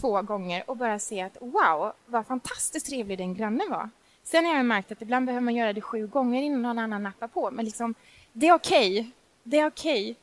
två 0.00 0.22
gånger 0.22 0.70
och 0.70 0.76
bara 0.76 0.98
se 0.98 1.20
att 1.20 1.36
wow, 1.40 1.92
vad 2.06 2.26
fantastiskt 2.26 2.86
trevlig 2.86 3.18
den 3.18 3.34
grannen 3.34 3.70
var. 3.70 3.90
Sen 4.22 4.44
har 4.44 4.56
jag 4.56 4.66
märkt 4.66 4.92
att 4.92 5.02
ibland 5.02 5.26
behöver 5.26 5.44
man 5.44 5.54
göra 5.54 5.72
det 5.72 5.80
sju 5.80 6.06
gånger 6.06 6.42
innan 6.42 6.62
någon 6.62 6.78
annan 6.78 7.02
nappar 7.02 7.28
på, 7.28 7.50
men 7.50 7.64
liksom 7.64 7.94
det 8.36 8.48
är 8.48 8.52
okej. 8.52 9.00
Okay. 9.00 9.10
Det 9.42 9.58
är 9.58 9.66
okej. 9.66 10.16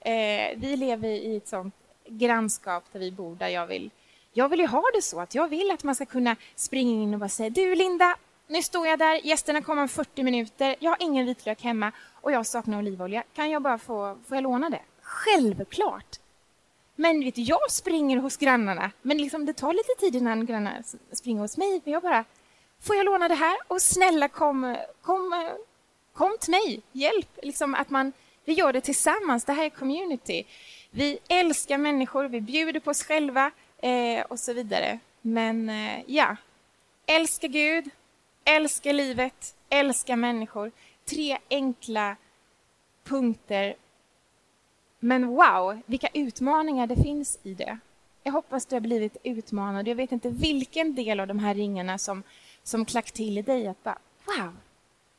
Okay. 0.00 0.12
Eh, 0.12 0.56
vi 0.56 0.76
lever 0.76 1.08
i 1.08 1.36
ett 1.36 1.48
sånt 1.48 1.74
grannskap 2.06 2.84
där 2.92 3.00
vi 3.00 3.10
bor, 3.10 3.36
där 3.36 3.48
jag 3.48 3.66
vill... 3.66 3.90
Jag 4.32 4.48
vill 4.48 4.60
ju 4.60 4.66
ha 4.66 4.84
det 4.94 5.02
så 5.02 5.20
att 5.20 5.34
jag 5.34 5.48
vill 5.48 5.70
att 5.70 5.84
man 5.84 5.94
ska 5.94 6.06
kunna 6.06 6.36
springa 6.54 7.02
in 7.02 7.14
och 7.14 7.20
bara 7.20 7.28
säga 7.28 7.50
du 7.50 7.74
Linda, 7.74 8.16
nu 8.46 8.62
står 8.62 8.86
jag 8.86 8.98
där, 8.98 9.26
gästerna 9.26 9.62
kommer 9.62 9.82
om 9.82 9.88
40 9.88 10.22
minuter, 10.22 10.76
jag 10.78 10.90
har 10.90 10.96
ingen 11.00 11.26
vitlök 11.26 11.62
hemma 11.62 11.92
och 12.12 12.32
jag 12.32 12.46
saknar 12.46 12.78
olivolja. 12.78 13.22
Kan 13.34 13.50
jag 13.50 13.62
bara 13.62 13.78
få, 13.78 14.18
får 14.28 14.36
jag 14.36 14.42
låna 14.42 14.70
det? 14.70 14.82
Självklart! 15.02 16.18
Men 16.96 17.24
vet 17.24 17.34
du, 17.34 17.42
jag 17.42 17.70
springer 17.70 18.16
hos 18.16 18.36
grannarna, 18.36 18.90
men 19.02 19.18
liksom 19.18 19.46
det 19.46 19.52
tar 19.52 19.72
lite 19.72 19.94
tid 19.98 20.14
innan 20.14 20.46
grannarna 20.46 20.82
springer 21.12 21.40
hos 21.40 21.56
mig. 21.56 21.80
men 21.84 21.92
jag 21.92 22.02
bara, 22.02 22.24
får 22.80 22.96
jag 22.96 23.04
låna 23.04 23.28
det 23.28 23.34
här? 23.34 23.56
Och 23.68 23.82
snälla 23.82 24.28
kom, 24.28 24.76
kom 25.02 25.50
kom 26.18 26.36
till 26.40 26.50
mig, 26.50 26.80
hjälp! 26.92 27.38
Liksom 27.42 27.74
att 27.74 27.90
man, 27.90 28.12
vi 28.44 28.52
gör 28.52 28.72
det 28.72 28.80
tillsammans, 28.80 29.44
det 29.44 29.52
här 29.52 29.64
är 29.64 29.70
community. 29.70 30.44
Vi 30.90 31.18
älskar 31.28 31.78
människor, 31.78 32.24
vi 32.24 32.40
bjuder 32.40 32.80
på 32.80 32.90
oss 32.90 33.02
själva 33.02 33.50
eh, 33.78 34.20
och 34.28 34.38
så 34.38 34.52
vidare. 34.52 34.98
Men 35.22 35.70
eh, 35.70 36.00
ja, 36.06 36.36
älska 37.06 37.46
Gud, 37.46 37.90
älska 38.44 38.92
livet, 38.92 39.54
älska 39.68 40.16
människor. 40.16 40.72
Tre 41.04 41.38
enkla 41.50 42.16
punkter. 43.04 43.74
Men 44.98 45.26
wow, 45.26 45.80
vilka 45.86 46.08
utmaningar 46.14 46.86
det 46.86 46.96
finns 46.96 47.38
i 47.42 47.54
det. 47.54 47.78
Jag 48.22 48.32
hoppas 48.32 48.66
du 48.66 48.76
har 48.76 48.80
blivit 48.80 49.16
utmanad. 49.22 49.88
Jag 49.88 49.94
vet 49.94 50.12
inte 50.12 50.28
vilken 50.28 50.94
del 50.94 51.20
av 51.20 51.26
de 51.26 51.38
här 51.38 51.54
ringarna 51.54 51.98
som, 51.98 52.22
som 52.62 52.84
klack 52.84 53.10
till 53.12 53.38
i 53.38 53.42
dig. 53.42 53.66
Att 53.66 53.82
bara, 53.82 53.98
wow, 54.26 54.56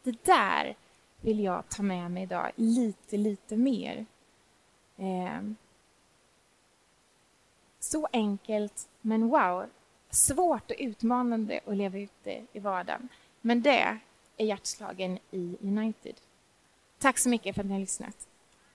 det 0.04 0.24
där 0.24 0.76
vill 1.22 1.40
jag 1.40 1.70
ta 1.70 1.84
med 1.84 2.12
mig 2.12 2.24
idag 2.24 2.52
lite, 2.56 3.18
lite 3.18 3.58
mer. 3.58 4.06
Eh, 4.98 5.42
så 7.80 8.08
enkelt, 8.12 8.90
men 9.02 9.28
wow, 9.30 9.66
svårt 10.10 10.72
och 10.72 10.78
utmanande 10.80 11.60
att 11.66 11.78
leva 11.78 12.00
ute 12.00 12.46
i 12.54 12.60
vardagen. 12.60 13.10
Men 13.42 13.62
det 13.62 14.00
är 14.38 14.46
hjärtslagen 14.46 15.20
i 15.32 15.58
United. 15.62 16.16
Tack 17.00 17.18
så 17.18 17.30
mycket 17.30 17.56
för 17.56 17.62
att 17.62 17.68
ni 17.68 17.74
har 17.74 17.80
lyssnat. 17.80 18.29